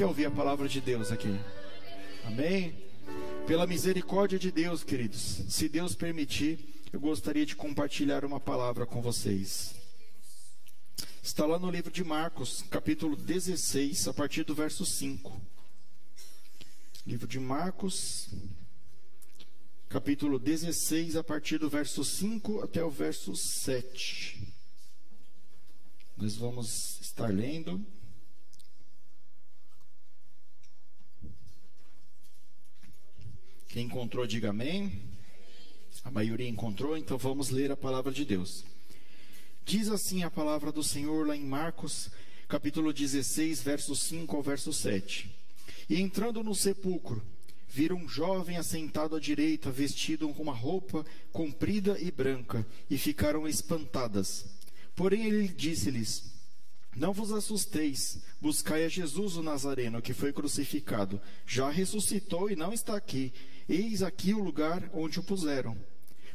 quer 0.00 0.06
ouvir 0.06 0.24
a 0.24 0.30
palavra 0.30 0.66
de 0.66 0.80
Deus 0.80 1.12
aqui? 1.12 1.28
Amém? 2.24 2.74
Pela 3.46 3.66
misericórdia 3.66 4.38
de 4.38 4.50
Deus, 4.50 4.82
queridos, 4.82 5.42
se 5.46 5.68
Deus 5.68 5.94
permitir, 5.94 6.80
eu 6.90 6.98
gostaria 6.98 7.44
de 7.44 7.54
compartilhar 7.54 8.24
uma 8.24 8.40
palavra 8.40 8.86
com 8.86 9.02
vocês. 9.02 9.74
Está 11.22 11.44
lá 11.44 11.58
no 11.58 11.70
livro 11.70 11.90
de 11.90 12.02
Marcos, 12.02 12.64
capítulo 12.70 13.14
16, 13.14 14.08
a 14.08 14.14
partir 14.14 14.42
do 14.42 14.54
verso 14.54 14.86
5. 14.86 15.38
Livro 17.06 17.28
de 17.28 17.38
Marcos, 17.38 18.30
capítulo 19.86 20.38
16, 20.38 21.14
a 21.14 21.22
partir 21.22 21.58
do 21.58 21.68
verso 21.68 22.02
5 22.02 22.62
até 22.62 22.82
o 22.82 22.88
verso 22.88 23.36
7. 23.36 24.50
Nós 26.16 26.36
vamos 26.36 26.98
estar 27.02 27.28
lendo. 27.28 27.84
Quem 33.70 33.86
encontrou, 33.86 34.26
diga 34.26 34.50
amém. 34.50 35.00
A 36.02 36.10
maioria 36.10 36.48
encontrou, 36.48 36.96
então 36.96 37.16
vamos 37.16 37.50
ler 37.50 37.70
a 37.70 37.76
palavra 37.76 38.10
de 38.10 38.24
Deus. 38.24 38.64
Diz 39.64 39.88
assim 39.88 40.24
a 40.24 40.30
palavra 40.30 40.72
do 40.72 40.82
Senhor 40.82 41.24
lá 41.24 41.36
em 41.36 41.44
Marcos, 41.44 42.10
capítulo 42.48 42.92
16, 42.92 43.62
verso 43.62 43.94
5 43.94 44.36
ao 44.36 44.42
verso 44.42 44.72
7. 44.72 45.30
E 45.88 46.00
entrando 46.00 46.42
no 46.42 46.52
sepulcro, 46.52 47.22
viram 47.68 47.98
um 47.98 48.08
jovem 48.08 48.56
assentado 48.56 49.14
à 49.14 49.20
direita, 49.20 49.70
vestido 49.70 50.28
com 50.30 50.42
uma 50.42 50.54
roupa 50.54 51.06
comprida 51.32 51.96
e 52.00 52.10
branca, 52.10 52.66
e 52.90 52.98
ficaram 52.98 53.46
espantadas. 53.46 54.46
Porém 54.96 55.26
ele 55.26 55.46
disse-lhes: 55.46 56.24
Não 56.96 57.12
vos 57.12 57.30
assusteis, 57.30 58.18
buscai 58.40 58.84
a 58.84 58.88
Jesus 58.88 59.36
o 59.36 59.44
Nazareno, 59.44 60.02
que 60.02 60.12
foi 60.12 60.32
crucificado. 60.32 61.20
Já 61.46 61.70
ressuscitou 61.70 62.50
e 62.50 62.56
não 62.56 62.72
está 62.72 62.96
aqui. 62.96 63.32
Eis 63.70 64.02
aqui 64.02 64.34
o 64.34 64.42
lugar 64.42 64.90
onde 64.92 65.20
o 65.20 65.22
puseram. 65.22 65.78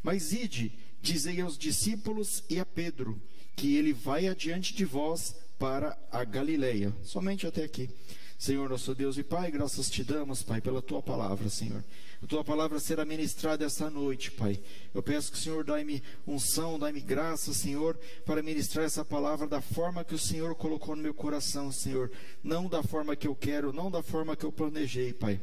Mas 0.02 0.31
ide, 0.31 0.72
dizei 1.02 1.41
aos 1.41 1.58
discípulos 1.58 2.41
e 2.50 2.58
a 2.61 2.66
Pedro, 2.66 3.22
que 3.58 3.75
ele 3.75 3.91
vai 3.91 4.30
adiante 4.30 4.73
de 4.73 4.86
vós 4.86 5.36
para 5.59 5.97
a 6.09 6.23
Galileia. 6.23 6.95
Somente 7.03 7.45
até 7.45 7.66
aqui. 7.66 7.89
Senhor, 8.38 8.69
nosso 8.69 8.95
Deus 8.95 9.17
e 9.17 9.23
Pai, 9.23 9.52
graças 9.52 9.89
te 9.89 10.02
damos, 10.02 10.44
Pai, 10.44 10.61
pela 10.61 10.81
tua 10.81 11.02
palavra, 11.02 11.50
Senhor. 11.50 11.83
A 12.23 12.25
tua 12.25 12.41
palavra 12.41 12.80
será 12.80 13.03
ministrada 13.03 13.66
esta 13.66 13.89
noite, 13.89 14.31
Pai. 14.31 14.58
Eu 14.94 15.03
peço 15.03 15.30
que 15.30 15.38
o 15.38 15.41
Senhor 15.41 15.66
dai-me 15.66 16.02
unção, 16.25 16.80
dai-me 16.80 17.02
graça, 17.02 17.53
Senhor, 17.53 18.00
para 18.25 18.41
ministrar 18.41 18.86
essa 18.86 19.03
palavra 19.03 19.45
da 19.45 19.59
forma 19.59 20.06
que 20.06 20.16
o 20.16 20.19
Senhor 20.19 20.56
colocou 20.56 20.95
no 20.95 21.03
meu 21.03 21.13
coração, 21.13 21.69
Senhor. 21.69 22.09
Não 22.41 22.69
da 22.69 22.81
forma 22.81 23.13
que 23.13 23.28
eu 23.28 23.36
quero, 23.36 23.73
não 23.73 23.91
da 23.91 24.02
forma 24.02 24.38
que 24.38 24.45
eu 24.45 24.53
planejei, 24.53 25.11
Pai. 25.11 25.41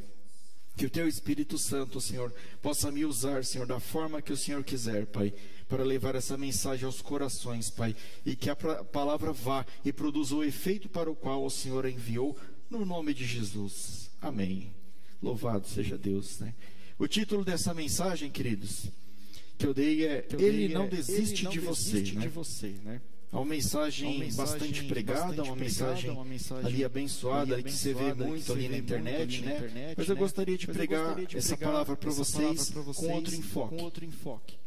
Que 0.76 0.86
o 0.86 0.90
teu 0.90 1.06
Espírito 1.06 1.58
Santo, 1.58 2.00
Senhor, 2.00 2.32
possa 2.60 2.90
me 2.90 3.04
usar, 3.04 3.44
Senhor, 3.44 3.66
da 3.66 3.78
forma 3.78 4.22
que 4.22 4.32
o 4.32 4.36
Senhor 4.36 4.64
quiser, 4.64 5.06
Pai, 5.06 5.32
para 5.68 5.84
levar 5.84 6.14
essa 6.14 6.36
mensagem 6.36 6.86
aos 6.86 7.02
corações, 7.02 7.70
Pai, 7.70 7.94
e 8.24 8.34
que 8.34 8.48
a 8.50 8.56
palavra 8.56 9.32
vá 9.32 9.66
e 9.84 9.92
produza 9.92 10.34
o 10.34 10.44
efeito 10.44 10.88
para 10.88 11.10
o 11.10 11.14
qual 11.14 11.44
o 11.44 11.50
Senhor 11.50 11.84
a 11.84 11.90
enviou, 11.90 12.36
no 12.70 12.86
nome 12.86 13.12
de 13.12 13.26
Jesus. 13.26 14.10
Amém. 14.20 14.72
Louvado 15.22 15.66
seja 15.68 15.98
Deus, 15.98 16.40
né? 16.40 16.54
O 16.98 17.06
título 17.06 17.44
dessa 17.44 17.74
mensagem, 17.74 18.30
queridos, 18.30 18.86
que 19.58 19.66
eu 19.66 19.74
dei 19.74 20.06
é 20.06 20.26
eu 20.30 20.40
Ele, 20.40 20.68
dei 20.68 20.74
não, 20.74 20.84
é, 20.84 20.88
desiste 20.88 21.34
ele 21.34 21.44
não 21.44 21.50
de 21.52 21.60
você, 21.60 22.00
né? 22.00 22.20
de 22.22 22.28
você, 22.28 22.68
né? 22.84 23.00
É 23.32 23.36
uma 23.36 23.46
mensagem, 23.46 24.08
uma 24.10 24.24
mensagem 24.24 24.52
bastante 24.52 24.84
pregada, 24.84 25.20
bastante 25.20 25.48
uma, 25.48 25.56
mensagem 25.56 26.10
uma, 26.10 26.24
mensagem 26.24 26.66
ali 26.66 26.84
abençoada, 26.84 27.54
ali, 27.54 27.62
que 27.62 27.72
você 27.72 27.94
vê 27.94 28.12
muito 28.12 28.52
ali 28.52 28.68
na 28.68 28.76
internet, 28.76 29.40
né? 29.40 29.56
Internet, 29.56 29.94
Mas 29.96 30.08
eu 30.08 30.14
né? 30.14 30.20
gostaria 30.20 30.58
de 30.58 30.66
pregar 30.66 31.16
essa 31.34 31.56
palavra 31.56 31.96
para 31.96 32.10
vocês, 32.10 32.68
vocês 32.68 32.96
com 32.96 33.10
outro 33.10 33.34
enfoque. 33.34 33.76
Com 33.76 33.82
outro 33.82 34.04
enfoque. 34.04 34.58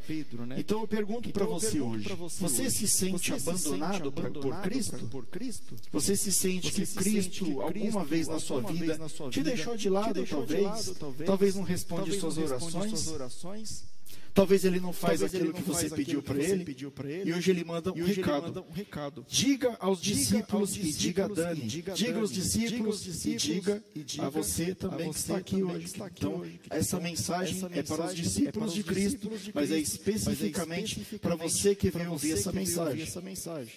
Então 0.58 0.82
eu 0.82 0.88
pergunto 0.88 1.29
para 1.32 1.46
você 1.46 1.80
hoje: 1.80 2.10
você 2.40 2.70
se 2.70 2.88
sente 2.88 3.34
abandonado 3.34 4.12
por 4.12 4.58
Cristo? 4.62 5.10
Você 5.92 6.16
se 6.16 6.32
sente 6.32 6.72
que 6.72 6.86
Cristo, 6.86 7.62
alguma 7.62 8.06
vez 8.06 8.28
na 8.28 8.40
sua 8.40 8.62
vida, 8.62 9.00
te 9.30 9.44
deixou 9.44 9.76
de 9.78 9.90
lado, 9.90 10.26
talvez? 10.26 10.94
Talvez 11.26 11.56
não 11.56 11.64
responde 11.64 12.20
suas 12.20 12.38
orações? 12.38 13.10
Talvez 14.40 14.64
ele 14.64 14.80
não 14.80 14.94
faz 14.94 15.20
Talvez 15.20 15.36
aquilo 15.36 15.54
que 15.54 15.62
você 15.64 15.90
pediu 15.90 16.22
para 16.22 16.42
ele, 16.42 16.66
e 17.26 17.34
hoje 17.34 17.52
ele 17.52 17.62
manda 17.66 17.92
um, 17.92 18.06
recado. 18.06 18.44
Manda 18.44 18.62
um 18.62 18.72
recado. 18.72 19.26
Diga 19.28 19.76
aos 19.82 20.00
diga 20.00 20.16
discípulos, 20.16 20.78
aos 20.78 20.78
e 20.78 20.94
diga 20.94 21.26
a 21.26 21.28
Dani. 21.28 21.62
Diga, 21.68 21.94
diga 21.94 22.20
aos 22.20 22.32
discípulos, 22.32 23.26
e, 23.26 23.36
diga 23.36 23.84
a 24.20 24.30
você 24.30 24.74
também 24.74 25.12
que 25.12 25.18
está 25.18 25.36
aqui 25.36 25.62
hoje. 25.62 25.94
Então, 26.14 26.46
essa 26.70 27.02
mensagem 27.02 27.62
é 27.74 27.84
para 27.84 28.06
os 28.06 28.16
discípulos 28.16 28.74
de 28.74 28.82
Cristo, 28.82 29.30
mas 29.54 29.72
é 29.72 29.78
especificamente 29.78 31.20
para 31.20 31.36
você 31.36 31.76
que 31.76 31.90
veio 31.90 32.12
ouvir 32.12 32.32
essa 32.32 32.54
mensagem. 33.22 33.74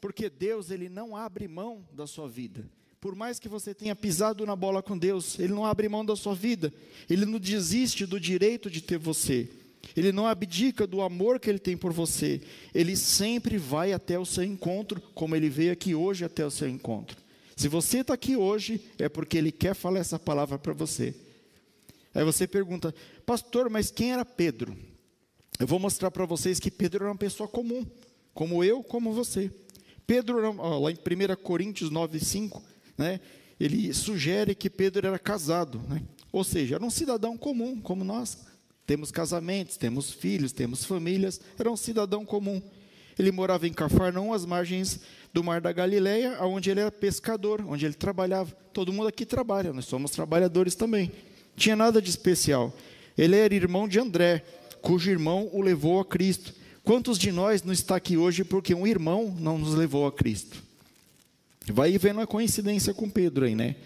Porque 0.00 0.30
Deus 0.30 0.70
ele 0.70 0.88
não 0.88 1.16
abre 1.16 1.48
mão 1.48 1.84
da 1.92 2.06
sua 2.06 2.28
vida. 2.28 2.64
Por 3.06 3.14
mais 3.14 3.38
que 3.38 3.48
você 3.48 3.72
tenha 3.72 3.94
pisado 3.94 4.44
na 4.44 4.56
bola 4.56 4.82
com 4.82 4.98
Deus, 4.98 5.38
Ele 5.38 5.52
não 5.52 5.64
abre 5.64 5.88
mão 5.88 6.04
da 6.04 6.16
sua 6.16 6.34
vida. 6.34 6.74
Ele 7.08 7.24
não 7.24 7.38
desiste 7.38 8.04
do 8.04 8.18
direito 8.18 8.68
de 8.68 8.80
ter 8.80 8.98
você. 8.98 9.48
Ele 9.96 10.10
não 10.10 10.26
abdica 10.26 10.88
do 10.88 11.00
amor 11.00 11.38
que 11.38 11.48
Ele 11.48 11.60
tem 11.60 11.76
por 11.76 11.92
você. 11.92 12.42
Ele 12.74 12.96
sempre 12.96 13.58
vai 13.58 13.92
até 13.92 14.18
o 14.18 14.26
seu 14.26 14.42
encontro, 14.42 15.00
como 15.14 15.36
Ele 15.36 15.48
veio 15.48 15.72
aqui 15.72 15.94
hoje 15.94 16.24
até 16.24 16.44
o 16.44 16.50
seu 16.50 16.68
encontro. 16.68 17.16
Se 17.54 17.68
você 17.68 17.98
está 17.98 18.12
aqui 18.12 18.36
hoje, 18.36 18.84
é 18.98 19.08
porque 19.08 19.38
Ele 19.38 19.52
quer 19.52 19.76
falar 19.76 20.00
essa 20.00 20.18
palavra 20.18 20.58
para 20.58 20.72
você. 20.72 21.14
Aí 22.12 22.24
você 22.24 22.44
pergunta, 22.44 22.92
pastor, 23.24 23.70
mas 23.70 23.88
quem 23.88 24.14
era 24.14 24.24
Pedro? 24.24 24.76
Eu 25.60 25.66
vou 25.68 25.78
mostrar 25.78 26.10
para 26.10 26.26
vocês 26.26 26.58
que 26.58 26.72
Pedro 26.72 27.04
era 27.04 27.12
uma 27.12 27.16
pessoa 27.16 27.48
comum, 27.48 27.86
como 28.34 28.64
eu, 28.64 28.82
como 28.82 29.12
você. 29.12 29.48
Pedro, 30.08 30.40
lá 30.80 30.90
em 30.90 30.96
1 30.96 31.36
Coríntios 31.40 31.88
9, 31.88 32.18
5, 32.18 32.74
né, 32.96 33.20
ele 33.58 33.92
sugere 33.94 34.54
que 34.54 34.68
Pedro 34.68 35.06
era 35.06 35.18
casado, 35.18 35.80
né? 35.88 36.02
ou 36.30 36.44
seja, 36.44 36.76
era 36.76 36.84
um 36.84 36.90
cidadão 36.90 37.36
comum, 37.36 37.80
como 37.80 38.04
nós. 38.04 38.38
Temos 38.86 39.10
casamentos, 39.10 39.76
temos 39.76 40.12
filhos, 40.12 40.52
temos 40.52 40.84
famílias, 40.84 41.40
era 41.58 41.70
um 41.70 41.76
cidadão 41.76 42.24
comum. 42.24 42.62
Ele 43.18 43.32
morava 43.32 43.66
em 43.66 43.72
Cafarnaum, 43.72 44.32
às 44.32 44.44
margens 44.44 45.00
do 45.32 45.42
Mar 45.42 45.60
da 45.60 45.72
Galileia, 45.72 46.36
onde 46.42 46.70
ele 46.70 46.80
era 46.80 46.92
pescador, 46.92 47.64
onde 47.66 47.86
ele 47.86 47.94
trabalhava. 47.94 48.52
Todo 48.72 48.92
mundo 48.92 49.08
aqui 49.08 49.24
trabalha, 49.24 49.72
nós 49.72 49.86
somos 49.86 50.10
trabalhadores 50.10 50.74
também. 50.74 51.10
Tinha 51.56 51.74
nada 51.74 52.00
de 52.00 52.10
especial. 52.10 52.72
Ele 53.16 53.34
era 53.34 53.54
irmão 53.54 53.88
de 53.88 53.98
André, 53.98 54.44
cujo 54.82 55.10
irmão 55.10 55.48
o 55.52 55.62
levou 55.62 55.98
a 55.98 56.04
Cristo. 56.04 56.54
Quantos 56.84 57.18
de 57.18 57.32
nós 57.32 57.62
não 57.62 57.72
está 57.72 57.96
aqui 57.96 58.16
hoje 58.16 58.44
porque 58.44 58.74
um 58.74 58.86
irmão 58.86 59.34
não 59.40 59.58
nos 59.58 59.74
levou 59.74 60.06
a 60.06 60.12
Cristo? 60.12 60.62
Vai 61.72 61.96
vendo 61.98 62.20
a 62.20 62.26
coincidência 62.26 62.94
com 62.94 63.10
Pedro 63.10 63.44
aí, 63.44 63.54
né? 63.54 63.76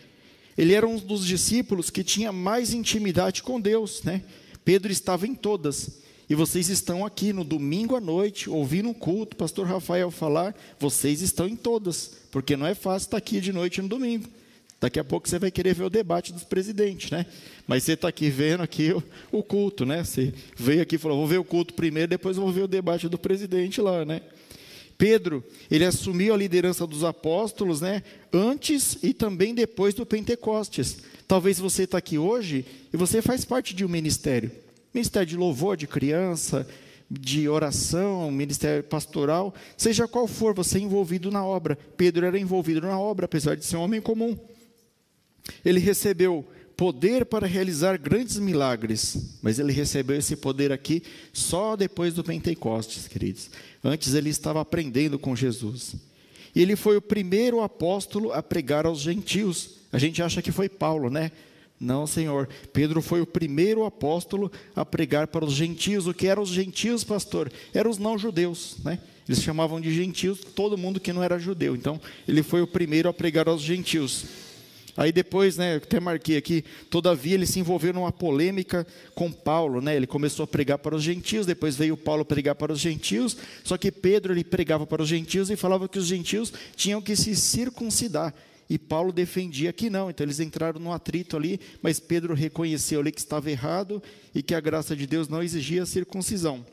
Ele 0.56 0.74
era 0.74 0.86
um 0.86 0.96
dos 0.96 1.26
discípulos 1.26 1.90
que 1.90 2.04
tinha 2.04 2.32
mais 2.32 2.74
intimidade 2.74 3.42
com 3.42 3.60
Deus, 3.60 4.02
né? 4.02 4.22
Pedro 4.64 4.92
estava 4.92 5.26
em 5.26 5.34
todas. 5.34 6.00
E 6.28 6.34
vocês 6.34 6.68
estão 6.68 7.04
aqui 7.04 7.32
no 7.32 7.42
domingo 7.42 7.96
à 7.96 8.00
noite, 8.00 8.48
ouvindo 8.48 8.88
um 8.88 8.94
culto, 8.94 9.36
pastor 9.36 9.66
Rafael 9.66 10.10
falar, 10.10 10.54
vocês 10.78 11.22
estão 11.22 11.48
em 11.48 11.56
todas, 11.56 12.12
porque 12.30 12.56
não 12.56 12.66
é 12.66 12.74
fácil 12.74 13.06
estar 13.06 13.16
aqui 13.16 13.40
de 13.40 13.52
noite 13.52 13.82
no 13.82 13.88
domingo. 13.88 14.28
Daqui 14.80 14.98
a 15.00 15.04
pouco 15.04 15.28
você 15.28 15.38
vai 15.38 15.50
querer 15.50 15.74
ver 15.74 15.84
o 15.84 15.90
debate 15.90 16.32
dos 16.32 16.44
presidentes, 16.44 17.10
né? 17.10 17.26
Mas 17.66 17.82
você 17.82 17.92
está 17.92 18.08
aqui 18.08 18.30
vendo 18.30 18.62
aqui 18.62 18.92
o, 18.92 19.02
o, 19.30 19.42
culto, 19.42 19.84
né? 19.84 20.04
Você 20.04 20.32
veio 20.56 20.80
aqui 20.80 20.94
e 20.94 20.98
falou, 20.98 21.18
vou 21.18 21.26
ver 21.26 21.38
o 21.38 21.44
culto 21.44 21.74
primeiro, 21.74 22.08
depois 22.08 22.36
vou 22.36 22.50
ver 22.50 22.62
o 22.62 22.68
debate 22.68 23.08
do 23.08 23.18
presidente 23.18 23.80
lá, 23.80 24.04
né? 24.04 24.22
Pedro, 25.00 25.42
ele 25.70 25.86
assumiu 25.86 26.34
a 26.34 26.36
liderança 26.36 26.86
dos 26.86 27.04
apóstolos, 27.04 27.80
né? 27.80 28.02
Antes 28.30 28.98
e 29.02 29.14
também 29.14 29.54
depois 29.54 29.94
do 29.94 30.04
Pentecostes. 30.04 30.98
Talvez 31.26 31.58
você 31.58 31.84
está 31.84 31.96
aqui 31.96 32.18
hoje 32.18 32.66
e 32.92 32.98
você 32.98 33.22
faz 33.22 33.42
parte 33.42 33.74
de 33.74 33.82
um 33.82 33.88
ministério. 33.88 34.52
Ministério 34.92 35.26
de 35.26 35.38
louvor 35.38 35.74
de 35.74 35.86
criança, 35.86 36.68
de 37.10 37.48
oração, 37.48 38.30
ministério 38.30 38.84
pastoral, 38.84 39.54
seja 39.74 40.06
qual 40.06 40.26
for, 40.26 40.52
você 40.52 40.76
é 40.76 40.82
envolvido 40.82 41.30
na 41.30 41.42
obra. 41.42 41.78
Pedro 41.96 42.26
era 42.26 42.38
envolvido 42.38 42.82
na 42.82 43.00
obra, 43.00 43.24
apesar 43.24 43.56
de 43.56 43.64
ser 43.64 43.78
um 43.78 43.82
homem 43.82 44.02
comum. 44.02 44.36
Ele 45.64 45.80
recebeu 45.80 46.46
poder 46.80 47.26
para 47.26 47.46
realizar 47.46 47.98
grandes 47.98 48.38
milagres, 48.38 49.36
mas 49.42 49.58
ele 49.58 49.70
recebeu 49.70 50.16
esse 50.16 50.34
poder 50.34 50.72
aqui 50.72 51.02
só 51.30 51.76
depois 51.76 52.14
do 52.14 52.24
Pentecostes, 52.24 53.06
queridos. 53.06 53.50
Antes 53.84 54.14
ele 54.14 54.30
estava 54.30 54.62
aprendendo 54.62 55.18
com 55.18 55.36
Jesus. 55.36 55.94
E 56.54 56.62
ele 56.62 56.76
foi 56.76 56.96
o 56.96 57.02
primeiro 57.02 57.60
apóstolo 57.60 58.32
a 58.32 58.42
pregar 58.42 58.86
aos 58.86 59.00
gentios. 59.00 59.72
A 59.92 59.98
gente 59.98 60.22
acha 60.22 60.40
que 60.40 60.50
foi 60.50 60.70
Paulo, 60.70 61.10
né? 61.10 61.30
Não, 61.78 62.06
Senhor. 62.06 62.48
Pedro 62.72 63.02
foi 63.02 63.20
o 63.20 63.26
primeiro 63.26 63.84
apóstolo 63.84 64.50
a 64.74 64.82
pregar 64.82 65.26
para 65.26 65.44
os 65.44 65.52
gentios. 65.52 66.06
O 66.06 66.14
que 66.14 66.28
eram 66.28 66.42
os 66.42 66.48
gentios, 66.48 67.04
pastor? 67.04 67.52
Eram 67.74 67.90
os 67.90 67.98
não-judeus, 67.98 68.76
né? 68.82 68.98
Eles 69.28 69.42
chamavam 69.42 69.82
de 69.82 69.94
gentios 69.94 70.40
todo 70.56 70.78
mundo 70.78 70.98
que 70.98 71.12
não 71.12 71.22
era 71.22 71.38
judeu. 71.38 71.76
Então, 71.76 72.00
ele 72.26 72.42
foi 72.42 72.62
o 72.62 72.66
primeiro 72.66 73.06
a 73.06 73.12
pregar 73.12 73.48
aos 73.48 73.60
gentios. 73.60 74.24
Aí 74.96 75.12
depois, 75.12 75.56
né, 75.56 75.76
até 75.76 76.00
marquei 76.00 76.36
aqui, 76.36 76.64
todavia 76.90 77.34
ele 77.34 77.46
se 77.46 77.60
envolveu 77.60 77.92
numa 77.92 78.12
polêmica 78.12 78.86
com 79.14 79.30
Paulo, 79.30 79.80
né? 79.80 79.96
Ele 79.96 80.06
começou 80.06 80.44
a 80.44 80.46
pregar 80.46 80.78
para 80.78 80.94
os 80.94 81.02
gentios, 81.02 81.46
depois 81.46 81.76
veio 81.76 81.96
Paulo 81.96 82.24
pregar 82.24 82.54
para 82.54 82.72
os 82.72 82.80
gentios, 82.80 83.36
só 83.64 83.76
que 83.76 83.90
Pedro 83.92 84.32
ele 84.32 84.44
pregava 84.44 84.86
para 84.86 85.02
os 85.02 85.08
gentios 85.08 85.50
e 85.50 85.56
falava 85.56 85.88
que 85.88 85.98
os 85.98 86.06
gentios 86.06 86.52
tinham 86.76 87.00
que 87.00 87.14
se 87.16 87.34
circuncidar. 87.36 88.34
E 88.68 88.78
Paulo 88.78 89.12
defendia 89.12 89.72
que 89.72 89.90
não, 89.90 90.10
então 90.10 90.24
eles 90.24 90.38
entraram 90.38 90.78
num 90.78 90.92
atrito 90.92 91.36
ali, 91.36 91.58
mas 91.82 91.98
Pedro 91.98 92.34
reconheceu 92.34 93.00
ali 93.00 93.10
que 93.10 93.18
estava 93.18 93.50
errado 93.50 94.00
e 94.32 94.42
que 94.42 94.54
a 94.54 94.60
graça 94.60 94.94
de 94.94 95.08
Deus 95.08 95.28
não 95.28 95.42
exigia 95.42 95.84
circuncisão. 95.84 96.64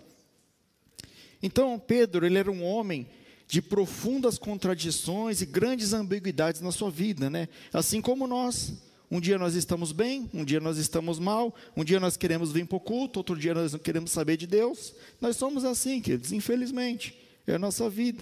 Então 1.41 1.79
Pedro, 1.79 2.25
ele 2.25 2.37
era 2.37 2.51
um 2.51 2.63
homem 2.63 3.07
de 3.47 3.61
profundas 3.61 4.37
contradições 4.37 5.41
e 5.41 5.45
grandes 5.45 5.93
ambiguidades 5.93 6.59
na 6.59 6.71
sua 6.71 6.91
vida, 6.91 7.29
né? 7.29 7.47
Assim 7.71 8.01
como 8.01 8.27
nós. 8.27 8.73
Um 9.09 9.21
dia 9.21 9.37
nós 9.37 9.55
estamos 9.55 9.93
bem, 9.93 10.29
um 10.33 10.43
dia 10.43 10.59
nós 10.59 10.77
estamos 10.77 11.17
mal, 11.17 11.55
um 11.77 11.83
dia 11.83 11.97
nós 11.97 12.17
queremos 12.17 12.51
vir 12.51 12.65
para 12.65 12.75
o 12.75 12.79
culto, 12.79 13.19
outro 13.19 13.37
dia 13.37 13.53
nós 13.53 13.71
não 13.71 13.79
queremos 13.79 14.11
saber 14.11 14.35
de 14.35 14.45
Deus. 14.45 14.93
Nós 15.21 15.37
somos 15.37 15.63
assim, 15.63 16.01
queridos, 16.01 16.33
infelizmente. 16.33 17.17
É 17.47 17.55
a 17.55 17.59
nossa 17.59 17.89
vida. 17.89 18.21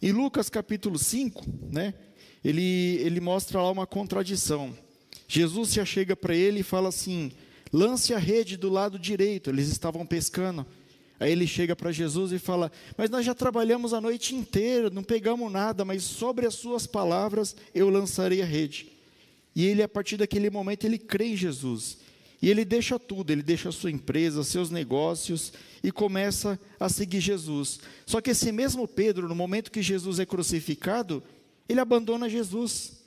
Em 0.00 0.12
Lucas 0.12 0.48
capítulo 0.48 0.96
5, 0.96 1.44
né, 1.72 1.92
ele, 2.44 3.00
ele 3.02 3.18
mostra 3.18 3.60
lá 3.60 3.68
uma 3.68 3.86
contradição. 3.86 4.72
Jesus 5.26 5.70
se 5.70 5.80
achega 5.80 6.14
para 6.14 6.36
ele 6.36 6.60
e 6.60 6.62
fala 6.62 6.88
assim: 6.88 7.32
lance 7.72 8.14
a 8.14 8.18
rede 8.18 8.56
do 8.56 8.68
lado 8.68 9.00
direito. 9.00 9.50
Eles 9.50 9.68
estavam 9.68 10.06
pescando. 10.06 10.64
Aí 11.18 11.32
ele 11.32 11.46
chega 11.46 11.74
para 11.74 11.92
Jesus 11.92 12.32
e 12.32 12.38
fala: 12.38 12.70
Mas 12.96 13.10
nós 13.10 13.24
já 13.24 13.34
trabalhamos 13.34 13.94
a 13.94 14.00
noite 14.00 14.34
inteira, 14.34 14.90
não 14.90 15.02
pegamos 15.02 15.50
nada, 15.50 15.84
mas 15.84 16.02
sobre 16.02 16.46
as 16.46 16.54
suas 16.54 16.86
palavras 16.86 17.56
eu 17.74 17.88
lançarei 17.88 18.42
a 18.42 18.46
rede. 18.46 18.92
E 19.54 19.64
ele, 19.64 19.82
a 19.82 19.88
partir 19.88 20.18
daquele 20.18 20.50
momento, 20.50 20.84
ele 20.84 20.98
crê 20.98 21.28
em 21.28 21.36
Jesus. 21.36 21.98
E 22.42 22.50
ele 22.50 22.64
deixa 22.64 22.98
tudo, 22.98 23.30
ele 23.30 23.42
deixa 23.42 23.70
a 23.70 23.72
sua 23.72 23.90
empresa, 23.90 24.44
seus 24.44 24.70
negócios 24.70 25.52
e 25.82 25.90
começa 25.90 26.60
a 26.78 26.88
seguir 26.88 27.20
Jesus. 27.20 27.80
Só 28.04 28.20
que 28.20 28.32
esse 28.32 28.52
mesmo 28.52 28.86
Pedro, 28.86 29.26
no 29.26 29.34
momento 29.34 29.70
que 29.70 29.80
Jesus 29.80 30.18
é 30.18 30.26
crucificado, 30.26 31.22
ele 31.68 31.80
abandona 31.80 32.28
Jesus. 32.28 33.05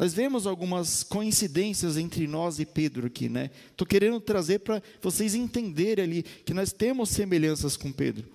Nós 0.00 0.14
vemos 0.14 0.46
algumas 0.46 1.02
coincidências 1.02 1.98
entre 1.98 2.26
nós 2.26 2.58
e 2.58 2.64
Pedro 2.64 3.06
aqui, 3.06 3.28
né? 3.28 3.50
Estou 3.70 3.86
querendo 3.86 4.18
trazer 4.18 4.60
para 4.60 4.82
vocês 5.02 5.34
entenderem 5.34 6.02
ali 6.02 6.22
que 6.22 6.54
nós 6.54 6.72
temos 6.72 7.10
semelhanças 7.10 7.76
com 7.76 7.92
Pedro. 7.92 8.26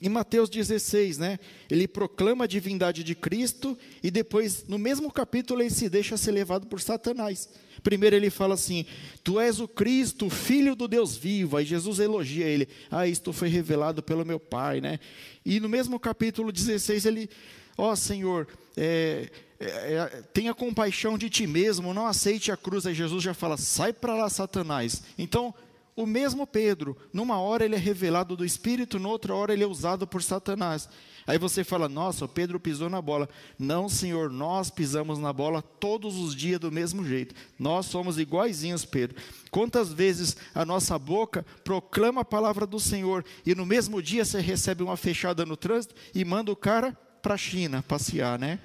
Em 0.00 0.08
Mateus 0.08 0.48
16, 0.48 1.18
né? 1.18 1.40
Ele 1.68 1.88
proclama 1.88 2.44
a 2.44 2.46
divindade 2.46 3.02
de 3.02 3.12
Cristo 3.12 3.76
e 4.04 4.08
depois, 4.08 4.64
no 4.68 4.78
mesmo 4.78 5.10
capítulo, 5.10 5.60
ele 5.60 5.70
se 5.70 5.88
deixa 5.88 6.16
ser 6.16 6.30
levado 6.30 6.68
por 6.68 6.80
Satanás. 6.80 7.48
Primeiro 7.82 8.14
ele 8.14 8.30
fala 8.30 8.54
assim: 8.54 8.86
Tu 9.24 9.40
és 9.40 9.58
o 9.58 9.66
Cristo, 9.66 10.30
filho 10.30 10.76
do 10.76 10.86
Deus 10.86 11.16
vivo. 11.16 11.56
Aí 11.56 11.64
Jesus 11.64 11.98
elogia 11.98 12.46
ele: 12.46 12.68
Ah, 12.88 13.08
isto 13.08 13.32
foi 13.32 13.48
revelado 13.48 14.00
pelo 14.00 14.24
meu 14.24 14.38
Pai, 14.38 14.80
né? 14.80 15.00
E 15.44 15.58
no 15.58 15.68
mesmo 15.68 15.98
capítulo 15.98 16.52
16 16.52 17.04
ele, 17.04 17.28
ó 17.76 17.92
oh, 17.92 17.96
Senhor, 17.96 18.46
é, 18.76 19.30
é, 19.60 19.66
é, 19.66 20.22
tenha 20.32 20.52
compaixão 20.52 21.16
de 21.16 21.30
ti 21.30 21.46
mesmo, 21.46 21.94
não 21.94 22.06
aceite 22.06 22.50
a 22.50 22.56
cruz. 22.56 22.86
Aí 22.86 22.94
Jesus 22.94 23.22
já 23.22 23.32
fala: 23.32 23.56
sai 23.56 23.92
para 23.92 24.14
lá, 24.14 24.28
Satanás. 24.28 25.02
Então, 25.16 25.54
o 25.94 26.06
mesmo 26.06 26.46
Pedro, 26.46 26.96
numa 27.12 27.38
hora 27.38 27.64
ele 27.64 27.76
é 27.76 27.78
revelado 27.78 28.34
do 28.34 28.44
Espírito, 28.44 28.98
noutra 28.98 29.34
hora 29.34 29.52
ele 29.52 29.62
é 29.62 29.66
usado 29.66 30.06
por 30.06 30.22
Satanás. 30.22 30.88
Aí 31.26 31.38
você 31.38 31.62
fala: 31.62 31.88
nossa, 31.88 32.24
o 32.24 32.28
Pedro 32.28 32.58
pisou 32.58 32.90
na 32.90 33.00
bola. 33.00 33.28
Não, 33.58 33.88
Senhor, 33.88 34.30
nós 34.30 34.70
pisamos 34.70 35.18
na 35.18 35.32
bola 35.32 35.62
todos 35.62 36.16
os 36.16 36.34
dias 36.34 36.58
do 36.58 36.72
mesmo 36.72 37.04
jeito. 37.04 37.34
Nós 37.58 37.86
somos 37.86 38.18
iguaizinhos, 38.18 38.84
Pedro. 38.84 39.16
Quantas 39.50 39.92
vezes 39.92 40.36
a 40.54 40.64
nossa 40.64 40.98
boca 40.98 41.44
proclama 41.62 42.22
a 42.22 42.24
palavra 42.24 42.66
do 42.66 42.80
Senhor 42.80 43.24
e 43.46 43.54
no 43.54 43.66
mesmo 43.66 44.02
dia 44.02 44.24
você 44.24 44.40
recebe 44.40 44.82
uma 44.82 44.96
fechada 44.96 45.46
no 45.46 45.56
trânsito 45.56 45.94
e 46.14 46.24
manda 46.24 46.50
o 46.50 46.56
cara 46.56 46.96
para 47.22 47.34
a 47.34 47.38
China 47.38 47.82
passear, 47.86 48.38
né? 48.38 48.58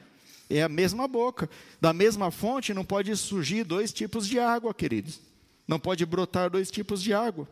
É 0.50 0.64
a 0.64 0.70
mesma 0.70 1.08
boca. 1.08 1.50
Da 1.80 1.94
mesma 1.94 2.32
fonte 2.32 2.74
não 2.74 2.84
pode 2.84 3.16
surgir 3.16 3.64
dois 3.64 3.94
tipos 3.94 4.28
de 4.28 4.40
água, 4.40 4.74
queridos. 4.74 5.20
Não 5.68 5.80
pode 5.80 6.06
brotar 6.06 6.50
dois 6.50 6.72
tipos 6.72 7.04
de 7.04 7.14
água. 7.14 7.48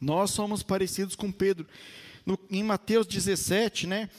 Nós 0.00 0.30
somos 0.30 0.62
parecidos 0.62 1.14
com 1.14 1.30
Pedro. 1.30 1.66
No, 2.26 2.38
em 2.50 2.62
Mateus 2.62 3.06
17, 3.06 3.86
né? 3.86 4.10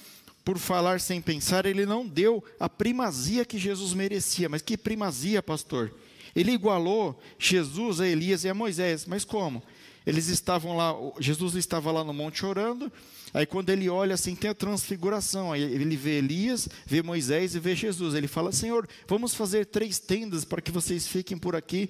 Por 0.43 0.57
falar 0.57 0.99
sem 0.99 1.21
pensar, 1.21 1.65
ele 1.65 1.85
não 1.85 2.05
deu 2.05 2.43
a 2.59 2.67
primazia 2.67 3.45
que 3.45 3.57
Jesus 3.57 3.93
merecia. 3.93 4.49
Mas 4.49 4.61
que 4.61 4.77
primazia, 4.77 5.43
pastor? 5.43 5.93
Ele 6.35 6.51
igualou 6.51 7.21
Jesus 7.37 8.01
a 8.01 8.07
Elias 8.07 8.43
e 8.43 8.49
a 8.49 8.53
Moisés. 8.53 9.05
Mas 9.05 9.23
como? 9.23 9.61
Eles 10.05 10.27
estavam 10.27 10.75
lá, 10.75 10.93
Jesus 11.19 11.55
estava 11.55 11.91
lá 11.91 12.03
no 12.03 12.13
monte 12.13 12.45
orando, 12.45 12.91
Aí 13.33 13.45
quando 13.45 13.69
ele 13.69 13.89
olha 13.89 14.13
assim, 14.13 14.35
tem 14.35 14.49
a 14.49 14.53
transfiguração. 14.53 15.51
Aí 15.51 15.63
ele 15.63 15.95
vê 15.97 16.17
Elias, 16.17 16.69
vê 16.85 17.01
Moisés 17.01 17.55
e 17.55 17.59
vê 17.59 17.75
Jesus. 17.75 18.13
Ele 18.13 18.27
fala: 18.27 18.51
Senhor, 18.51 18.87
vamos 19.07 19.33
fazer 19.33 19.65
três 19.65 19.97
tendas 19.99 20.45
para 20.45 20.61
que 20.61 20.71
vocês 20.71 21.07
fiquem 21.07 21.37
por 21.37 21.55
aqui. 21.55 21.89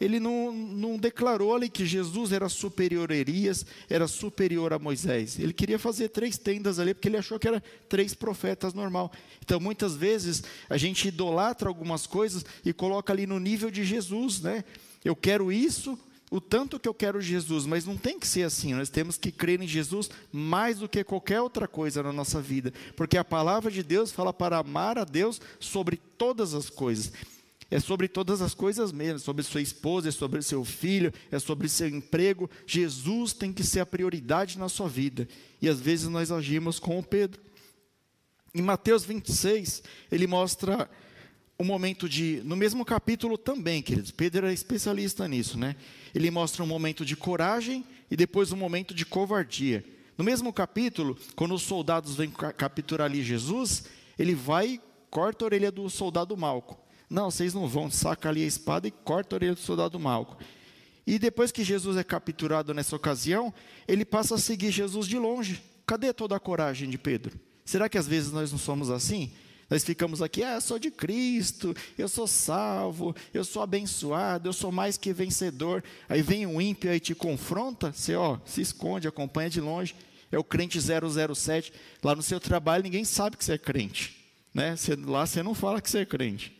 Ele 0.00 0.18
não, 0.18 0.50
não 0.50 0.96
declarou 0.96 1.54
ali 1.54 1.68
que 1.68 1.84
Jesus 1.84 2.32
era 2.32 2.48
superior 2.48 3.12
a 3.12 3.14
Elias, 3.14 3.66
era 3.88 4.08
superior 4.08 4.72
a 4.72 4.78
Moisés. 4.78 5.38
Ele 5.38 5.52
queria 5.52 5.78
fazer 5.78 6.08
três 6.08 6.38
tendas 6.38 6.78
ali, 6.78 6.94
porque 6.94 7.06
ele 7.06 7.18
achou 7.18 7.38
que 7.38 7.46
era 7.46 7.62
três 7.86 8.14
profetas 8.14 8.72
normal. 8.72 9.12
Então, 9.44 9.60
muitas 9.60 9.94
vezes, 9.94 10.42
a 10.70 10.78
gente 10.78 11.08
idolatra 11.08 11.68
algumas 11.68 12.06
coisas 12.06 12.46
e 12.64 12.72
coloca 12.72 13.12
ali 13.12 13.26
no 13.26 13.38
nível 13.38 13.70
de 13.70 13.84
Jesus, 13.84 14.40
né? 14.40 14.64
Eu 15.04 15.14
quero 15.14 15.52
isso, 15.52 15.98
o 16.30 16.40
tanto 16.40 16.78
que 16.78 16.88
eu 16.88 16.94
quero 16.94 17.20
Jesus, 17.20 17.66
mas 17.66 17.84
não 17.84 17.96
tem 17.96 18.18
que 18.18 18.26
ser 18.26 18.44
assim. 18.44 18.72
Nós 18.72 18.88
temos 18.88 19.18
que 19.18 19.32
crer 19.32 19.60
em 19.60 19.66
Jesus 19.66 20.08
mais 20.32 20.78
do 20.78 20.88
que 20.88 21.02
qualquer 21.02 21.40
outra 21.40 21.66
coisa 21.66 22.02
na 22.02 22.12
nossa 22.12 22.40
vida, 22.40 22.72
porque 22.94 23.18
a 23.18 23.24
palavra 23.24 23.70
de 23.70 23.82
Deus 23.82 24.12
fala 24.12 24.32
para 24.32 24.58
amar 24.58 24.96
a 24.96 25.04
Deus 25.04 25.40
sobre 25.58 25.96
todas 26.16 26.54
as 26.54 26.70
coisas. 26.70 27.12
É 27.72 27.78
sobre 27.78 28.08
todas 28.08 28.42
as 28.42 28.52
coisas 28.52 28.90
mesmo, 28.90 29.20
sobre 29.20 29.44
sua 29.44 29.60
esposa, 29.60 30.08
é 30.08 30.12
sobre 30.12 30.42
seu 30.42 30.64
filho, 30.64 31.12
é 31.30 31.38
sobre 31.38 31.68
seu 31.68 31.88
emprego. 31.88 32.50
Jesus 32.66 33.32
tem 33.32 33.52
que 33.52 33.62
ser 33.62 33.78
a 33.78 33.86
prioridade 33.86 34.58
na 34.58 34.68
sua 34.68 34.88
vida. 34.88 35.28
E 35.62 35.68
às 35.68 35.78
vezes 35.78 36.08
nós 36.08 36.32
agimos 36.32 36.80
com 36.80 36.98
o 36.98 37.02
Pedro. 37.02 37.40
Em 38.52 38.60
Mateus 38.60 39.04
26, 39.04 39.84
ele 40.10 40.26
mostra 40.26 40.90
um 41.60 41.64
momento 41.64 42.08
de, 42.08 42.40
no 42.42 42.56
mesmo 42.56 42.86
capítulo 42.86 43.36
também, 43.36 43.82
queridos, 43.82 44.10
Pedro 44.10 44.46
é 44.46 44.52
especialista 44.52 45.28
nisso, 45.28 45.58
né? 45.58 45.76
Ele 46.14 46.30
mostra 46.30 46.64
um 46.64 46.66
momento 46.66 47.04
de 47.04 47.14
coragem 47.14 47.84
e 48.10 48.16
depois 48.16 48.50
um 48.50 48.56
momento 48.56 48.94
de 48.94 49.04
covardia. 49.04 49.84
No 50.16 50.24
mesmo 50.24 50.54
capítulo, 50.54 51.18
quando 51.36 51.54
os 51.54 51.60
soldados 51.60 52.16
vêm 52.16 52.30
capturar 52.30 53.04
ali 53.04 53.22
Jesus, 53.22 53.84
ele 54.18 54.34
vai 54.34 54.68
e 54.68 54.80
corta 55.10 55.44
a 55.44 55.46
orelha 55.46 55.70
do 55.70 55.90
soldado 55.90 56.34
Malco. 56.34 56.80
Não, 57.10 57.30
vocês 57.30 57.52
não 57.52 57.68
vão, 57.68 57.90
saca 57.90 58.30
ali 58.30 58.42
a 58.42 58.46
espada 58.46 58.88
e 58.88 58.90
corta 58.90 59.34
a 59.34 59.36
orelha 59.36 59.54
do 59.54 59.60
soldado 59.60 60.00
Malco. 60.00 60.38
E 61.06 61.18
depois 61.18 61.52
que 61.52 61.62
Jesus 61.62 61.98
é 61.98 62.02
capturado 62.02 62.72
nessa 62.72 62.96
ocasião, 62.96 63.52
ele 63.86 64.06
passa 64.06 64.36
a 64.36 64.38
seguir 64.38 64.70
Jesus 64.70 65.06
de 65.06 65.18
longe. 65.18 65.62
Cadê 65.86 66.10
toda 66.14 66.34
a 66.34 66.40
coragem 66.40 66.88
de 66.88 66.96
Pedro? 66.96 67.38
Será 67.66 67.86
que 67.86 67.98
às 67.98 68.06
vezes 68.06 68.32
nós 68.32 68.50
não 68.50 68.58
somos 68.58 68.88
assim? 68.88 69.30
Nós 69.70 69.84
ficamos 69.84 70.20
aqui, 70.20 70.42
ah, 70.42 70.54
eu 70.54 70.60
sou 70.60 70.80
de 70.80 70.90
Cristo, 70.90 71.72
eu 71.96 72.08
sou 72.08 72.26
salvo, 72.26 73.14
eu 73.32 73.44
sou 73.44 73.62
abençoado, 73.62 74.48
eu 74.48 74.52
sou 74.52 74.72
mais 74.72 74.96
que 74.96 75.12
vencedor. 75.12 75.84
Aí 76.08 76.20
vem 76.22 76.44
um 76.44 76.60
ímpio 76.60 76.92
e 76.92 76.98
te 76.98 77.14
confronta, 77.14 77.92
você 77.92 78.16
ó, 78.16 78.38
se 78.44 78.60
esconde, 78.60 79.06
acompanha 79.06 79.48
de 79.48 79.60
longe. 79.60 79.94
É 80.32 80.36
o 80.36 80.42
crente 80.42 80.78
007. 80.80 81.72
Lá 82.02 82.16
no 82.16 82.22
seu 82.22 82.40
trabalho 82.40 82.82
ninguém 82.82 83.04
sabe 83.04 83.36
que 83.36 83.44
você 83.44 83.52
é 83.52 83.58
crente. 83.58 84.16
Né? 84.52 84.74
Lá 85.06 85.24
você 85.24 85.40
não 85.40 85.54
fala 85.54 85.80
que 85.80 85.88
você 85.88 86.00
é 86.00 86.04
crente. 86.04 86.52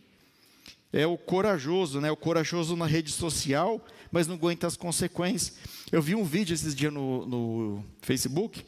É 0.92 1.04
o 1.04 1.18
corajoso, 1.18 2.00
né? 2.00 2.12
o 2.12 2.16
corajoso 2.16 2.76
na 2.76 2.86
rede 2.86 3.10
social, 3.10 3.84
mas 4.12 4.28
não 4.28 4.36
aguenta 4.36 4.68
as 4.68 4.76
consequências. 4.76 5.56
Eu 5.90 6.00
vi 6.00 6.14
um 6.14 6.24
vídeo 6.24 6.54
esses 6.54 6.76
dias 6.76 6.92
no, 6.92 7.26
no 7.26 7.84
Facebook, 8.02 8.64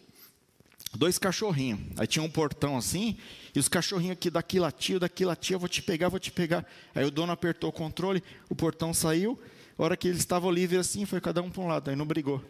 dois 0.94 1.18
cachorrinhos. 1.18 1.80
Aí 1.96 2.06
tinha 2.06 2.22
um 2.22 2.30
portão 2.30 2.76
assim, 2.76 3.16
e 3.54 3.58
os 3.58 3.68
cachorrinhos 3.68 4.12
aqui 4.12 4.30
daqui 4.30 4.58
latia, 4.58 4.98
daqui 4.98 5.24
latia, 5.24 5.58
vou 5.58 5.68
te 5.68 5.82
pegar, 5.82 6.08
vou 6.08 6.20
te 6.20 6.30
pegar. 6.30 6.66
Aí 6.94 7.04
o 7.04 7.10
dono 7.10 7.32
apertou 7.32 7.70
o 7.70 7.72
controle, 7.72 8.22
o 8.48 8.54
portão 8.54 8.92
saiu. 8.92 9.40
A 9.78 9.82
hora 9.82 9.96
que 9.96 10.08
eles 10.08 10.20
estavam 10.20 10.50
livres 10.50 10.80
assim, 10.80 11.04
foi 11.04 11.20
cada 11.20 11.42
um 11.42 11.50
para 11.50 11.62
um 11.62 11.66
lado, 11.66 11.90
aí 11.90 11.96
não 11.96 12.06
brigou. 12.06 12.42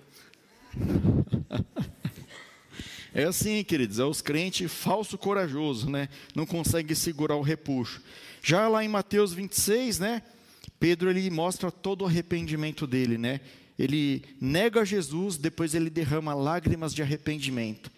É 3.14 3.25
assim, 3.25 3.62
queridos, 3.62 3.99
é 3.99 4.04
os 4.04 4.22
crentes 4.22 4.72
falso 4.72 5.18
corajoso, 5.18 5.90
né? 5.90 6.08
Não 6.34 6.46
consegue 6.46 6.94
segurar 6.94 7.37
o 7.37 7.42
repuxo. 7.42 8.00
Já 8.42 8.66
lá 8.68 8.82
em 8.82 8.88
Mateus 8.88 9.34
26, 9.34 9.99
né? 9.99 10.22
Pedro 10.80 11.11
ele 11.11 11.30
mostra 11.30 11.70
todo 11.70 12.02
o 12.02 12.06
arrependimento 12.06 12.87
dele, 12.87 13.18
né? 13.18 13.40
Ele 13.78 14.22
nega 14.40 14.84
Jesus, 14.84 15.37
depois 15.37 15.75
ele 15.75 15.90
derrama 15.90 16.32
lágrimas 16.34 16.94
de 16.94 17.02
arrependimento. 17.02 17.90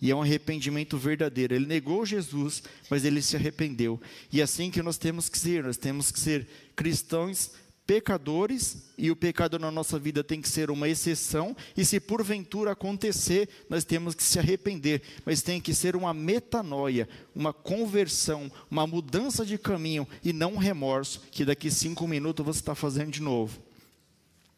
E 0.00 0.10
é 0.10 0.14
um 0.14 0.22
arrependimento 0.22 0.96
verdadeiro. 0.96 1.54
Ele 1.54 1.66
negou 1.66 2.06
Jesus, 2.06 2.62
mas 2.88 3.04
ele 3.04 3.20
se 3.20 3.36
arrependeu. 3.36 4.00
E 4.32 4.40
é 4.40 4.44
assim 4.44 4.70
que 4.70 4.82
nós 4.82 4.96
temos 4.96 5.28
que 5.28 5.38
ser. 5.38 5.64
Nós 5.64 5.76
temos 5.76 6.10
que 6.10 6.18
ser 6.18 6.46
cristãos 6.74 7.50
pecadores, 7.90 8.84
e 8.96 9.10
o 9.10 9.16
pecado 9.16 9.58
na 9.58 9.68
nossa 9.68 9.98
vida 9.98 10.22
tem 10.22 10.40
que 10.40 10.48
ser 10.48 10.70
uma 10.70 10.88
exceção, 10.88 11.56
e 11.76 11.84
se 11.84 11.98
porventura 11.98 12.70
acontecer, 12.70 13.48
nós 13.68 13.82
temos 13.82 14.14
que 14.14 14.22
se 14.22 14.38
arrepender, 14.38 15.02
mas 15.26 15.42
tem 15.42 15.60
que 15.60 15.74
ser 15.74 15.96
uma 15.96 16.14
metanoia, 16.14 17.08
uma 17.34 17.52
conversão, 17.52 18.48
uma 18.70 18.86
mudança 18.86 19.44
de 19.44 19.58
caminho, 19.58 20.06
e 20.22 20.32
não 20.32 20.52
um 20.52 20.56
remorso, 20.56 21.20
que 21.32 21.44
daqui 21.44 21.68
cinco 21.68 22.06
minutos 22.06 22.46
você 22.46 22.60
está 22.60 22.76
fazendo 22.76 23.10
de 23.10 23.20
novo. 23.20 23.58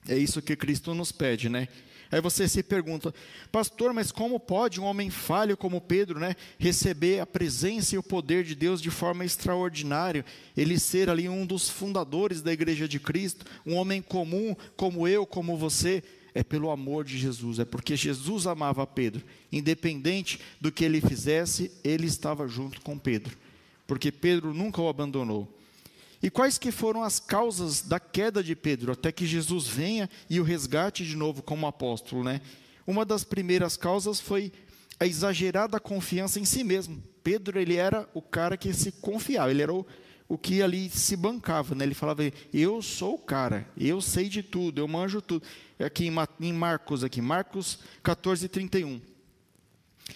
É 0.06 0.18
isso 0.18 0.42
que 0.42 0.54
Cristo 0.54 0.92
nos 0.92 1.10
pede, 1.10 1.48
né? 1.48 1.68
Aí 2.12 2.20
você 2.20 2.46
se 2.46 2.62
pergunta, 2.62 3.14
pastor, 3.50 3.94
mas 3.94 4.12
como 4.12 4.38
pode 4.38 4.78
um 4.78 4.84
homem 4.84 5.08
falho 5.08 5.56
como 5.56 5.80
Pedro, 5.80 6.20
né, 6.20 6.36
receber 6.58 7.20
a 7.20 7.26
presença 7.26 7.94
e 7.94 7.98
o 7.98 8.02
poder 8.02 8.44
de 8.44 8.54
Deus 8.54 8.82
de 8.82 8.90
forma 8.90 9.24
extraordinária? 9.24 10.22
Ele 10.54 10.78
ser 10.78 11.08
ali 11.08 11.26
um 11.26 11.46
dos 11.46 11.70
fundadores 11.70 12.42
da 12.42 12.52
igreja 12.52 12.86
de 12.86 13.00
Cristo, 13.00 13.46
um 13.64 13.76
homem 13.76 14.02
comum 14.02 14.54
como 14.76 15.08
eu, 15.08 15.24
como 15.24 15.56
você? 15.56 16.04
É 16.34 16.42
pelo 16.44 16.70
amor 16.70 17.02
de 17.02 17.16
Jesus, 17.16 17.58
é 17.58 17.64
porque 17.64 17.96
Jesus 17.96 18.46
amava 18.46 18.86
Pedro. 18.86 19.24
Independente 19.50 20.38
do 20.60 20.70
que 20.70 20.84
ele 20.84 21.00
fizesse, 21.00 21.72
ele 21.82 22.06
estava 22.06 22.46
junto 22.46 22.82
com 22.82 22.98
Pedro. 22.98 23.38
Porque 23.86 24.12
Pedro 24.12 24.52
nunca 24.52 24.82
o 24.82 24.88
abandonou. 24.88 25.48
E 26.22 26.30
quais 26.30 26.56
que 26.56 26.70
foram 26.70 27.02
as 27.02 27.18
causas 27.18 27.82
da 27.82 27.98
queda 27.98 28.42
de 28.42 28.54
Pedro, 28.54 28.92
até 28.92 29.10
que 29.10 29.26
Jesus 29.26 29.66
venha 29.66 30.08
e 30.30 30.38
o 30.38 30.44
resgate 30.44 31.04
de 31.04 31.16
novo 31.16 31.42
como 31.42 31.66
apóstolo, 31.66 32.22
né? 32.22 32.40
Uma 32.86 33.04
das 33.04 33.24
primeiras 33.24 33.76
causas 33.76 34.20
foi 34.20 34.52
a 35.00 35.06
exagerada 35.06 35.80
confiança 35.80 36.38
em 36.38 36.44
si 36.44 36.62
mesmo. 36.62 37.02
Pedro, 37.24 37.58
ele 37.58 37.74
era 37.74 38.08
o 38.14 38.22
cara 38.22 38.56
que 38.56 38.72
se 38.72 38.92
confiava, 38.92 39.50
ele 39.50 39.62
era 39.62 39.72
o, 39.72 39.84
o 40.28 40.38
que 40.38 40.62
ali 40.62 40.88
se 40.90 41.16
bancava, 41.16 41.74
né? 41.74 41.84
Ele 41.84 41.94
falava, 41.94 42.22
eu 42.54 42.80
sou 42.80 43.14
o 43.14 43.18
cara, 43.18 43.68
eu 43.76 44.00
sei 44.00 44.28
de 44.28 44.44
tudo, 44.44 44.80
eu 44.80 44.86
manjo 44.86 45.20
tudo. 45.20 45.44
Aqui 45.78 46.08
em 46.40 46.52
Marcos, 46.52 47.02
aqui, 47.02 47.20
Marcos 47.20 47.80
14, 48.02 48.48
31. 48.48 49.00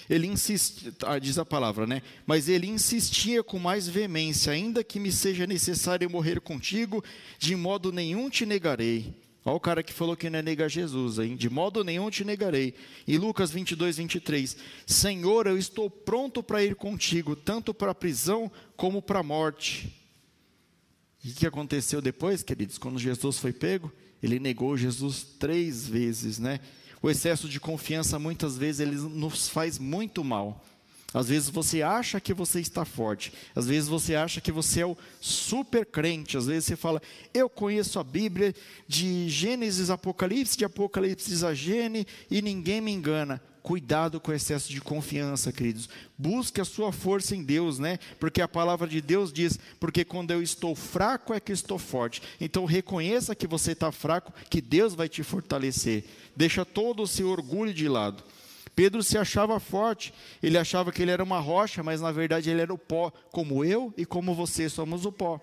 Ele 0.09 0.27
insiste, 0.27 0.93
ah, 1.03 1.19
diz 1.19 1.39
a 1.39 1.45
palavra, 1.45 1.87
né? 1.87 2.03
Mas 2.27 2.49
ele 2.49 2.67
insistia 2.67 3.43
com 3.43 3.59
mais 3.59 3.89
veemência, 3.89 4.53
ainda 4.53 4.85
que 4.85 5.01
me 5.01 5.11
seja 5.11 5.47
necessário 5.47 6.09
morrer 6.11 6.41
contigo, 6.41 7.03
de 7.39 7.57
modo 7.57 7.93
nenhum 7.93 8.29
te 8.29 8.45
negarei. 8.47 9.15
Olha 9.45 9.57
o 9.57 9.61
cara 9.61 9.83
que 9.83 9.93
falou 9.93 10.17
que 10.17 10.29
não 10.29 10.41
é 10.41 10.43
negar 10.43 10.69
Jesus, 10.69 11.21
hein? 11.21 11.37
De 11.37 11.49
modo 11.49 11.85
nenhum 11.85 12.11
te 12.11 12.25
negarei. 12.25 12.75
E 13.07 13.17
Lucas 13.17 13.53
22, 13.53 13.97
23. 13.97 14.57
Senhor, 14.85 15.47
eu 15.47 15.57
estou 15.57 15.89
pronto 15.89 16.43
para 16.43 16.65
ir 16.65 16.75
contigo, 16.75 17.37
tanto 17.37 17.73
para 17.73 17.93
a 17.93 17.95
prisão 17.95 18.51
como 18.77 19.01
para 19.01 19.21
a 19.21 19.23
morte. 19.23 19.95
E 21.23 21.31
o 21.31 21.35
que 21.35 21.47
aconteceu 21.47 22.03
depois, 22.03 22.43
queridos? 22.43 22.77
Quando 22.77 22.99
Jesus 22.99 23.39
foi 23.39 23.53
pego, 23.53 23.93
ele 24.21 24.41
negou 24.41 24.77
Jesus 24.77 25.23
três 25.23 25.87
vezes, 25.87 26.41
né? 26.41 26.59
O 27.03 27.11
excesso 27.11 27.49
de 27.49 27.61
confiança 27.61 28.19
muitas 28.19 28.57
vezes 28.57 28.81
ele 28.81 28.97
nos 28.97 29.49
faz 29.49 29.79
muito 29.79 30.25
mal. 30.25 30.63
Às 31.15 31.29
vezes 31.29 31.49
você 31.49 31.83
acha 31.83 32.21
que 32.21 32.35
você 32.35 32.61
está 32.61 32.85
forte, 32.85 33.33
às 33.55 33.67
vezes 33.67 33.89
você 33.89 34.15
acha 34.15 34.41
que 34.41 34.53
você 34.53 34.81
é 34.81 34.87
o 34.87 34.97
super 35.21 35.87
crente, 35.87 36.37
às 36.37 36.47
vezes 36.47 36.65
você 36.65 36.77
fala, 36.77 37.01
eu 37.33 37.49
conheço 37.49 37.99
a 37.99 38.05
Bíblia 38.05 38.55
de 38.89 39.29
Gênesis, 39.29 39.89
Apocalipse, 39.89 40.59
de 40.59 40.65
Apocalipse 40.65 41.45
a 41.45 41.55
Gênesis 41.55 42.07
e 42.31 42.43
ninguém 42.43 42.81
me 42.81 42.91
engana. 42.91 43.41
Cuidado 43.63 44.21
com 44.21 44.31
o 44.31 44.35
excesso 44.35 44.71
de 44.71 44.81
confiança, 44.81 45.53
queridos. 45.53 45.89
Busque 46.17 46.61
a 46.61 46.65
sua 46.65 46.93
força 46.93 47.35
em 47.35 47.43
Deus, 47.43 47.81
né? 47.81 47.99
Porque 48.21 48.41
a 48.41 48.47
palavra 48.47 48.87
de 48.87 49.01
Deus 49.01 49.33
diz: 49.33 49.59
porque 49.81 50.05
quando 50.05 50.31
eu 50.31 50.41
estou 50.41 50.77
fraco 50.77 51.35
é 51.35 51.41
que 51.41 51.51
estou 51.51 51.77
forte. 51.77 52.23
Então 52.41 52.65
reconheça 52.65 53.35
que 53.35 53.45
você 53.45 53.73
está 53.73 53.91
fraco, 53.91 54.33
que 54.49 54.61
Deus 54.61 54.95
vai 54.95 55.09
te 55.09 55.25
fortalecer. 55.25 56.05
Deixa 56.37 56.65
todo 56.65 57.03
o 57.03 57.09
seu 57.09 57.29
orgulho 57.29 57.75
de 57.75 57.89
lado. 57.89 58.23
Pedro 58.77 59.03
se 59.03 59.17
achava 59.17 59.59
forte, 59.59 60.13
ele 60.43 60.59
achava 60.59 60.93
que 60.93 61.01
ele 61.01 61.11
era 61.11 61.25
uma 61.25 61.41
rocha, 61.41 61.83
mas 61.83 62.03
na 62.03 62.13
verdade 62.13 62.51
ele 62.51 62.61
era 62.61 62.75
o 62.75 62.79
pó, 62.79 63.11
como 63.33 63.65
eu 63.65 63.93
e 63.97 64.05
como 64.05 64.35
você 64.35 64.69
somos 64.69 65.07
o 65.07 65.11
pó. 65.11 65.41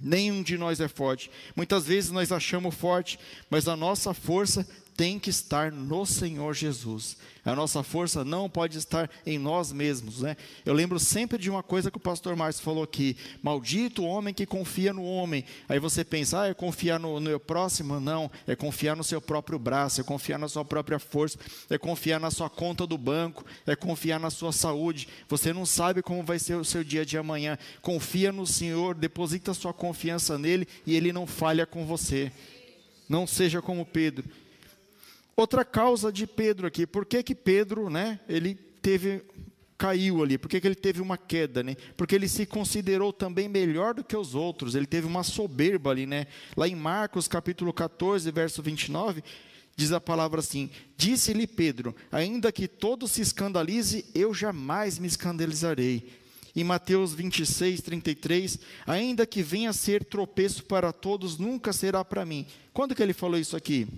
Nenhum 0.00 0.40
de 0.40 0.56
nós 0.56 0.80
é 0.80 0.86
forte. 0.86 1.28
Muitas 1.56 1.86
vezes 1.86 2.12
nós 2.12 2.30
achamos 2.30 2.74
forte, 2.74 3.18
mas 3.50 3.66
a 3.66 3.76
nossa 3.76 4.14
força 4.14 4.64
tem 5.00 5.18
que 5.18 5.30
estar 5.30 5.72
no 5.72 6.04
Senhor 6.04 6.52
Jesus. 6.52 7.16
A 7.42 7.54
nossa 7.54 7.82
força 7.82 8.22
não 8.22 8.50
pode 8.50 8.76
estar 8.76 9.10
em 9.24 9.38
nós 9.38 9.72
mesmos, 9.72 10.20
né? 10.20 10.36
Eu 10.62 10.74
lembro 10.74 11.00
sempre 11.00 11.38
de 11.38 11.48
uma 11.48 11.62
coisa 11.62 11.90
que 11.90 11.96
o 11.96 12.00
pastor 12.00 12.36
Márcio 12.36 12.62
falou 12.62 12.84
aqui: 12.84 13.16
maldito 13.42 14.02
o 14.02 14.06
homem 14.06 14.34
que 14.34 14.44
confia 14.44 14.92
no 14.92 15.02
homem. 15.02 15.42
Aí 15.66 15.78
você 15.78 16.04
pensa, 16.04 16.42
ah, 16.42 16.48
é 16.48 16.52
confiar 16.52 17.00
no, 17.00 17.14
no 17.14 17.30
meu 17.30 17.40
próximo? 17.40 17.98
Não, 17.98 18.30
é 18.46 18.54
confiar 18.54 18.94
no 18.94 19.02
seu 19.02 19.22
próprio 19.22 19.58
braço, 19.58 20.02
é 20.02 20.04
confiar 20.04 20.38
na 20.38 20.48
sua 20.48 20.66
própria 20.66 20.98
força, 20.98 21.38
é 21.70 21.78
confiar 21.78 22.20
na 22.20 22.30
sua 22.30 22.50
conta 22.50 22.86
do 22.86 22.98
banco, 22.98 23.42
é 23.66 23.74
confiar 23.74 24.20
na 24.20 24.28
sua 24.28 24.52
saúde. 24.52 25.08
Você 25.30 25.50
não 25.50 25.64
sabe 25.64 26.02
como 26.02 26.22
vai 26.22 26.38
ser 26.38 26.56
o 26.56 26.64
seu 26.64 26.84
dia 26.84 27.06
de 27.06 27.16
amanhã. 27.16 27.56
Confia 27.80 28.30
no 28.32 28.46
Senhor, 28.46 28.94
deposita 28.94 29.54
sua 29.54 29.72
confiança 29.72 30.36
nele 30.36 30.68
e 30.86 30.94
ele 30.94 31.10
não 31.10 31.26
falha 31.26 31.64
com 31.64 31.86
você. 31.86 32.30
Não 33.10 33.26
seja 33.26 33.60
como 33.60 33.84
Pedro. 33.84 34.24
Outra 35.40 35.64
causa 35.64 36.12
de 36.12 36.26
Pedro 36.26 36.66
aqui, 36.66 36.86
por 36.86 37.06
que 37.06 37.22
que 37.22 37.34
Pedro, 37.34 37.88
né, 37.88 38.20
ele 38.28 38.54
teve 38.54 39.24
caiu 39.78 40.22
ali? 40.22 40.36
Por 40.36 40.50
que, 40.50 40.60
que 40.60 40.66
ele 40.66 40.74
teve 40.74 41.00
uma 41.00 41.16
queda, 41.16 41.62
né? 41.62 41.76
Porque 41.96 42.14
ele 42.14 42.28
se 42.28 42.44
considerou 42.44 43.10
também 43.10 43.48
melhor 43.48 43.94
do 43.94 44.04
que 44.04 44.14
os 44.14 44.34
outros. 44.34 44.74
Ele 44.74 44.84
teve 44.84 45.06
uma 45.06 45.22
soberba 45.22 45.92
ali, 45.92 46.04
né? 46.04 46.26
Lá 46.54 46.68
em 46.68 46.76
Marcos, 46.76 47.26
capítulo 47.26 47.72
14, 47.72 48.30
verso 48.30 48.62
29, 48.62 49.24
diz 49.74 49.92
a 49.92 49.98
palavra 49.98 50.40
assim: 50.40 50.68
Disse-lhe 50.94 51.46
Pedro: 51.46 51.96
Ainda 52.12 52.52
que 52.52 52.68
todo 52.68 53.08
se 53.08 53.22
escandalize, 53.22 54.04
eu 54.14 54.34
jamais 54.34 54.98
me 54.98 55.06
escandalizarei. 55.06 56.20
Em 56.54 56.64
Mateus 56.64 57.14
26, 57.14 57.80
33, 57.80 58.58
ainda 58.86 59.24
que 59.24 59.42
venha 59.42 59.70
a 59.70 59.72
ser 59.72 60.04
tropeço 60.04 60.64
para 60.64 60.92
todos, 60.92 61.38
nunca 61.38 61.72
será 61.72 62.04
para 62.04 62.26
mim. 62.26 62.46
Quando 62.74 62.94
que 62.94 63.02
ele 63.02 63.14
falou 63.14 63.40
isso 63.40 63.56
aqui? 63.56 63.88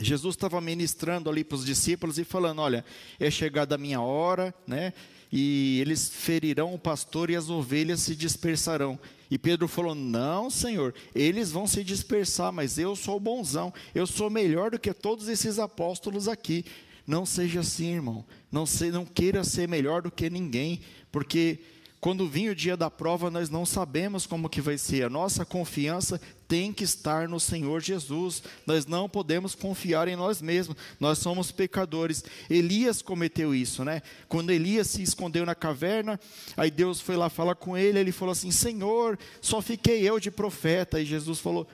Jesus 0.00 0.34
estava 0.34 0.60
ministrando 0.60 1.30
ali 1.30 1.44
para 1.44 1.56
os 1.56 1.64
discípulos 1.64 2.18
e 2.18 2.24
falando: 2.24 2.60
Olha, 2.60 2.84
é 3.18 3.30
chegada 3.30 3.76
a 3.76 3.78
minha 3.78 4.00
hora, 4.00 4.54
né? 4.66 4.92
E 5.30 5.80
eles 5.80 6.08
ferirão 6.08 6.74
o 6.74 6.78
pastor 6.78 7.30
e 7.30 7.36
as 7.36 7.48
ovelhas 7.48 8.00
se 8.00 8.14
dispersarão. 8.16 8.98
E 9.30 9.38
Pedro 9.38 9.68
falou: 9.68 9.94
Não, 9.94 10.50
Senhor, 10.50 10.94
eles 11.14 11.52
vão 11.52 11.66
se 11.66 11.84
dispersar, 11.84 12.52
mas 12.52 12.78
eu 12.78 12.96
sou 12.96 13.20
bonzão, 13.20 13.72
eu 13.94 14.06
sou 14.06 14.28
melhor 14.28 14.72
do 14.72 14.78
que 14.78 14.92
todos 14.92 15.28
esses 15.28 15.58
apóstolos 15.58 16.28
aqui. 16.28 16.64
Não 17.06 17.26
seja 17.26 17.60
assim, 17.60 17.94
irmão. 17.94 18.24
Não, 18.50 18.64
se, 18.64 18.90
não 18.90 19.04
queira 19.04 19.44
ser 19.44 19.68
melhor 19.68 20.02
do 20.02 20.10
que 20.10 20.30
ninguém, 20.30 20.80
porque 21.12 21.60
quando 22.04 22.28
vir 22.28 22.50
o 22.50 22.54
dia 22.54 22.76
da 22.76 22.90
prova, 22.90 23.30
nós 23.30 23.48
não 23.48 23.64
sabemos 23.64 24.26
como 24.26 24.50
que 24.50 24.60
vai 24.60 24.76
ser. 24.76 25.04
A 25.04 25.08
nossa 25.08 25.42
confiança 25.42 26.20
tem 26.46 26.70
que 26.70 26.84
estar 26.84 27.26
no 27.26 27.40
Senhor 27.40 27.80
Jesus. 27.80 28.42
Nós 28.66 28.84
não 28.84 29.08
podemos 29.08 29.54
confiar 29.54 30.06
em 30.06 30.14
nós 30.14 30.42
mesmos. 30.42 30.76
Nós 31.00 31.16
somos 31.16 31.50
pecadores. 31.50 32.22
Elias 32.50 33.00
cometeu 33.00 33.54
isso, 33.54 33.86
né? 33.86 34.02
Quando 34.28 34.50
Elias 34.50 34.88
se 34.88 35.02
escondeu 35.02 35.46
na 35.46 35.54
caverna, 35.54 36.20
aí 36.58 36.70
Deus 36.70 37.00
foi 37.00 37.16
lá 37.16 37.30
falar 37.30 37.54
com 37.54 37.74
ele, 37.74 37.98
ele 37.98 38.12
falou 38.12 38.32
assim: 38.32 38.50
"Senhor, 38.50 39.18
só 39.40 39.62
fiquei 39.62 40.02
eu 40.06 40.20
de 40.20 40.30
profeta". 40.30 41.00
E 41.00 41.06
Jesus 41.06 41.38
falou: 41.38 41.66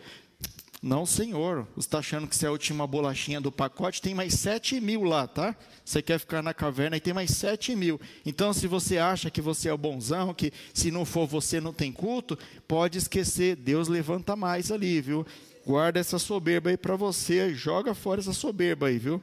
não, 0.83 1.05
senhor, 1.05 1.69
você 1.75 1.87
está 1.87 1.99
achando 1.99 2.27
que 2.27 2.35
você 2.35 2.47
é 2.47 2.49
a 2.49 2.53
última 2.53 2.87
bolachinha 2.87 3.39
do 3.39 3.53
pacote? 3.53 4.01
Tem 4.01 4.15
mais 4.15 4.33
sete 4.35 4.81
mil 4.81 5.03
lá, 5.03 5.27
tá? 5.27 5.55
Você 5.85 6.01
quer 6.01 6.19
ficar 6.19 6.43
na 6.43 6.55
caverna 6.55 6.97
e 6.97 7.01
tem 7.01 7.13
mais 7.13 7.33
sete 7.33 7.77
mil. 7.77 8.01
Então, 8.25 8.51
se 8.55 8.67
você 8.67 8.97
acha 8.97 9.31
que 9.31 9.43
você 9.43 9.69
é 9.69 9.73
o 9.75 9.79
bonzão, 9.79 10.33
que 10.33 10.51
se 10.73 10.91
não 10.91 11.05
for 11.05 11.27
você 11.27 11.61
não 11.61 11.75
tem 11.75 11.93
culto, 11.93 12.39
pode 12.67 12.97
esquecer, 12.97 13.57
Deus 13.57 13.89
levanta 13.89 14.35
mais 14.35 14.73
ali, 14.73 15.03
viu? 15.03 15.27
Guarda 15.67 16.01
essa 16.01 16.19
soberba 16.19 16.71
aí 16.71 16.79
para 16.79 16.97
você, 16.97 17.55
joga 17.55 17.93
fora 17.93 18.23
essa 18.23 18.33
soberba 18.33 18.87
aí, 18.87 18.99
viu? 18.99 19.23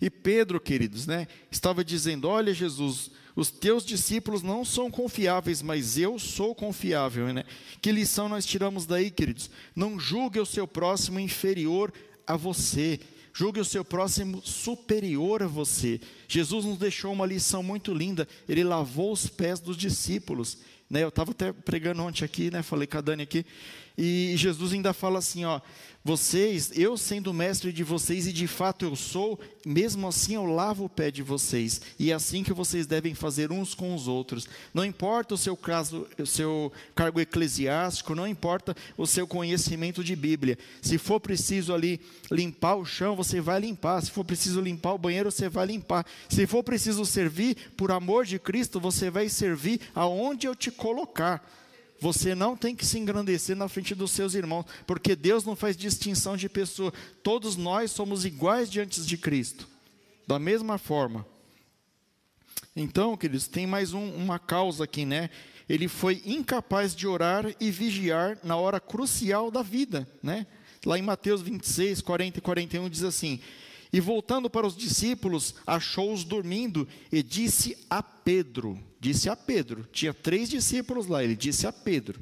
E 0.00 0.08
Pedro, 0.08 0.58
queridos, 0.58 1.06
né, 1.06 1.28
estava 1.50 1.84
dizendo: 1.84 2.26
Olha, 2.26 2.54
Jesus, 2.54 3.10
os 3.36 3.50
teus 3.50 3.84
discípulos 3.84 4.42
não 4.42 4.64
são 4.64 4.90
confiáveis, 4.90 5.60
mas 5.60 5.98
eu 5.98 6.18
sou 6.18 6.54
confiável. 6.54 7.32
Né? 7.34 7.44
Que 7.82 7.92
lição 7.92 8.30
nós 8.30 8.46
tiramos 8.46 8.86
daí, 8.86 9.10
queridos? 9.10 9.50
Não 9.74 10.00
julgue 10.00 10.40
o 10.40 10.46
seu 10.46 10.66
próximo 10.66 11.20
inferior 11.20 11.92
a 12.26 12.34
você. 12.34 12.98
Julgue 13.34 13.60
o 13.60 13.64
seu 13.64 13.84
próximo 13.84 14.40
superior 14.42 15.42
a 15.42 15.46
você. 15.46 16.00
Jesus 16.26 16.64
nos 16.64 16.78
deixou 16.78 17.12
uma 17.12 17.26
lição 17.26 17.62
muito 17.62 17.92
linda. 17.92 18.26
Ele 18.48 18.64
lavou 18.64 19.12
os 19.12 19.28
pés 19.28 19.60
dos 19.60 19.76
discípulos. 19.76 20.56
Né? 20.88 21.02
Eu 21.02 21.08
estava 21.08 21.32
até 21.32 21.52
pregando 21.52 22.02
ontem 22.02 22.24
aqui, 22.24 22.50
né? 22.50 22.62
falei 22.62 22.86
com 22.86 22.96
a 22.96 23.02
Dani 23.02 23.24
aqui. 23.24 23.44
E 23.96 24.34
Jesus 24.36 24.72
ainda 24.72 24.92
fala 24.92 25.18
assim: 25.18 25.44
ó, 25.44 25.60
vocês, 26.06 26.70
eu 26.76 26.96
sendo 26.96 27.34
mestre 27.34 27.72
de 27.72 27.82
vocês, 27.82 28.28
e 28.28 28.32
de 28.32 28.46
fato 28.46 28.84
eu 28.84 28.94
sou, 28.94 29.40
mesmo 29.66 30.06
assim 30.06 30.36
eu 30.36 30.44
lavo 30.44 30.84
o 30.84 30.88
pé 30.88 31.10
de 31.10 31.20
vocês. 31.20 31.80
E 31.98 32.12
é 32.12 32.14
assim 32.14 32.44
que 32.44 32.52
vocês 32.52 32.86
devem 32.86 33.12
fazer 33.12 33.50
uns 33.50 33.74
com 33.74 33.92
os 33.92 34.06
outros. 34.06 34.48
Não 34.72 34.84
importa 34.84 35.34
o 35.34 35.36
seu 35.36 35.56
caso, 35.56 36.06
o 36.16 36.24
seu 36.24 36.72
cargo 36.94 37.20
eclesiástico, 37.20 38.14
não 38.14 38.24
importa 38.24 38.76
o 38.96 39.04
seu 39.04 39.26
conhecimento 39.26 40.04
de 40.04 40.14
Bíblia. 40.14 40.56
Se 40.80 40.96
for 40.96 41.18
preciso 41.18 41.74
ali 41.74 42.00
limpar 42.30 42.76
o 42.76 42.84
chão, 42.84 43.16
você 43.16 43.40
vai 43.40 43.58
limpar. 43.58 44.00
Se 44.00 44.12
for 44.12 44.24
preciso 44.24 44.60
limpar 44.60 44.92
o 44.92 44.98
banheiro, 44.98 45.32
você 45.32 45.48
vai 45.48 45.66
limpar. 45.66 46.06
Se 46.28 46.46
for 46.46 46.62
preciso 46.62 47.04
servir 47.04 47.56
por 47.76 47.90
amor 47.90 48.24
de 48.24 48.38
Cristo, 48.38 48.78
você 48.78 49.10
vai 49.10 49.28
servir 49.28 49.80
aonde 49.92 50.46
eu 50.46 50.54
te 50.54 50.70
colocar. 50.70 51.44
Você 52.00 52.34
não 52.34 52.56
tem 52.56 52.74
que 52.76 52.84
se 52.84 52.98
engrandecer 52.98 53.56
na 53.56 53.68
frente 53.68 53.94
dos 53.94 54.10
seus 54.10 54.34
irmãos, 54.34 54.66
porque 54.86 55.16
Deus 55.16 55.44
não 55.44 55.56
faz 55.56 55.76
distinção 55.76 56.36
de 56.36 56.48
pessoa. 56.48 56.92
Todos 57.22 57.56
nós 57.56 57.90
somos 57.90 58.24
iguais 58.24 58.70
diante 58.70 59.00
de 59.00 59.16
Cristo, 59.16 59.66
da 60.26 60.38
mesma 60.38 60.76
forma. 60.76 61.26
Então, 62.74 63.16
queridos, 63.16 63.48
tem 63.48 63.66
mais 63.66 63.94
um, 63.94 64.14
uma 64.14 64.38
causa 64.38 64.84
aqui, 64.84 65.06
né? 65.06 65.30
Ele 65.68 65.88
foi 65.88 66.22
incapaz 66.26 66.94
de 66.94 67.06
orar 67.06 67.46
e 67.58 67.70
vigiar 67.70 68.38
na 68.44 68.56
hora 68.56 68.78
crucial 68.78 69.50
da 69.50 69.62
vida, 69.62 70.06
né? 70.22 70.46
Lá 70.84 70.98
em 70.98 71.02
Mateus 71.02 71.40
26, 71.40 72.02
40 72.02 72.38
e 72.38 72.42
41 72.42 72.88
diz 72.90 73.02
assim: 73.02 73.40
E 73.92 73.98
voltando 73.98 74.50
para 74.50 74.66
os 74.66 74.76
discípulos, 74.76 75.54
achou-os 75.66 76.22
dormindo 76.22 76.86
e 77.10 77.22
disse 77.22 77.76
a 77.88 78.02
Pedro: 78.02 78.78
disse 79.00 79.28
a 79.28 79.36
Pedro, 79.36 79.86
tinha 79.92 80.12
três 80.12 80.48
discípulos 80.48 81.06
lá, 81.06 81.22
ele 81.22 81.36
disse 81.36 81.66
a 81.66 81.72
Pedro: 81.72 82.20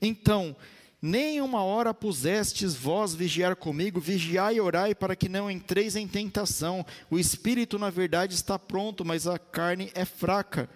Então, 0.00 0.56
nem 1.00 1.40
uma 1.40 1.64
hora 1.64 1.92
pusestes 1.92 2.74
vós 2.74 3.12
vigiar 3.12 3.56
comigo, 3.56 4.00
vigiai 4.00 4.54
e 4.54 4.60
orai 4.60 4.94
para 4.94 5.16
que 5.16 5.28
não 5.28 5.50
entreis 5.50 5.96
em 5.96 6.06
tentação. 6.06 6.86
O 7.10 7.18
espírito, 7.18 7.76
na 7.76 7.90
verdade, 7.90 8.34
está 8.34 8.56
pronto, 8.56 9.04
mas 9.04 9.26
a 9.26 9.36
carne 9.36 9.90
é 9.94 10.04
fraca. 10.04 10.70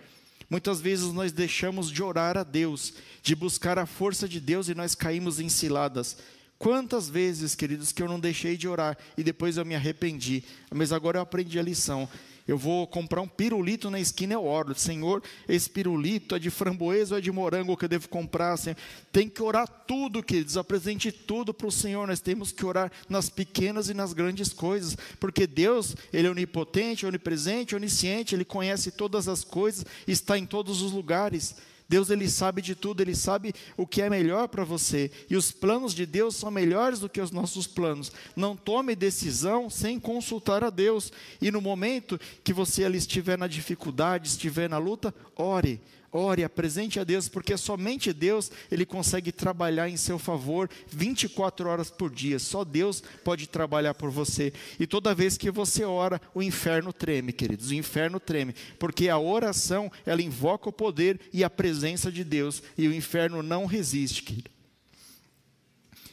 Muitas 0.50 0.80
vezes 0.80 1.12
nós 1.12 1.30
deixamos 1.30 1.90
de 1.90 2.02
orar 2.02 2.36
a 2.36 2.42
Deus, 2.42 2.94
de 3.22 3.36
buscar 3.36 3.78
a 3.78 3.86
força 3.86 4.28
de 4.28 4.40
Deus 4.40 4.68
e 4.68 4.74
nós 4.74 4.96
caímos 4.96 5.38
em 5.38 5.48
ciladas. 5.48 6.16
Quantas 6.58 7.08
vezes, 7.08 7.54
queridos, 7.54 7.92
que 7.92 8.02
eu 8.02 8.08
não 8.08 8.18
deixei 8.18 8.56
de 8.56 8.66
orar 8.66 8.96
e 9.16 9.22
depois 9.22 9.56
eu 9.56 9.64
me 9.64 9.74
arrependi, 9.74 10.42
mas 10.72 10.92
agora 10.92 11.18
eu 11.18 11.22
aprendi 11.22 11.58
a 11.58 11.62
lição. 11.62 12.08
Eu 12.46 12.56
vou 12.56 12.86
comprar 12.86 13.20
um 13.20 13.26
pirulito 13.26 13.90
na 13.90 13.98
esquina, 13.98 14.34
eu 14.34 14.44
oro. 14.44 14.74
Senhor, 14.74 15.22
esse 15.48 15.68
pirulito 15.68 16.34
é 16.34 16.38
de 16.38 16.48
framboesa 16.48 17.14
ou 17.14 17.18
é 17.18 17.20
de 17.20 17.32
morango 17.32 17.76
que 17.76 17.84
eu 17.84 17.88
devo 17.88 18.08
comprar? 18.08 18.56
Senhor? 18.56 18.76
Tem 19.10 19.28
que 19.28 19.42
orar 19.42 19.66
tudo, 19.66 20.22
queridos. 20.22 20.56
Apresente 20.56 21.10
tudo 21.10 21.52
para 21.52 21.66
o 21.66 21.72
Senhor. 21.72 22.06
Nós 22.06 22.20
temos 22.20 22.52
que 22.52 22.64
orar 22.64 22.92
nas 23.08 23.28
pequenas 23.28 23.88
e 23.88 23.94
nas 23.94 24.12
grandes 24.12 24.52
coisas. 24.52 24.96
Porque 25.18 25.46
Deus, 25.46 25.96
Ele 26.12 26.28
é 26.28 26.30
onipotente, 26.30 27.04
onipresente, 27.04 27.74
onisciente. 27.74 28.34
Ele 28.34 28.44
conhece 28.44 28.92
todas 28.92 29.26
as 29.26 29.42
coisas, 29.42 29.84
está 30.06 30.38
em 30.38 30.46
todos 30.46 30.82
os 30.82 30.92
lugares. 30.92 31.56
Deus 31.88 32.10
ele 32.10 32.28
sabe 32.28 32.60
de 32.60 32.74
tudo, 32.74 33.00
ele 33.00 33.14
sabe 33.14 33.54
o 33.76 33.86
que 33.86 34.02
é 34.02 34.10
melhor 34.10 34.48
para 34.48 34.64
você, 34.64 35.10
e 35.30 35.36
os 35.36 35.52
planos 35.52 35.94
de 35.94 36.04
Deus 36.04 36.36
são 36.36 36.50
melhores 36.50 36.98
do 36.98 37.08
que 37.08 37.20
os 37.20 37.30
nossos 37.30 37.66
planos. 37.66 38.10
Não 38.34 38.56
tome 38.56 38.96
decisão 38.96 39.70
sem 39.70 40.00
consultar 40.00 40.64
a 40.64 40.70
Deus. 40.70 41.12
E 41.40 41.50
no 41.50 41.60
momento 41.60 42.18
que 42.42 42.52
você 42.52 42.84
ali 42.84 42.98
estiver 42.98 43.38
na 43.38 43.46
dificuldade, 43.46 44.28
estiver 44.28 44.68
na 44.68 44.78
luta, 44.78 45.14
ore. 45.36 45.80
Ore, 46.12 46.44
apresente 46.44 46.98
a 46.98 47.04
Deus, 47.04 47.28
porque 47.28 47.56
somente 47.56 48.12
Deus 48.12 48.50
ele 48.70 48.86
consegue 48.86 49.32
trabalhar 49.32 49.88
em 49.88 49.96
seu 49.96 50.18
favor 50.18 50.70
24 50.88 51.68
horas 51.68 51.90
por 51.90 52.10
dia. 52.10 52.38
Só 52.38 52.64
Deus 52.64 53.02
pode 53.24 53.46
trabalhar 53.46 53.94
por 53.94 54.10
você. 54.10 54.52
E 54.78 54.86
toda 54.86 55.14
vez 55.14 55.36
que 55.36 55.50
você 55.50 55.84
ora, 55.84 56.20
o 56.34 56.42
inferno 56.42 56.92
treme, 56.92 57.32
queridos. 57.32 57.70
O 57.70 57.74
inferno 57.74 58.18
treme, 58.20 58.54
porque 58.78 59.08
a 59.08 59.18
oração, 59.18 59.90
ela 60.04 60.22
invoca 60.22 60.68
o 60.68 60.72
poder 60.72 61.20
e 61.32 61.44
a 61.44 61.50
presença 61.50 62.10
de 62.10 62.24
Deus, 62.24 62.62
e 62.78 62.88
o 62.88 62.94
inferno 62.94 63.42
não 63.42 63.66
resiste, 63.66 64.22
querido. 64.22 64.56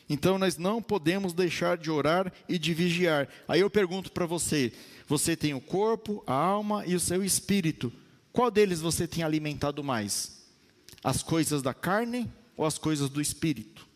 Então 0.10 0.38
nós 0.38 0.58
não 0.58 0.82
podemos 0.82 1.34
deixar 1.34 1.77
de 1.77 1.89
orar 1.89 2.32
e 2.47 2.60
de 2.60 2.73
vigiar. 2.73 3.27
Aí 3.47 3.62
eu 3.62 3.69
pergunto 3.69 4.12
para 4.12 4.25
você: 4.25 4.71
você 5.08 5.36
tem 5.36 5.53
o 5.53 5.62
corpo, 5.62 6.23
a 6.27 6.34
alma 6.34 6.84
e 6.86 6.95
o 6.95 6.99
seu 6.99 7.23
espírito. 7.23 7.91
Qual 8.33 8.49
deles 8.49 8.81
você 8.81 9.07
tem 9.07 9.23
alimentado 9.23 9.83
mais? 9.83 10.41
As 11.03 11.21
coisas 11.21 11.61
da 11.61 11.71
carne 11.71 12.27
ou 12.57 12.65
as 12.65 12.79
coisas 12.79 13.07
do 13.07 13.21
espírito? 13.21 13.87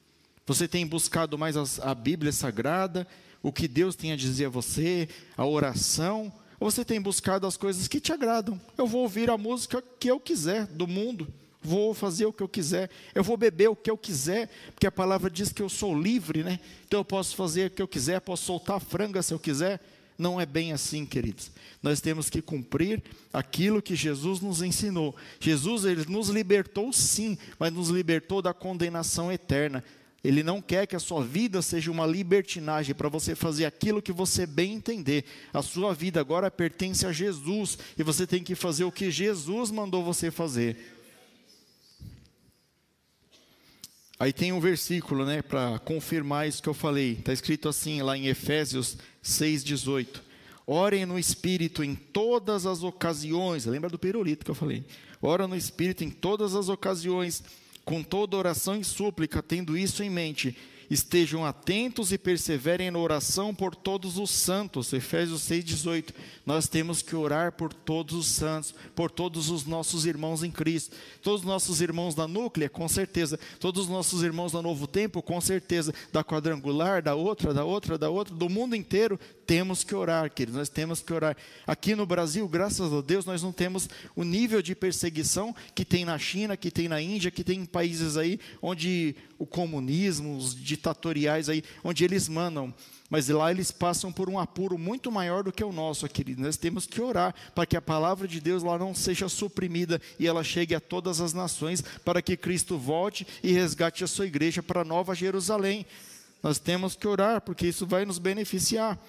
Você 0.46 0.68
tem 0.68 0.86
buscado 0.86 1.38
mais 1.40 1.58
a 1.80 1.96
Bíblia 1.96 2.32
Sagrada, 2.32 3.08
o 3.42 3.52
que 3.52 3.68
Deus 3.68 3.96
tem 3.96 4.12
a 4.12 4.16
dizer 4.16 4.46
a 4.46 4.50
você, 4.50 5.10
a 5.36 5.44
oração? 5.44 6.32
Ou 6.60 6.70
você 6.70 6.86
tem 6.86 7.02
buscado 7.02 7.48
as 7.48 7.58
coisas 7.58 7.88
que 7.88 8.00
te 8.00 8.14
agradam? 8.14 8.62
Eu 8.78 8.86
vou 8.86 9.02
ouvir 9.02 9.28
a 9.32 9.38
música 9.40 9.84
que 10.00 10.10
eu 10.10 10.20
quiser 10.20 10.68
do 10.68 10.86
mundo, 10.86 11.28
vou 11.60 11.96
fazer 11.96 12.28
o 12.28 12.34
que 12.34 12.44
eu 12.44 12.48
quiser, 12.48 12.92
eu 13.16 13.24
vou 13.24 13.38
beber 13.38 13.70
o 13.70 13.76
que 13.76 13.90
eu 13.90 13.98
quiser, 13.98 14.50
porque 14.74 14.86
a 14.86 14.92
palavra 14.92 15.32
diz 15.32 15.52
que 15.52 15.64
eu 15.64 15.70
sou 15.70 16.00
livre, 16.00 16.44
né? 16.44 16.60
Então 16.88 17.00
eu 17.00 17.06
posso 17.06 17.36
fazer 17.36 17.68
o 17.68 17.72
que 17.72 17.82
eu 17.82 17.88
quiser, 17.88 18.22
posso 18.22 18.46
soltar 18.46 18.80
franga 18.80 19.24
se 19.24 19.34
eu 19.34 19.40
quiser. 19.40 19.82
Não 20.18 20.42
é 20.42 20.46
bem 20.46 20.74
assim, 20.74 21.06
queridos. 21.06 21.52
Nós 21.82 22.02
temos 22.02 22.30
que 22.30 22.42
cumprir 22.42 23.04
aquilo 23.32 23.82
que 23.82 23.96
Jesus 23.96 24.40
nos 24.40 24.62
ensinou. 24.62 25.16
Jesus 25.40 25.86
ele 25.86 26.06
nos 26.08 26.30
libertou 26.30 26.92
sim, 26.92 27.38
mas 27.60 27.72
nos 27.72 27.90
libertou 27.90 28.42
da 28.42 28.54
condenação 28.54 29.32
eterna. 29.32 29.84
Ele 30.24 30.42
não 30.42 30.62
quer 30.62 30.88
que 30.88 30.96
a 30.96 31.00
sua 31.00 31.24
vida 31.24 31.62
seja 31.62 31.92
uma 31.92 32.06
libertinagem 32.06 32.96
para 32.96 33.08
você 33.08 33.36
fazer 33.36 33.66
aquilo 33.66 34.02
que 34.02 34.12
você 34.12 34.48
bem 34.48 34.74
entender. 34.74 35.24
A 35.54 35.62
sua 35.62 35.94
vida 35.94 36.20
agora 36.20 36.50
pertence 36.50 37.06
a 37.06 37.12
Jesus 37.12 37.78
e 37.98 38.04
você 38.04 38.26
tem 38.26 38.44
que 38.44 38.56
fazer 38.56 38.84
o 38.84 38.92
que 38.92 39.12
Jesus 39.12 39.70
mandou 39.70 40.04
você 40.04 40.32
fazer. 40.32 40.97
Aí 44.20 44.34
tem 44.34 44.52
um 44.52 44.60
versículo, 44.60 45.26
né, 45.26 45.44
para 45.44 45.78
confirmar 45.80 46.48
isso 46.48 46.62
que 46.62 46.70
eu 46.70 46.74
falei. 46.74 47.14
Está 47.14 47.32
escrito 47.32 47.70
assim 47.70 48.02
lá 48.02 48.18
em 48.18 48.28
Efésios 48.28 48.98
6,18. 49.24 50.22
Orem 50.66 51.06
no 51.06 51.20
Espírito 51.20 51.84
em 51.84 51.94
todas 51.94 52.66
as 52.66 52.82
ocasiões. 52.84 53.66
Lembra 53.66 53.90
do 53.90 54.00
pirulito 54.00 54.44
que 54.44 54.52
eu 54.52 54.56
falei? 54.56 54.84
Ora 55.22 55.48
no 55.48 55.56
Espírito 55.56 56.04
em 56.04 56.10
todas 56.10 56.56
as 56.56 56.68
ocasiões, 56.68 57.44
com 57.86 58.04
toda 58.04 58.36
oração 58.36 58.76
e 58.76 58.84
súplica, 58.84 59.42
tendo 59.42 59.78
isso 59.78 60.04
em 60.04 60.10
mente. 60.10 60.58
Estejam 60.90 61.46
atentos 61.46 62.12
e 62.12 62.18
perseverem 62.18 62.90
na 62.90 63.00
oração 63.00 63.54
por 63.54 63.76
todos 63.76 64.18
os 64.18 64.30
santos. 64.30 64.94
Efésios 64.94 65.42
6:18. 65.42 66.14
Nós 66.46 66.68
temos 66.68 67.02
que 67.02 67.16
orar 67.16 67.52
por 67.52 67.74
todos 67.74 68.16
os 68.16 68.28
santos, 68.28 68.74
por 68.96 69.12
todos 69.12 69.50
os 69.50 69.66
nossos 69.66 70.06
irmãos 70.06 70.44
em 70.44 70.52
Cristo. 70.52 70.96
Todos 71.22 71.42
os 71.42 71.48
nossos 71.48 71.82
irmãos 71.82 72.16
da 72.16 72.28
Núclea, 72.28 72.70
com 72.70 72.88
certeza. 72.88 73.40
Todos 73.60 73.84
os 73.84 73.90
nossos 73.90 74.24
irmãos 74.24 74.52
da 74.52 74.62
Novo 74.62 74.88
Tempo, 74.88 75.22
com 75.22 75.40
certeza. 75.42 75.94
Da 76.12 76.24
Quadrangular, 76.24 77.02
da 77.02 77.16
outra, 77.16 77.54
da 77.54 77.66
outra, 77.66 77.98
da 77.98 78.10
outra, 78.10 78.34
do 78.34 78.50
mundo 78.50 78.76
inteiro, 78.76 79.20
temos 79.46 79.84
que 79.84 79.96
orar, 79.96 80.30
queridos. 80.32 80.58
Nós 80.58 80.70
temos 80.70 81.02
que 81.02 81.14
orar. 81.14 81.36
Aqui 81.66 81.96
no 81.96 82.06
Brasil, 82.06 82.48
graças 82.48 82.92
a 82.94 83.02
Deus, 83.02 83.26
nós 83.26 83.42
não 83.42 83.52
temos 83.52 83.90
o 84.16 84.24
nível 84.24 84.62
de 84.62 84.76
perseguição 84.76 85.56
que 85.74 85.86
tem 85.86 86.06
na 86.06 86.18
China, 86.18 86.58
que 86.58 86.72
tem 86.72 86.88
na 86.88 87.02
Índia, 87.02 87.32
que 87.32 87.44
tem 87.44 87.62
em 87.62 87.66
países 87.66 88.18
aí 88.18 88.40
onde 88.62 89.16
o 89.40 89.46
comunismo, 89.46 90.36
os 90.36 90.56
ditatoriais 90.78 91.50
aí, 91.50 91.64
onde 91.84 92.06
eles 92.06 92.30
mandam. 92.30 92.74
Mas 93.10 93.30
lá 93.30 93.52
eles 93.52 93.72
passam 93.72 94.12
por 94.12 94.30
um 94.30 94.38
apuro 94.38 94.78
muito 94.78 95.12
maior 95.12 95.44
do 95.44 95.52
que 95.52 95.64
o 95.64 95.72
nosso, 95.72 96.08
querido. 96.10 96.42
Nós 96.42 96.58
temos 96.58 96.86
que 96.86 97.02
orar 97.02 97.34
para 97.56 97.66
que 97.66 97.78
a 97.78 97.82
palavra 97.82 98.28
de 98.28 98.42
Deus 98.42 98.64
lá 98.64 98.78
não 98.78 98.94
seja 98.94 99.30
suprimida 99.30 100.02
e 100.20 100.28
ela 100.28 100.44
chegue 100.44 100.76
a 100.76 100.80
todas 100.80 101.22
as 101.22 101.34
nações, 101.34 101.82
para 102.04 102.22
que 102.22 102.36
Cristo 102.36 102.78
volte 102.78 103.26
e 103.42 103.52
resgate 103.52 104.04
a 104.04 104.08
sua 104.08 104.28
igreja 104.28 104.62
para 104.62 104.84
Nova 104.84 105.16
Jerusalém. 105.16 105.86
Nós 106.44 106.60
temos 106.60 106.96
que 106.96 107.08
orar, 107.08 107.42
porque 107.42 107.68
isso 107.68 107.88
vai 107.88 108.06
nos 108.06 108.20
beneficiar. 108.20 109.00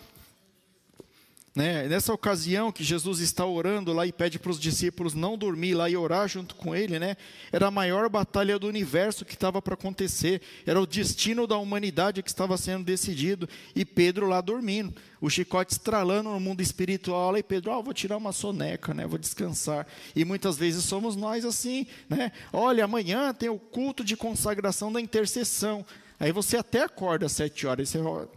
Né? 1.59 1.89
Nessa 1.89 2.15
ocasião 2.15 2.71
que 2.71 2.85
Jesus 2.85 3.19
está 3.19 3.45
orando 3.45 3.93
lá 3.93 4.07
e 4.07 4.13
pede 4.13 4.39
para 4.39 4.53
os 4.53 4.61
discípulos 4.61 5.13
não 5.13 5.37
dormir 5.37 5.75
lá 5.75 5.91
e 5.91 5.97
orar 5.97 6.29
junto 6.29 6.55
com 6.55 6.73
ele, 6.73 7.01
né? 7.01 7.17
era 7.51 7.67
a 7.67 7.71
maior 7.71 8.09
batalha 8.09 8.57
do 8.61 8.69
universo 8.69 9.25
que 9.25 9.35
estava 9.35 9.61
para 9.61 9.75
acontecer, 9.75 10.41
era 10.65 10.81
o 10.81 10.87
destino 10.87 11.49
da 11.49 11.59
humanidade 11.59 12.23
que 12.23 12.31
estava 12.31 12.57
sendo 12.57 12.85
decidido, 12.85 13.49
e 13.75 13.85
Pedro 13.85 14.29
lá 14.29 14.41
dormindo, 14.41 14.95
o 15.21 15.29
chicote 15.29 15.73
estralando 15.73 16.31
no 16.31 16.39
mundo 16.39 16.61
espiritual, 16.61 17.37
e 17.37 17.43
Pedro, 17.43 17.73
oh, 17.73 17.83
vou 17.83 17.93
tirar 17.93 18.19
uma 18.19 18.31
soneca, 18.31 18.95
né? 18.95 19.05
vou 19.05 19.19
descansar. 19.19 19.85
E 20.15 20.25
muitas 20.25 20.57
vezes 20.57 20.85
somos 20.85 21.17
nós 21.17 21.45
assim, 21.45 21.89
né? 22.09 22.31
olha, 22.53 22.85
amanhã 22.85 23.35
tem 23.35 23.49
o 23.49 23.59
culto 23.59 24.05
de 24.05 24.17
consagração 24.17 24.93
da 24.93 25.01
intercessão, 25.01 25.85
aí 26.21 26.31
você 26.31 26.57
até 26.57 26.85
acorda 26.85 27.27
às 27.27 27.33
sete 27.33 27.67
horas, 27.67 27.89
e 27.89 27.91
você 27.91 27.99
fala, 28.01 28.31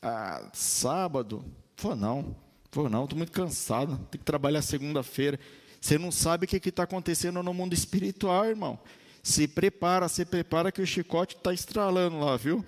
ah, 0.00 0.48
sábado? 0.52 1.44
Pô, 1.74 1.96
não 1.96 2.46
Pô, 2.70 2.88
não, 2.88 3.04
estou 3.04 3.16
muito 3.16 3.32
cansado, 3.32 3.96
tem 4.10 4.18
que 4.18 4.24
trabalhar 4.24 4.60
segunda-feira. 4.62 5.38
Você 5.80 5.96
não 5.96 6.10
sabe 6.10 6.44
o 6.44 6.48
que 6.48 6.68
está 6.68 6.82
acontecendo 6.82 7.42
no 7.42 7.54
mundo 7.54 7.72
espiritual, 7.72 8.44
irmão. 8.44 8.78
Se 9.22 9.48
prepara, 9.48 10.08
se 10.08 10.24
prepara 10.24 10.72
que 10.72 10.82
o 10.82 10.86
chicote 10.86 11.36
está 11.36 11.52
estralando 11.52 12.18
lá, 12.18 12.36
viu? 12.36 12.64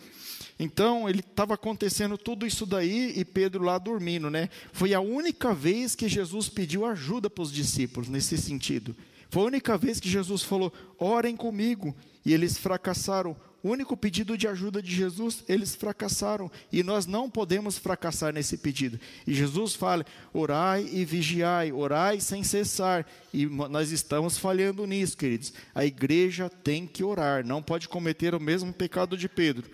Então, 0.59 1.09
ele 1.09 1.21
estava 1.21 1.55
acontecendo 1.55 2.19
tudo 2.19 2.47
isso 2.47 2.67
daí 2.67 3.15
e 3.17 3.25
Pedro 3.25 3.65
lá 3.65 3.79
dormindo, 3.79 4.31
né? 4.31 4.49
Foi 4.73 4.93
a 4.93 5.01
única 5.01 5.55
vez 5.55 5.95
que 5.95 6.09
Jesus 6.09 6.49
pediu 6.49 6.85
ajuda 6.85 7.31
para 7.31 7.43
os 7.43 7.53
discípulos 7.53 8.09
nesse 8.09 8.37
sentido. 8.37 8.95
Foi 9.31 9.43
a 9.43 9.47
única 9.47 9.79
vez 9.79 9.99
que 9.99 10.09
Jesus 10.09 10.43
falou: 10.43 10.73
orem 10.99 11.37
comigo. 11.37 11.95
E 12.25 12.35
eles 12.35 12.59
fracassaram 12.59 13.35
único 13.63 13.97
pedido 13.97 14.37
de 14.37 14.49
ajuda 14.49 14.83
de 14.83 14.95
Jesus, 14.95 15.45
eles 15.49 15.75
fracassaram. 15.75 16.51
E 16.73 16.83
nós 16.83 17.07
não 17.07 17.29
podemos 17.29 17.79
fracassar 17.79 18.33
nesse 18.33 18.57
pedido. 18.57 18.99
E 19.27 19.35
Jesus 19.35 19.75
fala: 19.75 20.05
orai 20.33 20.89
e 20.91 21.05
vigiai, 21.05 21.73
orai 21.73 22.21
sem 22.21 22.43
cessar. 22.43 23.07
E 23.33 23.47
nós 23.47 23.91
estamos 23.91 24.39
falhando 24.39 24.87
nisso, 24.87 25.17
queridos. 25.17 25.53
A 25.75 25.85
igreja 25.85 26.49
tem 26.49 26.87
que 26.87 27.05
orar, 27.05 27.47
não 27.47 27.63
pode 27.63 27.89
cometer 27.89 28.35
o 28.35 28.41
mesmo 28.41 28.73
pecado 28.73 29.17
de 29.17 29.29
Pedro. 29.29 29.71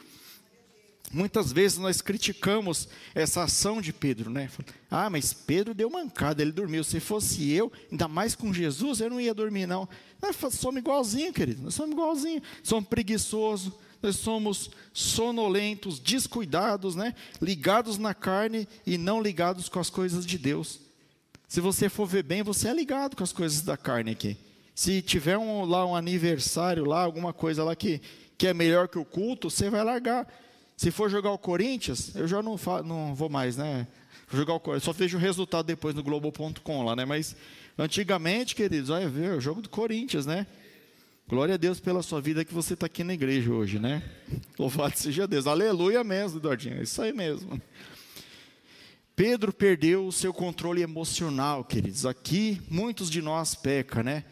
Muitas 1.12 1.52
vezes 1.52 1.78
nós 1.78 2.00
criticamos 2.00 2.88
essa 3.14 3.44
ação 3.44 3.80
de 3.80 3.92
Pedro, 3.92 4.28
né? 4.28 4.50
Ah, 4.90 5.08
mas 5.08 5.32
Pedro 5.32 5.72
deu 5.72 5.88
mancada, 5.88 6.42
ele 6.42 6.52
dormiu. 6.52 6.82
Se 6.82 6.98
fosse 6.98 7.50
eu, 7.52 7.72
ainda 7.90 8.08
mais 8.08 8.34
com 8.34 8.52
Jesus, 8.52 9.00
eu 9.00 9.10
não 9.10 9.20
ia 9.20 9.32
dormir, 9.32 9.66
não. 9.66 9.88
Nós 10.20 10.36
somos 10.54 10.80
igualzinho, 10.80 11.32
querido. 11.32 11.62
Nós 11.62 11.74
somos 11.74 11.92
igualzinho. 11.92 12.42
Somos 12.62 12.88
preguiçosos, 12.88 13.72
nós 14.02 14.16
somos 14.16 14.70
sonolentos, 14.92 16.00
descuidados, 16.00 16.96
né? 16.96 17.14
Ligados 17.40 17.98
na 17.98 18.12
carne 18.12 18.68
e 18.84 18.98
não 18.98 19.22
ligados 19.22 19.68
com 19.68 19.78
as 19.78 19.88
coisas 19.88 20.26
de 20.26 20.36
Deus. 20.36 20.80
Se 21.48 21.60
você 21.60 21.88
for 21.88 22.06
ver 22.06 22.24
bem, 22.24 22.42
você 22.42 22.68
é 22.68 22.74
ligado 22.74 23.16
com 23.16 23.22
as 23.22 23.32
coisas 23.32 23.62
da 23.62 23.76
carne 23.76 24.10
aqui. 24.10 24.36
Se 24.74 25.00
tiver 25.00 25.38
um, 25.38 25.64
lá 25.64 25.86
um 25.86 25.94
aniversário, 25.94 26.84
lá 26.84 27.00
alguma 27.02 27.32
coisa 27.32 27.62
lá 27.62 27.76
que, 27.76 28.00
que 28.36 28.46
é 28.46 28.52
melhor 28.52 28.88
que 28.88 28.98
o 28.98 29.04
culto, 29.04 29.48
você 29.48 29.70
vai 29.70 29.84
largar. 29.84 30.26
Se 30.76 30.90
for 30.90 31.08
jogar 31.08 31.30
o 31.30 31.38
Corinthians, 31.38 32.14
eu 32.14 32.28
já 32.28 32.42
não, 32.42 32.56
não 32.84 33.14
vou 33.14 33.30
mais, 33.30 33.56
né? 33.56 33.86
Vou 34.28 34.38
jogar 34.38 34.54
o, 34.54 34.80
só 34.80 34.92
vejo 34.92 35.16
o 35.16 35.20
resultado 35.20 35.64
depois 35.64 35.94
no 35.94 36.02
Globo.com 36.02 36.84
lá, 36.84 36.94
né? 36.94 37.04
Mas 37.04 37.34
antigamente, 37.78 38.54
queridos, 38.54 38.90
olha, 38.90 39.08
ver 39.08 39.32
o 39.32 39.40
jogo 39.40 39.62
do 39.62 39.70
Corinthians, 39.70 40.26
né? 40.26 40.46
Glória 41.26 41.54
a 41.54 41.58
Deus 41.58 41.80
pela 41.80 42.02
sua 42.02 42.20
vida 42.20 42.44
que 42.44 42.52
você 42.52 42.74
está 42.74 42.86
aqui 42.86 43.02
na 43.02 43.14
igreja 43.14 43.50
hoje, 43.50 43.78
né? 43.78 44.02
Louvado 44.58 44.96
seja 44.98 45.26
Deus. 45.26 45.46
Aleluia 45.46 46.04
mesmo, 46.04 46.38
Eduardinho. 46.38 46.78
É 46.78 46.82
isso 46.82 47.00
aí 47.00 47.12
mesmo. 47.12 47.60
Pedro 49.16 49.52
perdeu 49.54 50.06
o 50.06 50.12
seu 50.12 50.32
controle 50.32 50.82
emocional, 50.82 51.64
queridos. 51.64 52.04
Aqui 52.04 52.60
muitos 52.68 53.10
de 53.10 53.22
nós 53.22 53.54
pecam, 53.54 54.02
né? 54.02 54.24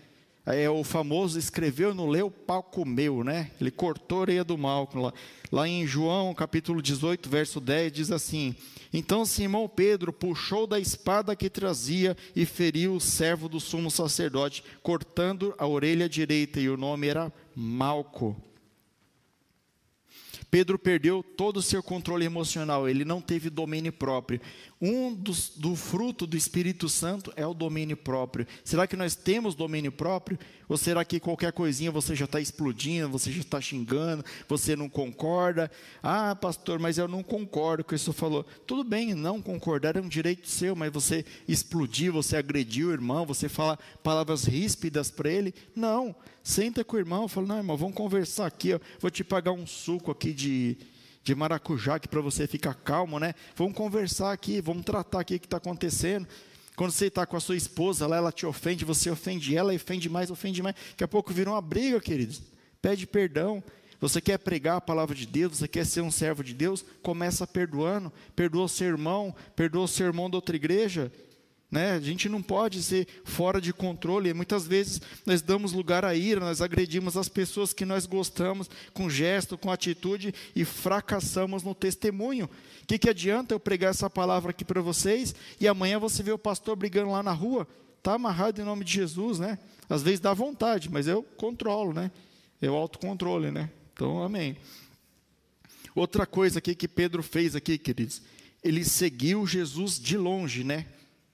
É 0.47 0.69
o 0.69 0.85
famoso 0.85 1.39
escreveu 1.39 1.95
no 1.95 2.07
leu, 2.07 2.31
pau 2.31 2.63
comeu, 2.63 3.25
né? 3.25 3.51
Ele 3.59 3.71
cortou 3.71 4.19
a 4.19 4.21
orelha 4.23 4.45
do 4.45 4.59
mal. 4.59 4.91
Lá, 4.95 5.13
lá 5.51 5.67
em 5.67 5.87
João, 5.87 6.35
capítulo 6.35 6.83
18, 6.83 7.31
verso 7.31 7.61
10, 7.61 7.93
diz 7.93 8.11
assim: 8.13 8.55
Então 8.93 9.25
Simão 9.25 9.67
Pedro 9.67 10.13
puxou 10.13 10.67
da 10.67 10.79
espada 10.79 11.35
que 11.35 11.49
trazia 11.49 12.15
e 12.37 12.45
feriu 12.45 12.95
o 12.95 13.01
servo 13.01 13.49
do 13.49 13.59
sumo 13.59 13.91
sacerdote, 13.91 14.63
cortando 14.83 15.55
a 15.57 15.67
orelha 15.67 16.07
direita, 16.11 16.61
e 16.61 16.69
o 16.69 16.77
nome 16.77 17.07
era 17.07 17.33
Malco. 17.55 18.37
Pedro 20.51 20.79
perdeu 20.79 21.21
todo 21.21 21.57
o 21.57 21.63
seu 21.63 21.83
controle 21.83 22.25
emocional, 22.25 22.89
ele 22.89 23.05
não 23.05 23.21
teve 23.21 23.51
domínio 23.51 23.93
próprio. 23.93 24.41
Um 24.87 25.15
dos, 25.15 25.49
do 25.57 25.75
fruto 25.75 26.27
do 26.27 26.37
Espírito 26.37 26.91
Santo 26.91 27.33
é 27.37 27.47
o 27.47 27.55
domínio 27.55 27.97
próprio. 27.97 28.47
Será 28.63 28.87
que 28.87 28.97
nós 28.97 29.15
temos 29.15 29.55
domínio 29.55 29.91
próprio? 29.91 30.39
Ou 30.69 30.77
será 30.77 31.03
que 31.07 31.19
qualquer 31.19 31.55
coisinha 31.55 31.91
você 31.91 32.15
já 32.15 32.27
está 32.27 32.39
explodindo, 32.39 33.09
você 33.09 33.33
já 33.33 33.41
está 33.41 33.59
xingando, 33.63 34.23
você 34.47 34.77
não 34.77 34.91
concorda? 34.91 35.71
Ah, 36.03 36.37
pastor, 36.37 36.79
mas 36.79 36.99
eu 36.99 37.09
não 37.09 37.23
concordo 37.23 37.83
com 37.83 37.95
isso 37.95 38.13
falou. 38.13 38.45
Tudo 38.67 38.85
bem, 38.85 39.15
não 39.15 39.41
concordar 39.41 39.97
é 39.97 40.03
um 40.03 40.09
direito 40.09 40.47
seu, 40.47 40.77
mas 40.77 40.93
você 40.93 41.25
explodiu, 41.49 42.13
você 42.13 42.37
agrediu 42.37 42.89
o 42.89 42.93
irmão, 42.93 43.25
você 43.25 43.49
fala 43.49 43.79
palavras 44.03 44.45
ríspidas 44.45 45.11
para 45.11 45.31
ele? 45.31 45.55
Não. 45.75 46.15
Senta 46.43 46.85
com 46.85 46.97
o 46.97 47.01
irmão, 47.01 47.27
fala, 47.27 47.47
não, 47.47 47.57
irmão, 47.57 47.75
vamos 47.75 47.95
conversar 47.95 48.45
aqui, 48.45 48.75
ó. 48.75 48.81
vou 49.01 49.11
te 49.11 49.25
pagar 49.25 49.53
um 49.53 49.67
suco 49.67 50.11
aqui 50.11 50.35
de, 50.35 50.77
de 51.25 51.35
maracujá 51.35 51.99
que 51.99 52.07
para 52.07 52.21
você 52.21 52.47
ficar 52.47 52.75
calmo, 52.75 53.19
né? 53.19 53.35
Vamos 53.57 53.75
conversar 53.75 54.31
aqui, 54.31 54.61
vamos 54.61 54.85
tratar 54.85 55.21
aqui 55.21 55.37
o 55.37 55.41
que 55.41 55.47
está 55.47 55.57
acontecendo. 55.57 56.29
Quando 56.77 56.91
você 56.91 57.07
está 57.07 57.25
com 57.25 57.37
a 57.37 57.41
sua 57.41 57.57
esposa 57.57 58.07
lá, 58.07 58.17
ela 58.17 58.31
te 58.31 58.45
ofende, 58.45 58.85
você 58.85 59.09
ofende 59.09 59.57
ela, 59.57 59.75
ofende 59.75 60.09
mais, 60.09 60.31
ofende 60.31 60.63
mais. 60.63 60.77
Daqui 60.91 61.03
a 61.03 61.09
pouco 61.09 61.33
vira 61.33 61.51
uma 61.51 61.63
briga, 61.63 61.99
queridos. 62.01 62.43
Pede 62.83 63.07
perdão. 63.07 63.65
Você 64.01 64.21
quer 64.21 64.39
pregar 64.39 64.77
a 64.77 64.81
palavra 64.81 65.15
de 65.15 65.25
Deus, 65.25 65.57
você 65.57 65.69
quer 65.69 65.87
ser 65.87 66.03
um 66.03 66.11
servo 66.11 66.45
de 66.45 66.53
Deus, 66.53 66.85
começa 67.03 67.47
perdoando. 67.47 68.13
Perdoa 68.37 68.65
o 68.65 68.69
seu 68.69 68.89
irmão, 68.89 69.35
perdoa 69.57 69.85
o 69.85 69.89
seu 69.89 70.07
irmão 70.07 70.29
da 70.29 70.37
outra 70.37 70.55
igreja. 70.55 71.11
Né? 71.75 71.91
A 71.91 72.01
gente 72.01 72.29
não 72.29 72.41
pode 72.41 72.81
ser 72.85 73.05
fora 73.25 73.61
de 73.61 73.73
controle. 73.73 74.33
Muitas 74.33 74.65
vezes 74.65 75.01
nós 75.27 75.43
damos 75.43 75.73
lugar 75.73 76.05
à 76.05 76.15
ira, 76.15 76.39
nós 76.39 76.63
agredimos 76.63 77.17
as 77.17 77.29
pessoas 77.29 77.73
que 77.73 77.85
nós 77.85 78.07
gostamos 78.07 78.71
com 78.93 79.11
gesto, 79.11 79.59
com 79.59 79.73
atitude 79.73 80.33
e 80.55 80.65
fracassamos 80.65 81.65
no 81.65 81.75
testemunho. 81.75 82.45
O 82.45 82.87
que, 82.87 82.97
que 82.97 83.11
adianta 83.11 83.53
eu 83.53 83.59
pregar 83.59 83.91
essa 83.91 84.09
palavra 84.09 84.51
aqui 84.51 84.65
para 84.65 84.81
vocês 84.81 85.35
e 85.59 85.67
amanhã 85.67 85.99
você 85.99 86.23
vê 86.23 86.31
o 86.31 86.39
pastor 86.39 86.77
brigando 86.77 87.11
lá 87.11 87.25
na 87.25 87.33
rua? 87.33 87.67
Está 87.99 88.15
amarrado 88.15 88.61
em 88.61 88.65
nome 88.65 88.85
de 88.85 88.93
Jesus, 88.93 89.41
né? 89.41 89.59
Às 89.91 90.01
vezes 90.01 90.21
dá 90.21 90.33
vontade, 90.33 90.89
mas 90.89 91.09
eu 91.09 91.25
controlo, 91.25 91.93
né? 91.93 92.13
Eu 92.63 92.77
autocontrole, 92.77 93.51
né? 93.51 93.69
Então, 93.93 94.23
amém. 94.23 94.57
Outra 95.93 96.25
coisa 96.25 96.61
aqui 96.61 96.73
que 96.73 96.87
Pedro 96.87 97.21
fez 97.21 97.57
aqui, 97.57 97.77
queridos, 97.77 98.23
ele 98.63 98.85
seguiu 98.85 99.45
Jesus 99.45 99.99
de 99.99 100.17
longe, 100.17 100.63
né? 100.63 100.87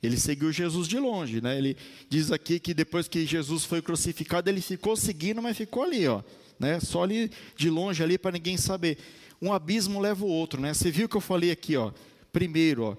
Ele 0.02 0.16
seguiu 0.16 0.50
Jesus 0.50 0.88
de 0.88 0.98
longe, 0.98 1.40
né? 1.40 1.58
Ele 1.58 1.76
diz 2.08 2.32
aqui 2.32 2.58
que 2.58 2.72
depois 2.72 3.06
que 3.06 3.26
Jesus 3.26 3.64
foi 3.64 3.82
crucificado, 3.82 4.48
ele 4.48 4.60
ficou 4.60 4.96
seguindo, 4.96 5.42
mas 5.42 5.56
ficou 5.56 5.82
ali, 5.82 6.06
ó, 6.06 6.22
né? 6.58 6.80
Só 6.80 7.02
ali 7.02 7.30
de 7.56 7.68
longe 7.68 8.02
ali 8.02 8.16
para 8.16 8.32
ninguém 8.32 8.56
saber. 8.56 8.98
Um 9.42 9.52
abismo 9.52 10.00
leva 10.00 10.24
o 10.24 10.28
outro, 10.28 10.60
né? 10.60 10.72
Você 10.72 10.90
viu 10.90 11.08
que 11.08 11.16
eu 11.16 11.20
falei 11.20 11.50
aqui, 11.50 11.76
ó? 11.76 11.92
Primeiro, 12.32 12.84
ó, 12.84 12.96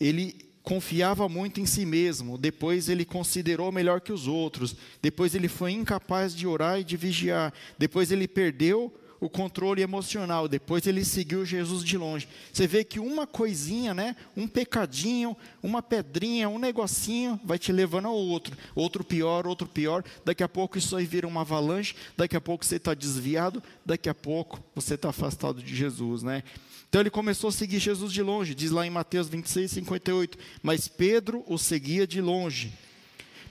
ele 0.00 0.34
confiava 0.62 1.28
muito 1.28 1.60
em 1.60 1.66
si 1.66 1.86
mesmo, 1.86 2.36
depois 2.36 2.88
ele 2.88 3.04
considerou 3.04 3.70
melhor 3.70 4.00
que 4.00 4.12
os 4.12 4.26
outros, 4.26 4.74
depois 5.00 5.32
ele 5.32 5.46
foi 5.46 5.70
incapaz 5.70 6.34
de 6.34 6.44
orar 6.44 6.80
e 6.80 6.84
de 6.84 6.96
vigiar, 6.96 7.54
depois 7.78 8.10
ele 8.10 8.26
perdeu 8.26 8.92
o 9.20 9.28
controle 9.28 9.82
emocional. 9.82 10.48
Depois 10.48 10.86
ele 10.86 11.04
seguiu 11.04 11.44
Jesus 11.44 11.82
de 11.82 11.96
longe. 11.96 12.28
Você 12.52 12.66
vê 12.66 12.84
que 12.84 12.98
uma 12.98 13.26
coisinha, 13.26 13.94
né, 13.94 14.16
um 14.36 14.46
pecadinho, 14.46 15.36
uma 15.62 15.82
pedrinha, 15.82 16.48
um 16.48 16.58
negocinho 16.58 17.40
vai 17.44 17.58
te 17.58 17.72
levando 17.72 18.06
ao 18.06 18.16
outro. 18.16 18.56
Outro 18.74 19.02
pior, 19.04 19.46
outro 19.46 19.66
pior. 19.66 20.04
Daqui 20.24 20.42
a 20.42 20.48
pouco 20.48 20.78
isso 20.78 20.96
aí 20.96 21.06
vira 21.06 21.26
uma 21.26 21.42
avalanche. 21.42 21.94
Daqui 22.16 22.36
a 22.36 22.40
pouco 22.40 22.64
você 22.64 22.76
está 22.76 22.94
desviado. 22.94 23.62
Daqui 23.84 24.08
a 24.08 24.14
pouco 24.14 24.62
você 24.74 24.94
está 24.94 25.10
afastado 25.10 25.62
de 25.62 25.74
Jesus, 25.74 26.22
né? 26.22 26.42
Então 26.88 27.00
ele 27.00 27.10
começou 27.10 27.48
a 27.48 27.52
seguir 27.52 27.78
Jesus 27.78 28.12
de 28.12 28.22
longe. 28.22 28.54
Diz 28.54 28.70
lá 28.70 28.86
em 28.86 28.90
Mateus 28.90 29.28
26, 29.28 29.70
58. 29.70 30.38
Mas 30.62 30.88
Pedro 30.88 31.44
o 31.46 31.58
seguia 31.58 32.06
de 32.06 32.20
longe 32.20 32.72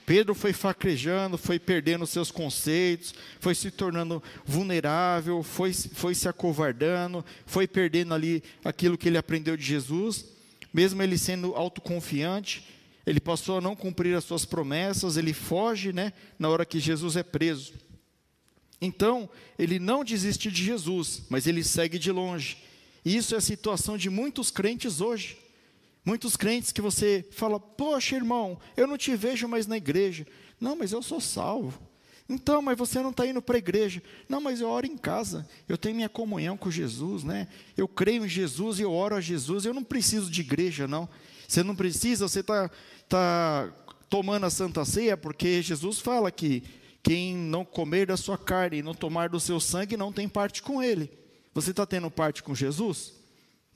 Pedro 0.06 0.36
foi 0.36 0.52
facrejando, 0.52 1.36
foi 1.36 1.58
perdendo 1.58 2.06
seus 2.06 2.30
conceitos, 2.30 3.12
foi 3.40 3.56
se 3.56 3.72
tornando 3.72 4.22
vulnerável, 4.44 5.42
foi, 5.42 5.72
foi 5.72 6.14
se 6.14 6.28
acovardando, 6.28 7.24
foi 7.44 7.66
perdendo 7.66 8.14
ali 8.14 8.40
aquilo 8.64 8.96
que 8.96 9.08
ele 9.08 9.18
aprendeu 9.18 9.56
de 9.56 9.64
Jesus, 9.64 10.24
mesmo 10.72 11.02
ele 11.02 11.18
sendo 11.18 11.56
autoconfiante, 11.56 12.64
ele 13.04 13.18
passou 13.18 13.58
a 13.58 13.60
não 13.60 13.74
cumprir 13.74 14.16
as 14.16 14.22
suas 14.22 14.44
promessas, 14.44 15.16
ele 15.16 15.32
foge, 15.32 15.92
né, 15.92 16.12
na 16.38 16.48
hora 16.48 16.64
que 16.64 16.78
Jesus 16.78 17.16
é 17.16 17.24
preso. 17.24 17.72
Então, 18.80 19.28
ele 19.58 19.80
não 19.80 20.04
desiste 20.04 20.52
de 20.52 20.62
Jesus, 20.62 21.22
mas 21.28 21.48
ele 21.48 21.64
segue 21.64 21.98
de 21.98 22.12
longe. 22.12 22.58
E 23.04 23.16
isso 23.16 23.34
é 23.34 23.38
a 23.38 23.40
situação 23.40 23.98
de 23.98 24.08
muitos 24.08 24.52
crentes 24.52 25.00
hoje. 25.00 25.36
Muitos 26.06 26.36
crentes 26.36 26.70
que 26.70 26.80
você 26.80 27.26
fala, 27.32 27.58
poxa 27.58 28.14
irmão, 28.14 28.56
eu 28.76 28.86
não 28.86 28.96
te 28.96 29.16
vejo 29.16 29.48
mais 29.48 29.66
na 29.66 29.76
igreja. 29.76 30.24
Não, 30.60 30.76
mas 30.76 30.92
eu 30.92 31.02
sou 31.02 31.20
salvo. 31.20 31.76
Então, 32.28 32.62
mas 32.62 32.78
você 32.78 33.00
não 33.00 33.10
está 33.10 33.26
indo 33.26 33.42
para 33.42 33.56
a 33.56 33.58
igreja. 33.58 34.00
Não, 34.28 34.40
mas 34.40 34.60
eu 34.60 34.68
oro 34.68 34.86
em 34.86 34.96
casa. 34.96 35.48
Eu 35.68 35.76
tenho 35.76 35.96
minha 35.96 36.08
comunhão 36.08 36.56
com 36.56 36.70
Jesus, 36.70 37.24
né? 37.24 37.48
Eu 37.76 37.88
creio 37.88 38.24
em 38.24 38.28
Jesus 38.28 38.78
e 38.78 38.82
eu 38.82 38.92
oro 38.92 39.16
a 39.16 39.20
Jesus. 39.20 39.64
Eu 39.64 39.74
não 39.74 39.82
preciso 39.82 40.30
de 40.30 40.42
igreja, 40.42 40.86
não. 40.86 41.08
Você 41.48 41.64
não 41.64 41.74
precisa, 41.74 42.28
você 42.28 42.38
está 42.38 42.70
tá 43.08 43.72
tomando 44.08 44.46
a 44.46 44.50
Santa 44.50 44.84
Ceia, 44.84 45.16
porque 45.16 45.60
Jesus 45.60 45.98
fala 45.98 46.30
que 46.30 46.62
quem 47.02 47.34
não 47.34 47.64
comer 47.64 48.06
da 48.06 48.16
sua 48.16 48.38
carne 48.38 48.78
e 48.78 48.82
não 48.82 48.94
tomar 48.94 49.28
do 49.28 49.40
seu 49.40 49.58
sangue 49.58 49.96
não 49.96 50.12
tem 50.12 50.28
parte 50.28 50.62
com 50.62 50.80
ele. 50.80 51.10
Você 51.52 51.72
está 51.72 51.84
tendo 51.84 52.08
parte 52.12 52.44
com 52.44 52.54
Jesus? 52.54 53.15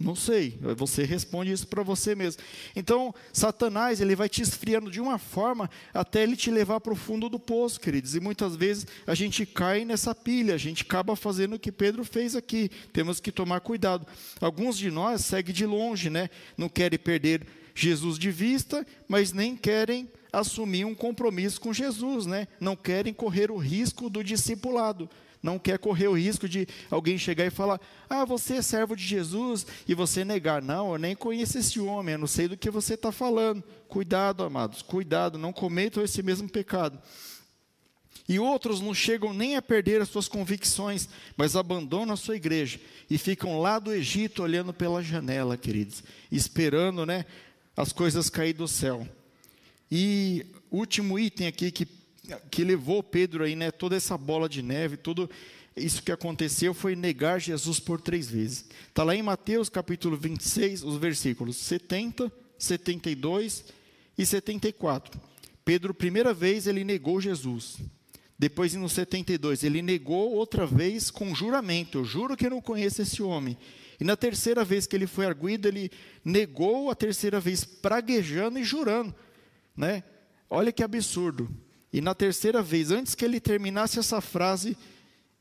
Não 0.00 0.16
sei, 0.16 0.58
você 0.78 1.04
responde 1.04 1.52
isso 1.52 1.68
para 1.68 1.82
você 1.82 2.14
mesmo. 2.14 2.42
Então, 2.74 3.14
Satanás, 3.34 4.00
ele 4.00 4.16
vai 4.16 4.30
te 4.30 4.40
esfriando 4.40 4.90
de 4.90 4.98
uma 4.98 5.18
forma 5.18 5.68
até 5.92 6.22
ele 6.22 6.36
te 6.36 6.50
levar 6.50 6.80
para 6.80 6.94
o 6.94 6.96
fundo 6.96 7.28
do 7.28 7.38
poço, 7.38 7.78
queridos. 7.78 8.14
E 8.14 8.20
muitas 8.20 8.56
vezes 8.56 8.86
a 9.06 9.14
gente 9.14 9.44
cai 9.44 9.84
nessa 9.84 10.14
pilha, 10.14 10.54
a 10.54 10.58
gente 10.58 10.84
acaba 10.84 11.14
fazendo 11.14 11.56
o 11.56 11.58
que 11.58 11.70
Pedro 11.70 12.02
fez 12.02 12.34
aqui. 12.34 12.70
Temos 12.94 13.20
que 13.20 13.30
tomar 13.30 13.60
cuidado. 13.60 14.06
Alguns 14.40 14.78
de 14.78 14.90
nós 14.90 15.22
seguem 15.22 15.54
de 15.54 15.66
longe, 15.66 16.08
né? 16.08 16.30
Não 16.56 16.70
querem 16.70 16.98
perder 16.98 17.46
Jesus 17.74 18.18
de 18.18 18.30
vista, 18.30 18.86
mas 19.06 19.34
nem 19.34 19.54
querem 19.54 20.08
assumir 20.32 20.86
um 20.86 20.94
compromisso 20.94 21.60
com 21.60 21.74
Jesus, 21.74 22.24
né? 22.24 22.48
Não 22.58 22.74
querem 22.74 23.12
correr 23.12 23.50
o 23.50 23.58
risco 23.58 24.08
do 24.08 24.24
discipulado 24.24 25.10
não 25.42 25.58
quer 25.58 25.78
correr 25.78 26.08
o 26.08 26.18
risco 26.18 26.48
de 26.48 26.66
alguém 26.90 27.16
chegar 27.16 27.46
e 27.46 27.50
falar: 27.50 27.80
Ah, 28.08 28.24
você 28.24 28.54
é 28.54 28.62
servo 28.62 28.94
de 28.94 29.04
Jesus, 29.04 29.66
e 29.88 29.94
você 29.94 30.24
negar. 30.24 30.62
Não, 30.62 30.92
eu 30.92 30.98
nem 30.98 31.14
conheço 31.16 31.58
esse 31.58 31.80
homem, 31.80 32.14
eu 32.14 32.18
não 32.18 32.26
sei 32.26 32.48
do 32.48 32.56
que 32.56 32.70
você 32.70 32.94
está 32.94 33.10
falando. 33.10 33.62
Cuidado, 33.88 34.44
amados, 34.44 34.82
cuidado, 34.82 35.38
não 35.38 35.52
cometam 35.52 36.02
esse 36.02 36.22
mesmo 36.22 36.48
pecado. 36.48 37.00
E 38.28 38.38
outros 38.38 38.80
não 38.80 38.94
chegam 38.94 39.32
nem 39.32 39.56
a 39.56 39.62
perder 39.62 40.00
as 40.00 40.08
suas 40.08 40.28
convicções, 40.28 41.08
mas 41.36 41.56
abandonam 41.56 42.14
a 42.14 42.16
sua 42.16 42.36
igreja 42.36 42.78
e 43.08 43.18
ficam 43.18 43.60
lá 43.60 43.78
do 43.78 43.92
Egito 43.92 44.42
olhando 44.42 44.72
pela 44.72 45.02
janela, 45.02 45.56
queridos, 45.56 46.04
esperando 46.30 47.04
né, 47.04 47.24
as 47.76 47.92
coisas 47.92 48.30
cair 48.30 48.52
do 48.52 48.68
céu. 48.68 49.04
E 49.90 50.46
último 50.70 51.18
item 51.18 51.48
aqui 51.48 51.72
que 51.72 51.84
que 52.50 52.64
levou 52.64 53.02
Pedro 53.02 53.44
aí, 53.44 53.56
né, 53.56 53.70
toda 53.70 53.96
essa 53.96 54.16
bola 54.16 54.48
de 54.48 54.62
neve, 54.62 54.96
tudo 54.96 55.28
isso 55.76 56.02
que 56.02 56.12
aconteceu 56.12 56.74
foi 56.74 56.94
negar 56.94 57.40
Jesus 57.40 57.80
por 57.80 58.00
três 58.00 58.28
vezes. 58.28 58.66
Está 58.88 59.02
lá 59.02 59.14
em 59.14 59.22
Mateus 59.22 59.68
capítulo 59.68 60.16
26, 60.16 60.82
os 60.82 60.96
versículos 60.96 61.56
70, 61.56 62.30
72 62.58 63.64
e 64.18 64.26
74. 64.26 65.20
Pedro, 65.64 65.94
primeira 65.94 66.34
vez, 66.34 66.66
ele 66.66 66.84
negou 66.84 67.20
Jesus. 67.20 67.78
Depois, 68.38 68.74
no 68.74 68.88
72, 68.88 69.62
ele 69.64 69.82
negou 69.82 70.32
outra 70.32 70.66
vez 70.66 71.10
com 71.10 71.34
juramento: 71.34 71.98
Eu 71.98 72.04
juro 72.04 72.36
que 72.36 72.46
eu 72.46 72.50
não 72.50 72.60
conheço 72.60 73.02
esse 73.02 73.22
homem. 73.22 73.56
E 74.00 74.04
na 74.04 74.16
terceira 74.16 74.64
vez 74.64 74.86
que 74.86 74.96
ele 74.96 75.06
foi 75.06 75.26
arguído, 75.26 75.68
ele 75.68 75.90
negou 76.24 76.90
a 76.90 76.94
terceira 76.94 77.38
vez, 77.38 77.64
praguejando 77.64 78.58
e 78.58 78.64
jurando. 78.64 79.14
Né? 79.76 80.02
Olha 80.48 80.72
que 80.72 80.82
absurdo. 80.82 81.50
E 81.92 82.00
na 82.00 82.14
terceira 82.14 82.62
vez, 82.62 82.90
antes 82.90 83.14
que 83.14 83.24
ele 83.24 83.40
terminasse 83.40 83.98
essa 83.98 84.20
frase, 84.20 84.76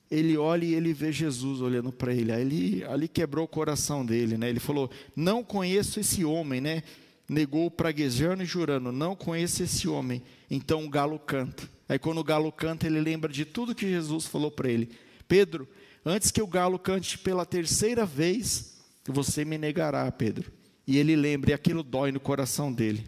ele 0.09 0.35
olha 0.38 0.65
e 0.65 0.73
ele 0.73 0.93
vê 0.93 1.12
Jesus 1.12 1.62
olhando 1.62 1.91
para 1.91 2.13
ele. 2.13 2.31
Aí 2.31 2.41
ele 2.41 2.83
ali 2.85 3.07
quebrou 3.07 3.45
o 3.45 3.47
coração 3.47 4.05
dele, 4.05 4.38
né? 4.38 4.49
Ele 4.49 4.59
falou: 4.59 4.89
"Não 5.15 5.43
conheço 5.43 5.99
esse 5.99 6.25
homem", 6.25 6.59
né? 6.59 6.83
Negou 7.27 7.69
praguejando 7.69 8.41
e 8.41 8.45
jurando: 8.45 8.91
"Não 8.91 9.15
conheço 9.15 9.62
esse 9.62 9.88
homem". 9.88 10.23
Então 10.49 10.85
o 10.85 10.89
galo 10.89 11.19
canta. 11.19 11.69
Aí 11.88 11.99
quando 11.99 12.19
o 12.19 12.23
galo 12.23 12.51
canta, 12.51 12.88
ele 12.88 12.99
lembra 12.99 13.31
de 13.31 13.45
tudo 13.45 13.75
que 13.75 13.88
Jesus 13.88 14.25
falou 14.25 14.49
para 14.49 14.69
ele. 14.69 14.89
Pedro, 15.27 15.67
antes 16.03 16.31
que 16.31 16.41
o 16.41 16.47
galo 16.47 16.79
cante 16.79 17.17
pela 17.17 17.45
terceira 17.45 18.05
vez, 18.05 18.79
você 19.05 19.45
me 19.45 19.57
negará, 19.57 20.12
Pedro. 20.12 20.51
E 20.88 20.97
ele 20.97 21.15
lembra, 21.15 21.51
e 21.51 21.53
aquilo 21.53 21.83
dói 21.83 22.12
no 22.12 22.19
coração 22.19 22.73
dele. 22.73 23.07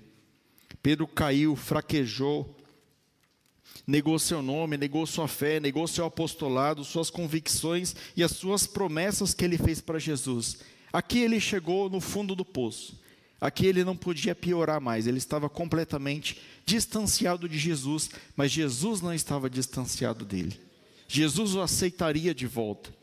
Pedro 0.84 1.08
caiu, 1.08 1.56
fraquejou, 1.56 2.56
negou 3.86 4.18
seu 4.20 4.42
nome, 4.42 4.78
negou 4.78 5.06
sua 5.06 5.28
fé, 5.28 5.60
negou 5.60 5.88
seu 5.88 6.06
apostolado, 6.06 6.84
suas 6.84 7.10
convicções 7.10 7.96
e 8.16 8.24
as 8.24 8.32
suas 8.32 8.68
promessas 8.68 9.34
que 9.34 9.44
ele 9.44 9.58
fez 9.58 9.82
para 9.82 10.00
Jesus. 10.00 10.60
Aqui 10.92 11.20
ele 11.20 11.40
chegou 11.40 11.90
no 11.90 12.02
fundo 12.02 12.36
do 12.36 12.46
poço. 12.46 13.00
Aqui 13.40 13.66
ele 13.66 13.84
não 13.84 13.98
podia 13.98 14.36
piorar 14.36 14.80
mais, 14.80 15.08
ele 15.08 15.18
estava 15.18 15.50
completamente 15.50 16.40
distanciado 16.64 17.50
de 17.50 17.58
Jesus, 17.58 18.12
mas 18.36 18.52
Jesus 18.52 19.02
não 19.02 19.12
estava 19.12 19.50
distanciado 19.50 20.24
dele. 20.24 20.60
Jesus 21.08 21.56
o 21.56 21.62
aceitaria 21.62 22.36
de 22.36 22.46
volta. 22.46 22.94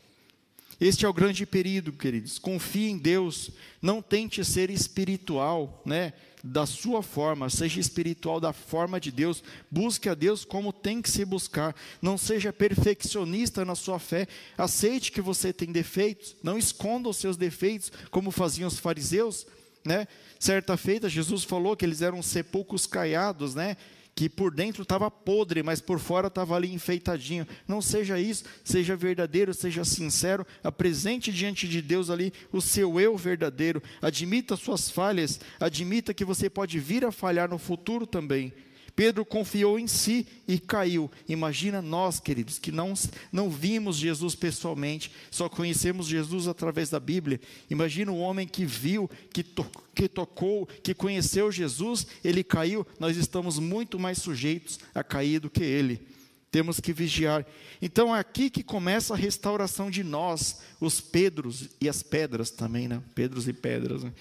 Este 0.80 1.04
é 1.04 1.08
o 1.08 1.12
grande 1.12 1.44
perigo, 1.44 1.90
queridos. 1.90 2.38
Confie 2.38 2.88
em 2.88 2.96
Deus, 2.98 3.50
não 3.82 4.00
tente 4.00 4.44
ser 4.44 4.70
espiritual, 4.70 5.82
né? 5.84 6.12
Da 6.42 6.66
sua 6.66 7.02
forma, 7.02 7.50
seja 7.50 7.80
espiritual 7.80 8.40
da 8.40 8.52
forma 8.52 9.00
de 9.00 9.10
Deus, 9.10 9.42
busque 9.70 10.08
a 10.08 10.14
Deus 10.14 10.44
como 10.44 10.72
tem 10.72 11.02
que 11.02 11.10
se 11.10 11.24
buscar, 11.24 11.74
não 12.00 12.16
seja 12.16 12.52
perfeccionista 12.52 13.64
na 13.64 13.74
sua 13.74 13.98
fé, 13.98 14.26
aceite 14.56 15.12
que 15.12 15.20
você 15.20 15.52
tem 15.52 15.72
defeitos, 15.72 16.36
não 16.42 16.58
esconda 16.58 17.08
os 17.08 17.16
seus 17.16 17.36
defeitos, 17.36 17.90
como 18.10 18.30
faziam 18.30 18.68
os 18.68 18.78
fariseus, 18.78 19.46
né? 19.84 20.06
Certa 20.38 20.76
feita, 20.76 21.08
Jesus 21.08 21.44
falou 21.44 21.76
que 21.76 21.84
eles 21.84 22.02
eram 22.02 22.22
sepulcros 22.22 22.86
caiados, 22.86 23.54
né? 23.54 23.76
Que 24.18 24.28
por 24.28 24.52
dentro 24.52 24.82
estava 24.82 25.08
podre, 25.08 25.62
mas 25.62 25.80
por 25.80 26.00
fora 26.00 26.26
estava 26.26 26.56
ali 26.56 26.74
enfeitadinho. 26.74 27.46
Não 27.68 27.80
seja 27.80 28.18
isso, 28.18 28.42
seja 28.64 28.96
verdadeiro, 28.96 29.54
seja 29.54 29.84
sincero, 29.84 30.44
apresente 30.64 31.32
diante 31.32 31.68
de 31.68 31.80
Deus 31.80 32.10
ali 32.10 32.32
o 32.50 32.60
seu 32.60 32.98
eu 32.98 33.16
verdadeiro, 33.16 33.80
admita 34.02 34.56
suas 34.56 34.90
falhas, 34.90 35.38
admita 35.60 36.12
que 36.12 36.24
você 36.24 36.50
pode 36.50 36.80
vir 36.80 37.04
a 37.04 37.12
falhar 37.12 37.48
no 37.48 37.58
futuro 37.58 38.08
também. 38.08 38.52
Pedro 38.98 39.24
confiou 39.24 39.78
em 39.78 39.86
si 39.86 40.26
e 40.48 40.58
caiu. 40.58 41.08
Imagina 41.28 41.80
nós, 41.80 42.18
queridos, 42.18 42.58
que 42.58 42.72
não, 42.72 42.94
não 43.30 43.48
vimos 43.48 43.94
Jesus 43.94 44.34
pessoalmente, 44.34 45.12
só 45.30 45.48
conhecemos 45.48 46.08
Jesus 46.08 46.48
através 46.48 46.90
da 46.90 46.98
Bíblia. 46.98 47.40
Imagina 47.70 48.10
o 48.10 48.18
homem 48.18 48.44
que 48.44 48.64
viu, 48.64 49.08
que, 49.32 49.44
to, 49.44 49.64
que 49.94 50.08
tocou, 50.08 50.66
que 50.66 50.94
conheceu 50.94 51.52
Jesus, 51.52 52.08
ele 52.24 52.42
caiu. 52.42 52.84
Nós 52.98 53.16
estamos 53.16 53.60
muito 53.60 54.00
mais 54.00 54.18
sujeitos 54.18 54.80
a 54.92 55.04
cair 55.04 55.38
do 55.38 55.48
que 55.48 55.62
ele. 55.62 56.02
Temos 56.50 56.80
que 56.80 56.92
vigiar. 56.92 57.46
Então 57.80 58.16
é 58.16 58.18
aqui 58.18 58.50
que 58.50 58.64
começa 58.64 59.14
a 59.14 59.16
restauração 59.16 59.92
de 59.92 60.02
nós, 60.02 60.58
os 60.80 61.00
Pedros 61.00 61.68
e 61.80 61.88
as 61.88 62.02
pedras 62.02 62.50
também, 62.50 62.88
né? 62.88 63.00
Pedros 63.14 63.46
e 63.46 63.52
pedras. 63.52 64.02
Né? 64.02 64.12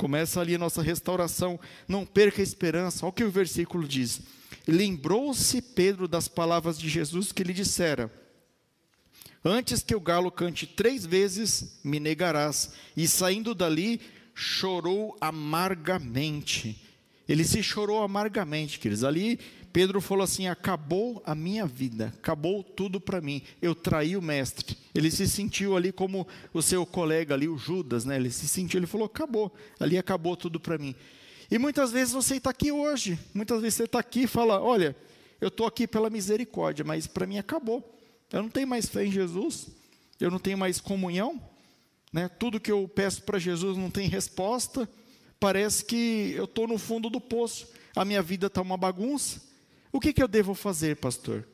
Começa 0.00 0.40
ali 0.40 0.54
a 0.54 0.58
nossa 0.58 0.80
restauração. 0.80 1.60
Não 1.86 2.06
perca 2.06 2.40
a 2.40 2.42
esperança. 2.42 3.04
Olha 3.04 3.10
o 3.10 3.12
que 3.12 3.22
o 3.22 3.30
versículo 3.30 3.86
diz. 3.86 4.22
Lembrou-se 4.66 5.60
Pedro 5.60 6.08
das 6.08 6.26
palavras 6.26 6.78
de 6.78 6.88
Jesus 6.88 7.32
que 7.32 7.44
lhe 7.44 7.52
dissera: 7.52 8.10
Antes 9.44 9.82
que 9.82 9.94
o 9.94 10.00
galo 10.00 10.30
cante 10.30 10.66
três 10.66 11.04
vezes, 11.04 11.78
me 11.84 12.00
negarás. 12.00 12.72
E 12.96 13.06
saindo 13.06 13.54
dali, 13.54 14.00
chorou 14.34 15.18
amargamente. 15.20 16.80
Ele 17.28 17.44
se 17.44 17.62
chorou 17.62 18.02
amargamente, 18.02 18.78
queridos. 18.78 19.04
Ali 19.04 19.38
Pedro 19.72 20.00
falou 20.00 20.24
assim: 20.24 20.48
acabou 20.48 21.22
a 21.24 21.34
minha 21.34 21.66
vida, 21.66 22.12
acabou 22.18 22.62
tudo 22.62 23.00
para 23.00 23.20
mim. 23.20 23.42
Eu 23.62 23.74
traí 23.74 24.16
o 24.16 24.22
mestre, 24.22 24.76
Ele 24.94 25.10
se 25.10 25.28
sentiu 25.28 25.76
ali 25.76 25.92
como 25.92 26.26
o 26.52 26.60
seu 26.60 26.84
colega 26.84 27.34
ali, 27.34 27.48
o 27.48 27.56
Judas, 27.56 28.04
né? 28.04 28.16
Ele 28.16 28.30
se 28.30 28.48
sentiu, 28.48 28.78
ele 28.78 28.86
falou: 28.86 29.06
acabou, 29.06 29.52
ali 29.78 29.96
acabou 29.96 30.36
tudo 30.36 30.58
para 30.58 30.78
mim. 30.78 30.94
E 31.50 31.58
muitas 31.58 31.92
vezes 31.92 32.12
você 32.12 32.36
está 32.36 32.50
aqui 32.50 32.72
hoje, 32.72 33.18
muitas 33.32 33.60
vezes 33.60 33.74
você 33.74 33.84
está 33.84 34.00
aqui 34.00 34.22
e 34.22 34.26
fala: 34.26 34.60
olha, 34.60 34.96
eu 35.40 35.48
estou 35.48 35.66
aqui 35.66 35.86
pela 35.86 36.10
misericórdia, 36.10 36.84
mas 36.84 37.06
para 37.06 37.26
mim 37.26 37.38
acabou. 37.38 37.96
Eu 38.32 38.42
não 38.42 38.48
tenho 38.48 38.66
mais 38.66 38.88
fé 38.88 39.04
em 39.04 39.10
Jesus, 39.10 39.68
eu 40.20 40.30
não 40.30 40.38
tenho 40.38 40.58
mais 40.58 40.80
comunhão, 40.80 41.40
né? 42.12 42.28
tudo 42.28 42.60
que 42.60 42.70
eu 42.70 42.88
peço 42.88 43.22
para 43.22 43.38
Jesus 43.38 43.76
não 43.76 43.90
tem 43.90 44.08
resposta, 44.08 44.88
parece 45.38 45.84
que 45.84 46.32
eu 46.36 46.44
estou 46.44 46.68
no 46.68 46.78
fundo 46.78 47.10
do 47.10 47.20
poço, 47.20 47.68
a 47.94 48.04
minha 48.04 48.22
vida 48.22 48.46
está 48.46 48.62
uma 48.62 48.76
bagunça. 48.76 49.49
O 49.92 50.00
que, 50.00 50.12
que 50.12 50.22
eu 50.22 50.28
devo 50.28 50.54
fazer, 50.54 50.96
pastor? 50.96 51.46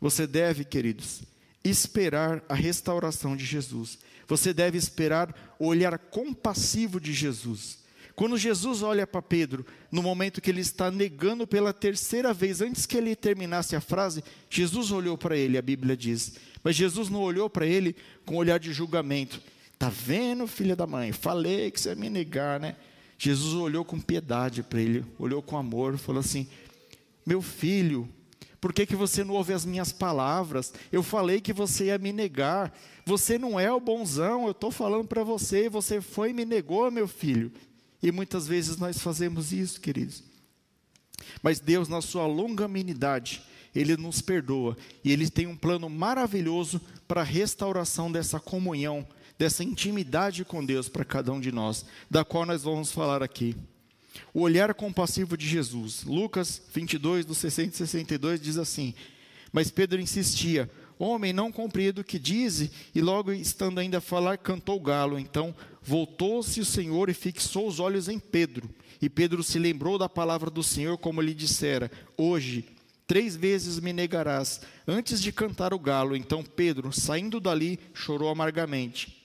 Você 0.00 0.26
deve, 0.26 0.64
queridos, 0.64 1.22
esperar 1.64 2.42
a 2.48 2.54
restauração 2.54 3.36
de 3.36 3.44
Jesus. 3.44 3.98
Você 4.28 4.52
deve 4.52 4.76
esperar 4.76 5.56
o 5.58 5.66
olhar 5.66 5.98
compassivo 5.98 7.00
de 7.00 7.12
Jesus. 7.12 7.84
Quando 8.14 8.38
Jesus 8.38 8.82
olha 8.82 9.06
para 9.06 9.20
Pedro, 9.20 9.64
no 9.92 10.02
momento 10.02 10.40
que 10.40 10.50
ele 10.50 10.62
está 10.62 10.90
negando 10.90 11.46
pela 11.46 11.72
terceira 11.72 12.32
vez, 12.32 12.62
antes 12.62 12.86
que 12.86 12.96
ele 12.96 13.14
terminasse 13.14 13.76
a 13.76 13.80
frase, 13.80 14.24
Jesus 14.48 14.90
olhou 14.90 15.18
para 15.18 15.36
ele, 15.36 15.58
a 15.58 15.62
Bíblia 15.62 15.94
diz. 15.94 16.34
Mas 16.64 16.76
Jesus 16.76 17.10
não 17.10 17.20
olhou 17.20 17.50
para 17.50 17.66
ele 17.66 17.94
com 18.24 18.36
olhar 18.36 18.58
de 18.58 18.72
julgamento. 18.72 19.40
Tá 19.78 19.90
vendo, 19.90 20.46
filha 20.46 20.74
da 20.74 20.86
mãe? 20.86 21.12
Falei 21.12 21.70
que 21.70 21.78
você 21.78 21.90
ia 21.90 21.94
me 21.94 22.08
negar, 22.08 22.58
né? 22.58 22.76
Jesus 23.18 23.54
olhou 23.54 23.84
com 23.84 24.00
piedade 24.00 24.62
para 24.62 24.80
ele, 24.80 25.04
olhou 25.18 25.42
com 25.42 25.56
amor, 25.56 25.98
falou 25.98 26.20
assim: 26.20 26.48
Meu 27.26 27.42
filho, 27.42 28.08
por 28.60 28.72
que, 28.72 28.86
que 28.86 28.96
você 28.96 29.22
não 29.22 29.34
ouve 29.34 29.52
as 29.52 29.64
minhas 29.64 29.92
palavras? 29.92 30.72
Eu 30.90 31.02
falei 31.02 31.40
que 31.40 31.52
você 31.52 31.86
ia 31.86 31.98
me 31.98 32.12
negar. 32.12 32.72
Você 33.04 33.38
não 33.38 33.58
é 33.58 33.70
o 33.70 33.78
bonzão, 33.78 34.46
eu 34.46 34.50
estou 34.50 34.70
falando 34.70 35.06
para 35.06 35.22
você, 35.22 35.68
você 35.68 36.00
foi 36.00 36.30
e 36.30 36.32
me 36.32 36.44
negou, 36.44 36.90
meu 36.90 37.06
filho. 37.06 37.52
E 38.02 38.10
muitas 38.10 38.46
vezes 38.46 38.76
nós 38.76 38.98
fazemos 38.98 39.52
isso, 39.52 39.80
queridos. 39.80 40.24
Mas 41.42 41.60
Deus, 41.60 41.88
na 41.88 42.00
sua 42.00 42.26
longanimidade, 42.26 43.42
Ele 43.74 43.96
nos 43.96 44.20
perdoa. 44.20 44.76
E 45.04 45.12
Ele 45.12 45.30
tem 45.30 45.46
um 45.46 45.56
plano 45.56 45.88
maravilhoso 45.88 46.80
para 47.06 47.20
a 47.20 47.24
restauração 47.24 48.10
dessa 48.10 48.40
comunhão, 48.40 49.06
dessa 49.38 49.62
intimidade 49.62 50.44
com 50.44 50.64
Deus 50.64 50.88
para 50.88 51.04
cada 51.04 51.32
um 51.32 51.40
de 51.40 51.52
nós, 51.52 51.84
da 52.10 52.24
qual 52.24 52.44
nós 52.44 52.64
vamos 52.64 52.90
falar 52.90 53.22
aqui. 53.22 53.54
O 54.32 54.40
olhar 54.40 54.72
compassivo 54.74 55.36
de 55.36 55.46
Jesus. 55.46 56.04
Lucas 56.04 56.62
22, 56.72 57.24
do 57.24 57.34
60 57.34 57.74
e 57.74 57.76
62 57.76 58.40
diz 58.40 58.56
assim: 58.58 58.94
Mas 59.52 59.70
Pedro 59.70 60.00
insistia: 60.00 60.70
Homem, 60.98 61.32
não 61.32 61.52
compreendo 61.52 62.00
o 62.00 62.04
que 62.04 62.18
diz, 62.18 62.70
e 62.94 63.00
logo 63.00 63.32
estando 63.32 63.78
ainda 63.78 63.98
a 63.98 64.00
falar, 64.00 64.38
cantou 64.38 64.76
o 64.76 64.82
galo. 64.82 65.18
Então 65.18 65.54
voltou-se 65.82 66.60
o 66.60 66.64
Senhor 66.64 67.10
e 67.10 67.14
fixou 67.14 67.68
os 67.68 67.78
olhos 67.78 68.08
em 68.08 68.18
Pedro. 68.18 68.68
E 69.00 69.08
Pedro 69.08 69.42
se 69.42 69.58
lembrou 69.58 69.98
da 69.98 70.08
palavra 70.08 70.50
do 70.50 70.62
Senhor, 70.62 70.96
como 70.96 71.20
lhe 71.20 71.34
dissera: 71.34 71.90
Hoje, 72.16 72.64
três 73.06 73.36
vezes 73.36 73.78
me 73.78 73.92
negarás, 73.92 74.62
antes 74.86 75.20
de 75.20 75.30
cantar 75.30 75.74
o 75.74 75.78
galo. 75.78 76.16
Então 76.16 76.42
Pedro, 76.42 76.92
saindo 76.92 77.40
dali, 77.40 77.78
chorou 77.92 78.30
amargamente. 78.30 79.22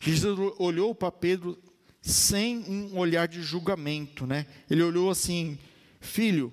Jesus 0.00 0.54
olhou 0.58 0.94
para 0.94 1.12
Pedro 1.12 1.58
sem 2.02 2.58
um 2.58 2.98
olhar 2.98 3.28
de 3.28 3.42
julgamento, 3.42 4.26
né? 4.26 4.46
Ele 4.68 4.82
olhou 4.82 5.10
assim: 5.10 5.58
Filho, 6.00 6.52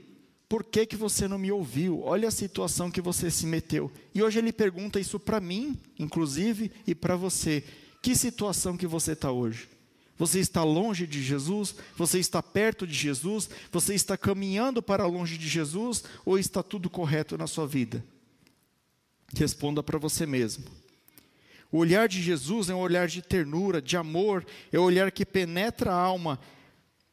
por 0.50 0.64
que, 0.64 0.86
que 0.86 0.96
você 0.96 1.28
não 1.28 1.38
me 1.38 1.52
ouviu? 1.52 2.02
Olha 2.04 2.28
a 2.28 2.32
situação 2.32 2.90
que 2.90 3.02
você 3.02 3.30
se 3.30 3.46
meteu. 3.46 3.92
E 4.14 4.24
hoje 4.24 4.40
ele 4.40 4.54
pergunta 4.54 5.00
isso 5.00 5.20
para 5.20 5.40
mim, 5.40 5.78
inclusive, 6.00 6.72
e 6.86 6.96
para 6.96 7.16
você. 7.16 7.64
Que 8.02 8.16
situação 8.16 8.78
que 8.78 8.88
você 8.88 9.12
está 9.12 9.32
hoje? 9.32 9.68
Você 10.18 10.40
está 10.40 10.64
longe 10.64 11.06
de 11.06 11.22
Jesus? 11.22 11.76
Você 11.96 12.18
está 12.18 12.42
perto 12.42 12.88
de 12.88 12.94
Jesus? 12.94 13.50
Você 13.72 13.94
está 13.94 14.18
caminhando 14.18 14.82
para 14.82 15.06
longe 15.06 15.38
de 15.38 15.48
Jesus? 15.48 16.04
Ou 16.26 16.40
está 16.40 16.64
tudo 16.64 16.90
correto 16.90 17.38
na 17.38 17.46
sua 17.46 17.68
vida? 17.68 18.04
Responda 19.36 19.84
para 19.84 20.00
você 20.00 20.26
mesmo. 20.26 20.66
O 21.72 21.80
olhar 21.80 22.08
de 22.08 22.22
Jesus 22.22 22.70
é 22.70 22.76
um 22.76 22.80
olhar 22.80 23.08
de 23.08 23.22
ternura, 23.22 23.82
de 23.82 23.98
amor, 23.98 24.46
é 24.72 24.80
um 24.80 24.84
olhar 24.84 25.12
que 25.12 25.26
penetra 25.26 25.92
a 25.92 26.00
alma 26.00 26.40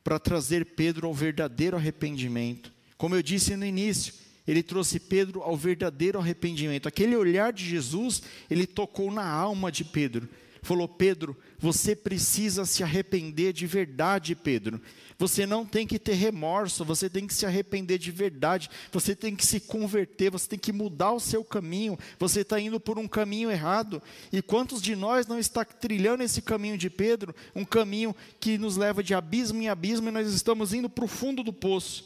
para 0.02 0.18
trazer 0.18 0.64
Pedro 0.64 1.06
ao 1.06 1.14
verdadeiro 1.14 1.76
arrependimento. 1.76 2.72
Como 2.96 3.16
eu 3.16 3.22
disse 3.22 3.56
no 3.56 3.64
início, 3.64 4.14
ele 4.46 4.62
trouxe 4.62 5.00
Pedro 5.00 5.42
ao 5.42 5.56
verdadeiro 5.56 6.18
arrependimento. 6.18 6.86
Aquele 6.86 7.16
olhar 7.16 7.52
de 7.52 7.64
Jesus, 7.64 8.22
ele 8.50 8.66
tocou 8.66 9.10
na 9.10 9.26
alma 9.26 9.72
de 9.72 9.84
Pedro. 9.84 10.28
Falou: 10.62 10.86
Pedro, 10.86 11.36
você 11.64 11.96
precisa 11.96 12.66
se 12.66 12.82
arrepender 12.82 13.54
de 13.54 13.66
verdade, 13.66 14.34
Pedro. 14.34 14.78
Você 15.18 15.46
não 15.46 15.64
tem 15.64 15.86
que 15.86 15.98
ter 15.98 16.12
remorso, 16.12 16.84
você 16.84 17.08
tem 17.08 17.26
que 17.26 17.32
se 17.32 17.46
arrepender 17.46 17.96
de 17.96 18.10
verdade, 18.10 18.68
você 18.92 19.16
tem 19.16 19.34
que 19.34 19.46
se 19.46 19.60
converter, 19.60 20.30
você 20.30 20.46
tem 20.46 20.58
que 20.58 20.74
mudar 20.74 21.12
o 21.12 21.20
seu 21.20 21.42
caminho, 21.42 21.98
você 22.18 22.42
está 22.42 22.60
indo 22.60 22.78
por 22.78 22.98
um 22.98 23.08
caminho 23.08 23.50
errado. 23.50 24.02
E 24.30 24.42
quantos 24.42 24.82
de 24.82 24.94
nós 24.94 25.26
não 25.26 25.38
está 25.38 25.64
trilhando 25.64 26.22
esse 26.22 26.42
caminho 26.42 26.76
de 26.76 26.90
Pedro, 26.90 27.34
um 27.54 27.64
caminho 27.64 28.14
que 28.38 28.58
nos 28.58 28.76
leva 28.76 29.02
de 29.02 29.14
abismo 29.14 29.62
em 29.62 29.70
abismo 29.70 30.10
e 30.10 30.12
nós 30.12 30.30
estamos 30.34 30.74
indo 30.74 30.90
para 30.90 31.06
o 31.06 31.08
fundo 31.08 31.42
do 31.42 31.52
poço? 31.52 32.04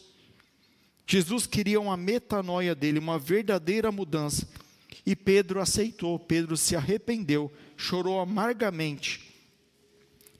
Jesus 1.05 1.45
queria 1.45 1.81
uma 1.81 1.97
metanoia 1.97 2.73
dele, 2.73 2.97
uma 2.97 3.19
verdadeira 3.19 3.91
mudança. 3.91 4.47
E 5.05 5.17
Pedro 5.17 5.59
aceitou, 5.59 6.17
Pedro 6.17 6.55
se 6.55 6.77
arrependeu, 6.77 7.51
chorou 7.75 8.21
amargamente. 8.21 9.28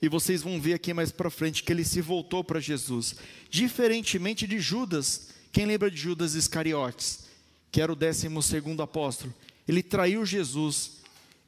E 0.02 0.08
vocês 0.08 0.42
vão 0.42 0.60
ver 0.60 0.74
aqui 0.74 0.94
mais 0.94 1.12
para 1.12 1.30
frente 1.30 1.62
que 1.62 1.72
ele 1.72 1.84
se 1.84 2.00
voltou 2.00 2.42
para 2.42 2.60
Jesus. 2.60 3.16
Diferentemente 3.50 4.46
de 4.46 4.58
Judas, 4.58 5.28
quem 5.52 5.66
lembra 5.66 5.90
de 5.90 5.96
Judas 5.96 6.34
Iscariotes, 6.34 7.24
que 7.70 7.80
era 7.80 7.92
o 7.92 7.96
décimo 7.96 8.42
segundo 8.42 8.82
apóstolo? 8.82 9.34
Ele 9.68 9.82
traiu 9.82 10.24
Jesus, 10.24 10.99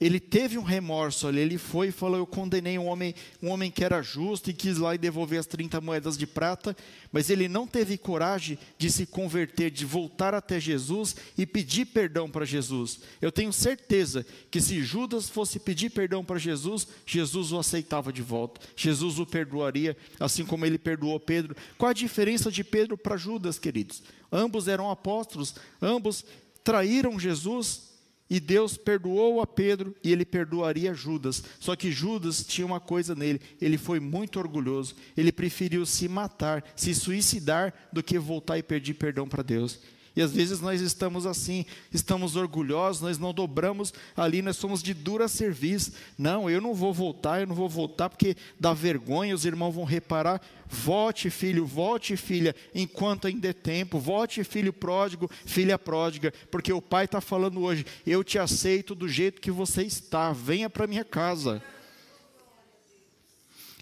ele 0.05 0.19
teve 0.19 0.59
um 0.59 0.65
remorso 0.65 1.29
ali, 1.29 1.39
ele 1.39 1.57
foi 1.57 1.89
e 1.89 1.93
falou: 1.93 2.19
Eu 2.19 2.27
condenei 2.27 2.77
um 2.77 2.87
homem, 2.87 3.15
um 3.41 3.49
homem 3.51 3.71
que 3.71 3.85
era 3.85 4.03
justo 4.03 4.51
e 4.51 4.53
quis 4.53 4.77
lá 4.79 4.97
e 4.97 4.99
devolver 4.99 5.39
as 5.39 5.47
30 5.47 5.81
moedas 5.81 6.19
de 6.19 6.27
prata, 6.27 6.77
mas 7.13 7.31
ele 7.31 7.47
não 7.47 7.69
teve 7.69 7.97
coragem 7.97 8.59
de 8.77 8.91
se 8.91 9.07
converter, 9.07 9.71
de 9.71 9.85
voltar 9.85 10.35
até 10.35 10.59
Jesus 10.59 11.15
e 11.39 11.47
pedir 11.47 11.87
perdão 11.87 12.29
para 12.29 12.45
Jesus. 12.45 12.99
Eu 13.21 13.31
tenho 13.31 13.53
certeza 13.53 14.27
que 14.51 14.61
se 14.61 14.83
Judas 14.83 15.29
fosse 15.29 15.61
pedir 15.61 15.91
perdão 15.91 16.25
para 16.25 16.37
Jesus, 16.37 16.89
Jesus 17.07 17.53
o 17.53 17.59
aceitava 17.61 18.13
de 18.13 18.23
volta, 18.23 18.61
Jesus 18.75 19.21
o 19.21 19.27
perdoaria, 19.27 19.97
assim 20.19 20.45
como 20.45 20.67
ele 20.67 20.79
perdoou 20.79 21.21
Pedro. 21.21 21.55
Qual 21.79 21.91
a 21.91 21.95
diferença 21.95 22.51
de 22.51 22.65
Pedro 22.65 22.99
para 22.99 23.17
Judas, 23.17 23.57
queridos? 23.57 24.03
Ambos 24.33 24.67
eram 24.67 24.91
apóstolos, 24.91 25.55
ambos 25.81 26.25
traíram 26.65 27.21
Jesus, 27.21 27.92
e 28.29 28.41
Deus 28.41 28.77
perdoou 28.77 29.41
a 29.41 29.47
Pedro 29.47 29.95
e 30.03 30.11
ele 30.11 30.25
perdoaria 30.25 30.95
Judas. 30.95 31.43
Só 31.61 31.77
que 31.77 31.93
Judas 31.93 32.45
tinha 32.45 32.67
uma 32.67 32.81
coisa 32.81 33.15
nele, 33.15 33.41
ele 33.61 33.77
foi 33.77 34.01
muito 34.01 34.39
orgulhoso. 34.39 34.95
Ele 35.17 35.31
preferiu 35.31 35.85
se 35.85 36.09
matar, 36.09 36.65
se 36.75 36.95
suicidar, 36.95 37.75
do 37.93 38.03
que 38.03 38.19
voltar 38.19 38.57
e 38.59 38.63
pedir 38.63 38.95
perdão 38.95 39.29
para 39.29 39.43
Deus. 39.43 39.81
E 40.15 40.21
às 40.21 40.33
vezes 40.33 40.61
nós 40.61 40.81
estamos 40.83 41.25
assim, 41.25 41.65
estamos 41.93 42.37
orgulhosos, 42.37 43.01
nós 43.01 43.19
não 43.19 43.33
dobramos 43.33 43.95
ali, 44.15 44.43
nós 44.43 44.57
somos 44.57 44.83
de 44.83 44.93
dura 44.93 45.27
serviço. 45.27 45.93
Não, 46.19 46.51
eu 46.51 46.61
não 46.61 46.75
vou 46.75 46.93
voltar, 46.93 47.41
eu 47.41 47.47
não 47.47 47.55
vou 47.55 47.69
voltar 47.69 48.11
porque 48.11 48.37
dá 48.61 48.75
vergonha, 48.75 49.35
os 49.35 49.47
irmãos 49.47 49.73
vão 49.73 49.85
reparar. 49.85 50.43
Volte, 50.69 51.31
filho, 51.31 51.65
volte, 51.65 52.17
filha, 52.17 52.55
enquanto 52.75 53.27
ainda 53.27 53.49
é 53.49 53.53
tempo. 53.55 53.99
Volte, 53.99 54.45
filho 54.45 54.73
pródigo, 54.73 55.31
filha 55.47 55.79
pródiga, 55.79 56.33
porque 56.51 56.73
o 56.73 56.83
pai 56.83 57.07
está 57.07 57.21
falando 57.21 57.63
hoje: 57.63 57.87
eu 58.07 58.23
te 58.23 58.39
aceito 58.39 58.95
do 58.95 59.09
jeito 59.09 59.41
que 59.41 59.51
você 59.51 59.83
está, 59.83 60.31
venha 60.33 60.69
para 60.69 60.87
minha 60.87 61.05
casa. 61.05 61.63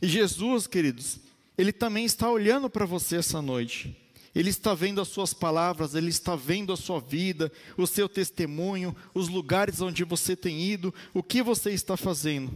E 0.01 0.07
Jesus, 0.07 0.67
queridos, 0.67 1.19
ele 1.59 1.73
também 1.73 2.05
está 2.05 2.31
olhando 2.31 2.71
para 2.71 2.87
você 2.87 3.17
essa 3.17 3.43
noite. 3.43 3.97
Ele 4.35 4.51
está 4.51 4.75
vendo 4.75 5.01
as 5.01 5.09
suas 5.09 5.35
palavras, 5.35 5.95
ele 5.95 6.09
está 6.09 6.37
vendo 6.37 6.73
a 6.73 6.77
sua 6.77 7.01
vida, 7.01 7.51
o 7.77 7.87
seu 7.87 8.09
testemunho, 8.09 8.95
os 9.13 9.29
lugares 9.29 9.81
onde 9.81 10.05
você 10.05 10.37
tem 10.37 10.63
ido, 10.63 10.95
o 11.13 11.23
que 11.23 11.43
você 11.43 11.71
está 11.71 11.97
fazendo. 11.97 12.53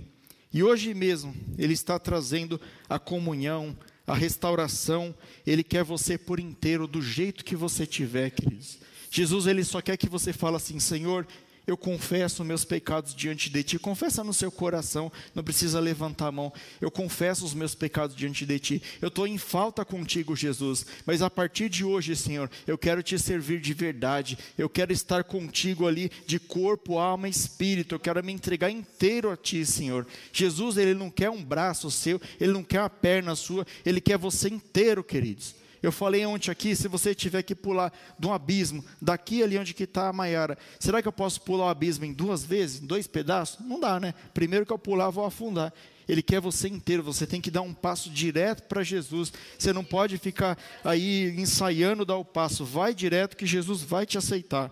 E 0.52 0.62
hoje 0.62 0.94
mesmo, 0.94 1.34
ele 1.58 1.72
está 1.72 1.98
trazendo 1.98 2.60
a 2.88 2.98
comunhão, 2.98 3.76
a 4.06 4.14
restauração, 4.14 5.12
ele 5.44 5.64
quer 5.64 5.82
você 5.82 6.16
por 6.16 6.38
inteiro, 6.38 6.86
do 6.86 7.02
jeito 7.02 7.44
que 7.44 7.56
você 7.56 7.84
tiver, 7.84 8.30
queridos. 8.30 8.78
Jesus, 9.10 9.46
ele 9.46 9.64
só 9.64 9.80
quer 9.80 9.96
que 9.96 10.08
você 10.08 10.32
fale 10.32 10.56
assim: 10.56 10.78
Senhor, 10.78 11.26
eu 11.66 11.76
confesso 11.76 12.44
meus 12.44 12.64
pecados 12.64 13.14
diante 13.14 13.48
de 13.48 13.62
ti. 13.62 13.78
Confessa 13.78 14.22
no 14.22 14.34
seu 14.34 14.52
coração, 14.52 15.10
não 15.34 15.42
precisa 15.42 15.80
levantar 15.80 16.26
a 16.26 16.32
mão. 16.32 16.52
Eu 16.80 16.90
confesso 16.90 17.44
os 17.44 17.54
meus 17.54 17.74
pecados 17.74 18.14
diante 18.14 18.44
de 18.44 18.58
ti. 18.58 18.82
Eu 19.00 19.08
estou 19.08 19.26
em 19.26 19.38
falta 19.38 19.84
contigo, 19.84 20.36
Jesus, 20.36 20.86
mas 21.06 21.22
a 21.22 21.30
partir 21.30 21.68
de 21.68 21.84
hoje, 21.84 22.14
Senhor, 22.14 22.50
eu 22.66 22.76
quero 22.76 23.02
te 23.02 23.18
servir 23.18 23.60
de 23.60 23.72
verdade. 23.72 24.38
Eu 24.58 24.68
quero 24.68 24.92
estar 24.92 25.24
contigo 25.24 25.86
ali 25.86 26.10
de 26.26 26.38
corpo, 26.38 26.98
alma 26.98 27.28
e 27.28 27.30
espírito. 27.30 27.94
Eu 27.94 28.00
quero 28.00 28.22
me 28.22 28.32
entregar 28.32 28.70
inteiro 28.70 29.30
a 29.30 29.36
ti, 29.36 29.64
Senhor. 29.64 30.06
Jesus, 30.32 30.76
ele 30.76 30.94
não 30.94 31.10
quer 31.10 31.30
um 31.30 31.42
braço 31.42 31.90
seu, 31.90 32.20
ele 32.38 32.52
não 32.52 32.62
quer 32.62 32.80
uma 32.80 32.90
perna 32.90 33.34
sua, 33.34 33.66
ele 33.84 34.00
quer 34.00 34.18
você 34.18 34.48
inteiro, 34.48 35.02
queridos. 35.02 35.63
Eu 35.84 35.92
falei 35.92 36.24
ontem 36.24 36.50
aqui, 36.50 36.74
se 36.74 36.88
você 36.88 37.14
tiver 37.14 37.42
que 37.42 37.54
pular 37.54 37.92
de 38.18 38.26
um 38.26 38.32
abismo, 38.32 38.82
daqui 39.02 39.42
ali 39.42 39.58
onde 39.58 39.74
que 39.74 39.82
está 39.82 40.08
a 40.08 40.12
Maiara, 40.14 40.56
será 40.80 41.02
que 41.02 41.06
eu 41.06 41.12
posso 41.12 41.42
pular 41.42 41.66
o 41.66 41.68
abismo 41.68 42.06
em 42.06 42.12
duas 42.14 42.42
vezes, 42.42 42.80
em 42.80 42.86
dois 42.86 43.06
pedaços? 43.06 43.58
Não 43.60 43.78
dá, 43.78 44.00
né? 44.00 44.14
Primeiro 44.32 44.64
que 44.64 44.72
eu 44.72 44.78
pular, 44.78 45.10
vou 45.10 45.26
afundar. 45.26 45.74
Ele 46.08 46.22
quer 46.22 46.40
você 46.40 46.68
inteiro, 46.68 47.02
você 47.02 47.26
tem 47.26 47.38
que 47.38 47.50
dar 47.50 47.60
um 47.60 47.74
passo 47.74 48.08
direto 48.08 48.62
para 48.62 48.82
Jesus. 48.82 49.30
Você 49.58 49.74
não 49.74 49.84
pode 49.84 50.16
ficar 50.16 50.56
aí 50.82 51.34
ensaiando 51.36 52.06
dar 52.06 52.16
o 52.16 52.24
passo, 52.24 52.64
vai 52.64 52.94
direto 52.94 53.36
que 53.36 53.44
Jesus 53.44 53.82
vai 53.82 54.06
te 54.06 54.16
aceitar. 54.16 54.70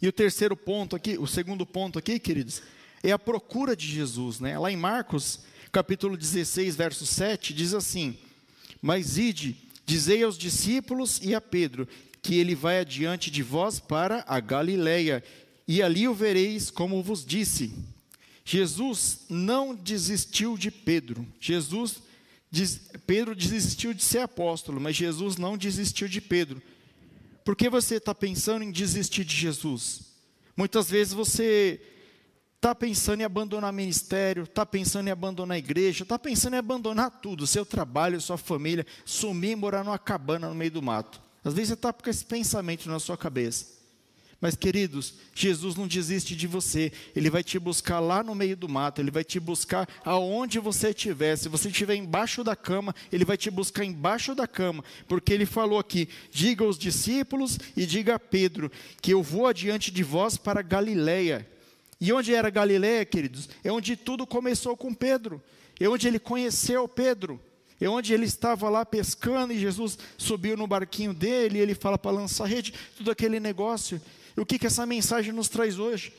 E 0.00 0.08
o 0.08 0.12
terceiro 0.12 0.56
ponto 0.56 0.96
aqui, 0.96 1.18
o 1.18 1.26
segundo 1.26 1.66
ponto 1.66 1.98
aqui, 1.98 2.18
queridos, 2.18 2.62
é 3.02 3.12
a 3.12 3.18
procura 3.18 3.76
de 3.76 3.86
Jesus, 3.86 4.40
né? 4.40 4.58
Lá 4.58 4.72
em 4.72 4.78
Marcos, 4.78 5.40
capítulo 5.70 6.16
16, 6.16 6.74
verso 6.74 7.04
7, 7.04 7.52
diz 7.52 7.74
assim: 7.74 8.16
mas 8.80 9.18
ide, 9.18 9.56
dizei 9.84 10.22
aos 10.22 10.38
discípulos 10.38 11.20
e 11.22 11.34
a 11.34 11.40
Pedro, 11.40 11.88
que 12.22 12.36
ele 12.36 12.54
vai 12.54 12.80
adiante 12.80 13.30
de 13.30 13.42
vós 13.42 13.80
para 13.80 14.24
a 14.26 14.40
Galileia, 14.40 15.22
e 15.66 15.82
ali 15.82 16.08
o 16.08 16.14
vereis 16.14 16.70
como 16.70 17.02
vos 17.02 17.24
disse. 17.24 17.72
Jesus 18.44 19.20
não 19.28 19.74
desistiu 19.74 20.56
de 20.56 20.70
Pedro. 20.70 21.26
Jesus, 21.38 22.02
Pedro 23.06 23.34
desistiu 23.34 23.92
de 23.92 24.02
ser 24.02 24.20
apóstolo, 24.20 24.80
mas 24.80 24.96
Jesus 24.96 25.36
não 25.36 25.58
desistiu 25.58 26.08
de 26.08 26.20
Pedro. 26.20 26.62
Por 27.44 27.54
que 27.54 27.68
você 27.68 27.96
está 27.96 28.14
pensando 28.14 28.62
em 28.62 28.70
desistir 28.70 29.24
de 29.24 29.36
Jesus? 29.36 30.00
Muitas 30.56 30.90
vezes 30.90 31.12
você 31.12 31.80
Está 32.58 32.74
pensando 32.74 33.20
em 33.20 33.24
abandonar 33.24 33.72
ministério, 33.72 34.42
está 34.42 34.66
pensando 34.66 35.06
em 35.06 35.12
abandonar 35.12 35.54
a 35.54 35.58
igreja, 35.58 36.02
está 36.02 36.18
pensando 36.18 36.54
em 36.54 36.58
abandonar 36.58 37.08
tudo, 37.08 37.46
seu 37.46 37.64
trabalho, 37.64 38.20
sua 38.20 38.36
família, 38.36 38.84
sumir 39.04 39.52
e 39.52 39.56
morar 39.56 39.84
numa 39.84 39.98
cabana 39.98 40.48
no 40.48 40.56
meio 40.56 40.72
do 40.72 40.82
mato. 40.82 41.22
Às 41.44 41.54
vezes 41.54 41.68
você 41.68 41.74
está 41.74 41.92
com 41.92 42.10
esse 42.10 42.24
pensamento 42.24 42.90
na 42.90 42.98
sua 42.98 43.16
cabeça. 43.16 43.78
Mas, 44.40 44.56
queridos, 44.56 45.14
Jesus 45.32 45.76
não 45.76 45.86
desiste 45.86 46.34
de 46.34 46.48
você. 46.48 46.92
Ele 47.14 47.30
vai 47.30 47.44
te 47.44 47.60
buscar 47.60 48.00
lá 48.00 48.24
no 48.24 48.34
meio 48.34 48.56
do 48.56 48.68
mato. 48.68 49.00
Ele 49.00 49.12
vai 49.12 49.22
te 49.22 49.38
buscar 49.38 49.88
aonde 50.04 50.58
você 50.58 50.90
estiver. 50.90 51.36
Se 51.36 51.48
você 51.48 51.68
estiver 51.68 51.94
embaixo 51.94 52.42
da 52.42 52.56
cama, 52.56 52.92
Ele 53.12 53.24
vai 53.24 53.36
te 53.36 53.52
buscar 53.52 53.84
embaixo 53.84 54.34
da 54.34 54.48
cama. 54.48 54.84
Porque 55.06 55.32
Ele 55.32 55.46
falou 55.46 55.78
aqui: 55.78 56.08
diga 56.30 56.64
aos 56.64 56.76
discípulos 56.76 57.56
e 57.76 57.86
diga 57.86 58.16
a 58.16 58.18
Pedro 58.18 58.70
que 59.00 59.12
eu 59.12 59.22
vou 59.22 59.46
adiante 59.46 59.92
de 59.92 60.02
vós 60.02 60.36
para 60.36 60.60
Galiléia. 60.60 61.57
E 62.00 62.12
onde 62.12 62.32
era 62.32 62.50
Galiléia, 62.50 63.04
queridos? 63.04 63.48
É 63.64 63.72
onde 63.72 63.96
tudo 63.96 64.26
começou 64.26 64.76
com 64.76 64.94
Pedro. 64.94 65.42
É 65.80 65.88
onde 65.88 66.06
ele 66.06 66.18
conheceu 66.18 66.86
Pedro. 66.86 67.40
É 67.80 67.88
onde 67.88 68.12
ele 68.12 68.24
estava 68.24 68.68
lá 68.68 68.84
pescando 68.84 69.52
e 69.52 69.58
Jesus 69.58 69.98
subiu 70.16 70.56
no 70.56 70.66
barquinho 70.66 71.14
dele 71.14 71.58
e 71.58 71.60
ele 71.60 71.74
fala 71.74 71.96
para 71.96 72.10
lançar 72.10 72.46
rede, 72.46 72.74
tudo 72.96 73.10
aquele 73.10 73.38
negócio. 73.38 74.00
E 74.36 74.40
o 74.40 74.46
que, 74.46 74.58
que 74.58 74.66
essa 74.66 74.84
mensagem 74.84 75.32
nos 75.32 75.48
traz 75.48 75.78
hoje? 75.78 76.12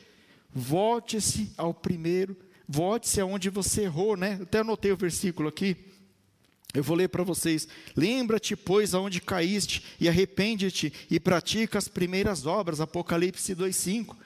Volte-se 0.52 1.52
ao 1.56 1.72
primeiro, 1.72 2.36
volte-se 2.66 3.20
aonde 3.20 3.50
você 3.50 3.82
errou, 3.82 4.16
né? 4.16 4.38
Até 4.42 4.60
anotei 4.60 4.90
o 4.90 4.96
versículo 4.96 5.48
aqui. 5.48 5.76
Eu 6.72 6.82
vou 6.82 6.96
ler 6.96 7.08
para 7.08 7.24
vocês. 7.24 7.68
Lembra-te, 7.96 8.56
pois, 8.56 8.94
aonde 8.94 9.20
caíste, 9.20 9.82
e 10.00 10.08
arrepende-te, 10.08 10.92
e 11.10 11.18
pratica 11.18 11.78
as 11.78 11.88
primeiras 11.88 12.46
obras. 12.46 12.80
Apocalipse 12.80 13.54
2,5. 13.54 14.16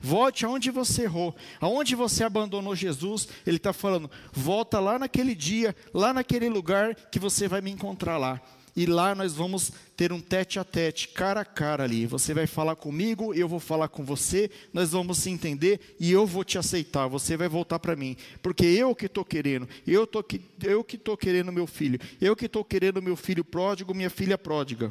Volte 0.00 0.46
aonde 0.46 0.70
você 0.70 1.02
errou, 1.02 1.36
aonde 1.60 1.94
você 1.94 2.24
abandonou 2.24 2.74
Jesus. 2.74 3.28
Ele 3.46 3.58
está 3.58 3.72
falando, 3.72 4.10
volta 4.32 4.80
lá 4.80 4.98
naquele 4.98 5.34
dia, 5.34 5.76
lá 5.92 6.12
naquele 6.14 6.48
lugar 6.48 6.94
que 6.94 7.18
você 7.18 7.46
vai 7.46 7.60
me 7.60 7.70
encontrar 7.70 8.16
lá. 8.16 8.40
E 8.74 8.86
lá 8.86 9.14
nós 9.14 9.34
vamos 9.34 9.72
ter 9.96 10.12
um 10.12 10.20
tete 10.20 10.58
a 10.58 10.64
tete, 10.64 11.08
cara 11.08 11.40
a 11.40 11.44
cara 11.44 11.84
ali. 11.84 12.06
Você 12.06 12.32
vai 12.32 12.46
falar 12.46 12.76
comigo, 12.76 13.34
eu 13.34 13.48
vou 13.48 13.60
falar 13.60 13.88
com 13.88 14.04
você, 14.04 14.50
nós 14.72 14.92
vamos 14.92 15.18
se 15.18 15.28
entender 15.28 15.96
e 15.98 16.10
eu 16.10 16.26
vou 16.26 16.44
te 16.44 16.56
aceitar. 16.56 17.06
Você 17.08 17.36
vai 17.36 17.48
voltar 17.48 17.78
para 17.78 17.96
mim, 17.96 18.16
porque 18.42 18.64
eu 18.64 18.94
que 18.94 19.06
estou 19.06 19.24
querendo, 19.24 19.68
eu, 19.86 20.06
tô, 20.06 20.24
eu 20.62 20.84
que 20.84 20.96
estou 20.96 21.16
querendo 21.16 21.52
meu 21.52 21.66
filho, 21.66 22.00
eu 22.20 22.34
que 22.34 22.46
estou 22.46 22.64
querendo 22.64 23.02
meu 23.02 23.16
filho 23.16 23.44
pródigo, 23.44 23.94
minha 23.94 24.10
filha 24.10 24.38
pródiga. 24.38 24.90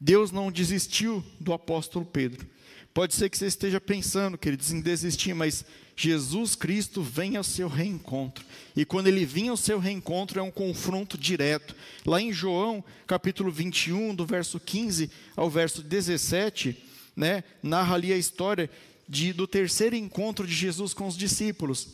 Deus 0.00 0.30
não 0.30 0.50
desistiu 0.50 1.22
do 1.38 1.52
apóstolo 1.52 2.06
Pedro. 2.06 2.46
Pode 2.94 3.14
ser 3.14 3.28
que 3.28 3.38
você 3.38 3.46
esteja 3.46 3.80
pensando, 3.80 4.38
queridos, 4.38 4.72
em 4.72 4.80
desistir, 4.80 5.34
mas 5.34 5.64
Jesus 5.94 6.56
Cristo 6.56 7.02
vem 7.02 7.36
ao 7.36 7.44
seu 7.44 7.68
reencontro. 7.68 8.44
E 8.74 8.84
quando 8.84 9.06
ele 9.06 9.24
vinha 9.24 9.50
ao 9.50 9.56
seu 9.56 9.78
reencontro, 9.78 10.40
é 10.40 10.42
um 10.42 10.50
confronto 10.50 11.16
direto. 11.18 11.76
Lá 12.04 12.20
em 12.20 12.32
João, 12.32 12.82
capítulo 13.06 13.50
21, 13.50 14.14
do 14.14 14.24
verso 14.24 14.58
15 14.58 15.10
ao 15.36 15.50
verso 15.50 15.82
17, 15.82 16.76
né, 17.14 17.44
narra 17.62 17.94
ali 17.94 18.12
a 18.12 18.16
história 18.16 18.70
de, 19.08 19.32
do 19.32 19.46
terceiro 19.46 19.94
encontro 19.94 20.46
de 20.46 20.54
Jesus 20.54 20.94
com 20.94 21.06
os 21.06 21.16
discípulos. 21.16 21.88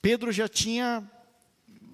Pedro 0.00 0.30
já 0.30 0.48
tinha 0.48 1.02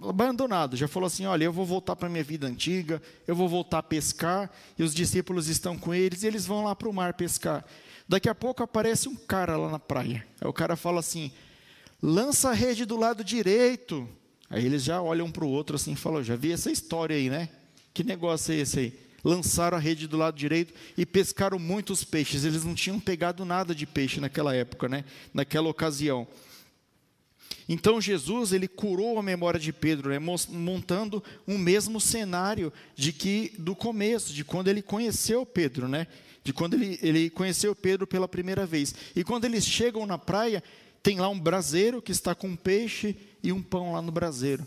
abandonado, 0.09 0.77
já 0.77 0.89
falou 0.89 1.07
assim: 1.07 1.27
Olha, 1.27 1.45
eu 1.45 1.53
vou 1.53 1.65
voltar 1.65 1.97
para 1.97 2.07
a 2.07 2.11
minha 2.11 2.25
vida 2.25 2.47
antiga, 2.47 3.01
eu 3.27 3.35
vou 3.35 3.49
voltar 3.49 3.79
a 3.79 3.83
pescar, 3.83 4.51
e 4.79 4.83
os 4.83 4.95
discípulos 4.95 5.49
estão 5.49 5.77
com 5.79 5.95
eles, 5.95 6.23
e 6.23 6.27
eles 6.27 6.47
vão 6.47 6.65
lá 6.65 6.75
para 6.75 6.89
o 6.89 6.93
mar 6.93 7.15
pescar. 7.15 7.65
Daqui 8.09 8.29
a 8.29 8.35
pouco 8.35 8.63
aparece 8.63 9.09
um 9.09 9.17
cara 9.17 9.57
lá 9.57 9.71
na 9.71 9.79
praia. 9.79 10.27
Aí 10.41 10.49
o 10.49 10.53
cara 10.53 10.77
fala 10.77 11.01
assim: 11.01 11.33
lança 12.03 12.51
a 12.51 12.53
rede 12.53 12.85
do 12.85 12.97
lado 12.97 13.25
direito. 13.25 14.09
Aí 14.51 14.65
eles 14.65 14.85
já 14.85 15.01
olham 15.01 15.27
um 15.27 15.31
para 15.31 15.45
o 15.45 15.49
outro 15.49 15.77
assim 15.77 15.93
e 15.93 15.97
falam: 15.97 16.23
já 16.23 16.37
vi 16.37 16.53
essa 16.53 16.71
história 16.71 17.17
aí, 17.17 17.31
né? 17.31 17.49
Que 17.93 18.05
negócio 18.05 18.53
é 18.53 18.59
esse 18.59 18.79
aí? 18.79 19.05
Lançaram 19.25 19.79
a 19.79 19.81
rede 19.81 20.07
do 20.07 20.19
lado 20.19 20.37
direito 20.37 20.75
e 20.99 21.07
pescaram 21.07 21.59
muitos 21.59 22.05
peixes. 22.05 22.45
Eles 22.45 22.63
não 22.63 22.75
tinham 22.75 23.01
pegado 23.01 23.43
nada 23.45 23.75
de 23.75 23.87
peixe 23.87 24.21
naquela 24.21 24.55
época, 24.55 24.87
né? 24.87 25.05
Naquela 25.33 25.69
ocasião. 25.71 26.27
Então 27.69 28.01
Jesus 28.01 28.53
ele 28.53 28.69
curou 28.69 29.19
a 29.19 29.23
memória 29.23 29.59
de 29.59 29.73
Pedro, 29.73 30.11
né, 30.11 30.19
montando 30.51 31.23
um 31.49 31.57
mesmo 31.57 32.01
cenário 32.01 32.73
de 32.95 33.13
que 33.13 33.53
do 33.59 33.75
começo, 33.75 34.33
de 34.33 34.45
quando 34.45 34.69
ele 34.69 34.83
conheceu 34.83 35.47
Pedro, 35.47 35.89
né? 35.89 36.07
de 36.45 36.53
quando 36.53 36.75
ele, 36.75 36.99
ele 37.03 37.31
conheceu 37.31 37.75
Pedro 37.75 38.07
pela 38.07 38.29
primeira 38.29 38.67
vez. 38.67 38.95
E 39.17 39.25
quando 39.25 39.47
eles 39.47 39.65
chegam 39.67 40.05
na 40.05 40.19
praia, 40.19 40.63
tem 41.03 41.19
lá 41.19 41.29
um 41.29 41.41
braseiro 41.41 42.03
que 42.03 42.13
está 42.13 42.35
com 42.35 42.49
um 42.49 42.57
peixe 42.57 43.17
e 43.43 43.51
um 43.51 43.63
pão 43.63 43.95
lá 43.95 44.03
no 44.03 44.13
braseiro. 44.13 44.65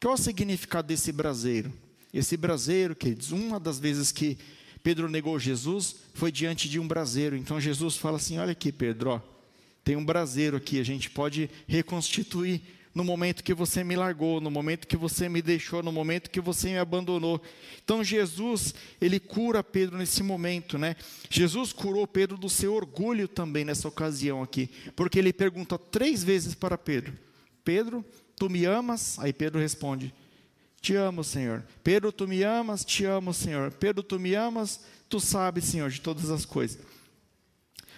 Qual 0.00 0.12
é 0.12 0.14
o 0.14 0.20
significado 0.20 0.88
desse 0.88 1.12
braseiro? 1.12 1.72
Esse 2.12 2.36
braseiro, 2.36 2.96
queridos, 2.96 3.30
uma 3.30 3.60
das 3.60 3.78
vezes 3.78 4.10
que 4.10 4.36
Pedro 4.82 5.08
negou 5.08 5.38
Jesus 5.38 5.96
foi 6.12 6.32
diante 6.32 6.68
de 6.68 6.80
um 6.80 6.86
braseiro. 6.86 7.36
Então 7.36 7.60
Jesus 7.60 7.96
fala 7.96 8.16
assim: 8.16 8.38
Olha 8.38 8.52
aqui, 8.52 8.72
Pedro, 8.72 9.10
ó, 9.10 9.20
tem 9.86 9.94
um 9.94 10.04
braseiro 10.04 10.56
aqui, 10.56 10.80
a 10.80 10.84
gente 10.84 11.08
pode 11.08 11.48
reconstituir 11.68 12.60
no 12.92 13.04
momento 13.04 13.44
que 13.44 13.54
você 13.54 13.84
me 13.84 13.94
largou, 13.94 14.40
no 14.40 14.50
momento 14.50 14.84
que 14.84 14.96
você 14.96 15.28
me 15.28 15.40
deixou, 15.40 15.80
no 15.80 15.92
momento 15.92 16.28
que 16.28 16.40
você 16.40 16.70
me 16.70 16.78
abandonou. 16.78 17.40
Então 17.84 18.02
Jesus, 18.02 18.74
ele 19.00 19.20
cura 19.20 19.62
Pedro 19.62 19.96
nesse 19.96 20.24
momento, 20.24 20.76
né? 20.76 20.96
Jesus 21.30 21.72
curou 21.72 22.04
Pedro 22.04 22.36
do 22.36 22.50
seu 22.50 22.74
orgulho 22.74 23.28
também 23.28 23.64
nessa 23.64 23.86
ocasião 23.86 24.42
aqui, 24.42 24.68
porque 24.96 25.20
ele 25.20 25.32
pergunta 25.32 25.78
três 25.78 26.24
vezes 26.24 26.52
para 26.52 26.76
Pedro: 26.76 27.16
Pedro, 27.64 28.04
tu 28.34 28.50
me 28.50 28.64
amas? 28.64 29.20
Aí 29.20 29.32
Pedro 29.32 29.60
responde: 29.60 30.12
Te 30.80 30.96
amo, 30.96 31.22
Senhor. 31.22 31.62
Pedro, 31.84 32.10
tu 32.10 32.26
me 32.26 32.42
amas? 32.42 32.84
Te 32.84 33.04
amo, 33.04 33.32
Senhor. 33.32 33.70
Pedro, 33.70 34.02
tu 34.02 34.18
me 34.18 34.34
amas? 34.34 34.80
Tu 35.08 35.20
sabes, 35.20 35.66
Senhor, 35.66 35.90
de 35.90 36.00
todas 36.00 36.28
as 36.28 36.44
coisas. 36.44 36.95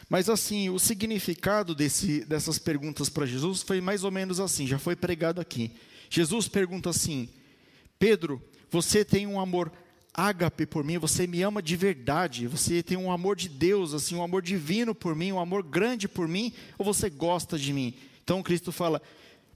Mas 0.09 0.31
assim, 0.31 0.71
o 0.71 0.79
significado 0.79 1.75
desse, 1.75 2.25
dessas 2.25 2.59
perguntas 2.59 3.09
para 3.09 3.27
Jesus 3.27 3.63
foi 3.63 3.81
mais 3.81 4.05
ou 4.05 4.11
menos 4.11 4.41
assim, 4.41 4.67
já 4.67 4.79
foi 4.79 4.97
pregado 4.97 5.41
aqui. 5.41 5.71
Jesus 6.09 6.49
pergunta 6.49 6.89
assim: 6.89 7.29
Pedro, 7.99 8.43
você 8.71 9.05
tem 9.05 9.27
um 9.27 9.39
amor 9.39 9.71
ágape 10.15 10.65
por 10.65 10.83
mim, 10.83 10.99
você 10.99 11.27
me 11.27 11.43
ama 11.43 11.63
de 11.63 11.77
verdade, 11.77 12.47
você 12.47 12.83
tem 12.83 12.97
um 12.97 13.13
amor 13.13 13.37
de 13.37 13.49
Deus, 13.49 13.93
assim, 13.93 14.17
um 14.17 14.23
amor 14.23 14.43
divino 14.43 14.95
por 14.95 15.15
mim, 15.15 15.31
um 15.31 15.39
amor 15.39 15.63
grande 15.63 16.09
por 16.09 16.27
mim, 16.27 16.53
ou 16.79 16.85
você 16.85 17.11
gosta 17.11 17.59
de 17.59 17.73
mim? 17.73 17.95
Então 18.25 18.43
Cristo 18.43 18.73
fala: 18.73 19.03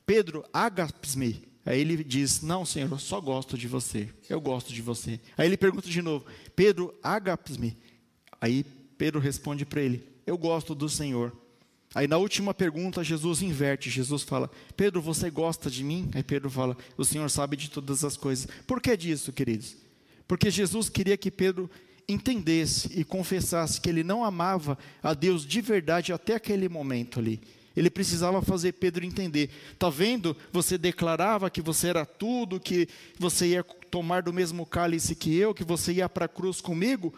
Pedro, 0.05 0.45
agapes-me. 0.53 1.43
Aí 1.65 1.81
ele 1.81 2.05
diz: 2.05 2.43
Não, 2.43 2.67
Senhor, 2.67 2.91
eu 2.91 2.99
só 2.99 3.21
gosto 3.23 3.57
de 3.57 3.67
você, 3.67 4.11
eu 4.29 4.41
gosto 4.41 4.73
de 4.73 4.83
você. 4.83 5.19
Aí 5.39 5.47
ele 5.47 5.57
pergunta 5.57 5.89
de 5.89 6.03
novo: 6.03 6.27
Pedro, 6.55 6.95
agapes-me. 7.03 7.77
Aí 8.39 8.65
Pedro 8.99 9.19
responde 9.19 9.65
para 9.65 9.81
ele: 9.81 10.12
eu 10.27 10.37
gosto 10.37 10.75
do 10.75 10.89
Senhor. 10.89 11.33
Aí 11.95 12.07
na 12.07 12.17
última 12.17 12.55
pergunta, 12.55 13.05
Jesus 13.05 13.43
inverte. 13.43 13.91
Jesus 13.91 14.23
fala: 14.23 14.51
Pedro, 14.77 15.01
você 15.03 15.31
gosta 15.31 15.71
de 15.71 15.85
mim? 15.85 16.11
Aí 16.15 16.23
Pedro 16.23 16.51
fala: 16.51 16.77
O 16.97 17.05
Senhor 17.05 17.29
sabe 17.29 17.57
de 17.57 17.71
todas 17.71 18.05
as 18.05 18.17
coisas. 18.17 18.49
Por 18.67 18.81
que 18.81 18.97
disso, 18.97 19.33
queridos? 19.33 19.77
Porque 20.27 20.51
Jesus 20.51 20.89
queria 20.89 21.17
que 21.17 21.31
Pedro 21.31 21.71
entendesse 22.09 22.89
e 22.99 23.05
confessasse 23.05 23.81
que 23.81 23.89
ele 23.89 24.03
não 24.03 24.25
amava 24.25 24.79
a 25.03 25.15
Deus 25.15 25.47
de 25.47 25.61
verdade 25.61 26.13
até 26.13 26.35
aquele 26.35 26.69
momento 26.69 27.19
ali. 27.19 27.41
Ele 27.77 27.91
precisava 27.91 28.43
fazer 28.43 28.73
Pedro 28.73 29.05
entender. 29.05 29.51
Tá 29.79 29.89
vendo? 29.89 30.37
Você 30.53 30.77
declarava 30.77 31.51
que 31.51 31.63
você 31.63 31.89
era 31.89 32.05
tudo, 32.05 32.61
que 32.61 32.89
você 33.19 33.49
ia 33.49 33.63
tomar 33.91 34.23
do 34.23 34.33
mesmo 34.33 34.67
cálice 34.67 35.15
que 35.15 35.35
eu, 35.37 35.55
que 35.55 35.65
você 35.65 35.93
ia 35.93 36.09
para 36.09 36.27
a 36.27 36.29
cruz 36.29 36.61
comigo, 36.61 37.15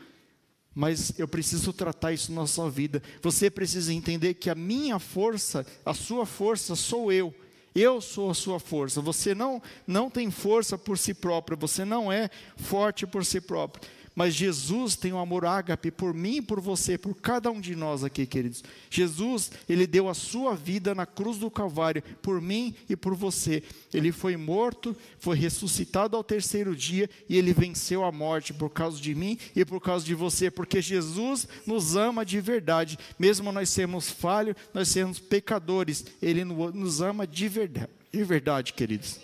mas 0.74 1.12
eu 1.18 1.28
preciso 1.28 1.72
tratar 1.72 2.12
isso 2.12 2.32
na 2.32 2.46
sua 2.46 2.68
vida. 2.68 3.02
Você 3.22 3.48
precisa 3.48 3.92
entender 3.92 4.34
que 4.34 4.50
a 4.50 4.54
minha 4.54 4.98
força, 4.98 5.64
a 5.84 5.94
sua 5.94 6.26
força 6.26 6.74
sou 6.74 7.12
eu. 7.12 7.32
Eu 7.74 8.00
sou 8.00 8.30
a 8.30 8.34
sua 8.34 8.60
força. 8.60 9.00
Você 9.00 9.34
não 9.34 9.60
não 9.86 10.08
tem 10.08 10.30
força 10.30 10.78
por 10.78 10.96
si 10.96 11.12
próprio, 11.12 11.58
você 11.58 11.84
não 11.84 12.10
é 12.10 12.30
forte 12.56 13.06
por 13.06 13.24
si 13.24 13.40
próprio. 13.40 13.88
Mas 14.14 14.34
Jesus 14.34 14.94
tem 14.94 15.12
um 15.12 15.18
amor 15.18 15.44
ágape 15.44 15.90
por 15.90 16.14
mim 16.14 16.36
e 16.36 16.42
por 16.42 16.60
você, 16.60 16.96
por 16.96 17.16
cada 17.16 17.50
um 17.50 17.60
de 17.60 17.74
nós 17.74 18.04
aqui, 18.04 18.24
queridos. 18.26 18.62
Jesus, 18.88 19.50
ele 19.68 19.88
deu 19.88 20.08
a 20.08 20.14
sua 20.14 20.54
vida 20.54 20.94
na 20.94 21.04
cruz 21.04 21.38
do 21.38 21.50
Calvário 21.50 22.02
por 22.22 22.40
mim 22.40 22.74
e 22.88 22.94
por 22.94 23.14
você. 23.14 23.62
Ele 23.92 24.12
foi 24.12 24.36
morto, 24.36 24.96
foi 25.18 25.36
ressuscitado 25.36 26.16
ao 26.16 26.22
terceiro 26.22 26.76
dia 26.76 27.10
e 27.28 27.36
ele 27.36 27.52
venceu 27.52 28.04
a 28.04 28.12
morte 28.12 28.54
por 28.54 28.70
causa 28.70 29.00
de 29.00 29.14
mim 29.16 29.36
e 29.54 29.64
por 29.64 29.80
causa 29.80 30.04
de 30.04 30.14
você, 30.14 30.48
porque 30.48 30.80
Jesus 30.80 31.48
nos 31.66 31.96
ama 31.96 32.24
de 32.24 32.40
verdade. 32.40 32.96
Mesmo 33.18 33.50
nós 33.50 33.68
sermos 33.68 34.10
falhos, 34.10 34.54
nós 34.72 34.88
sermos 34.88 35.18
pecadores, 35.18 36.04
ele 36.22 36.44
nos 36.44 37.00
ama 37.00 37.26
de 37.26 37.48
verdade, 37.48 37.90
de 38.12 38.22
verdade, 38.22 38.72
queridos. 38.74 39.18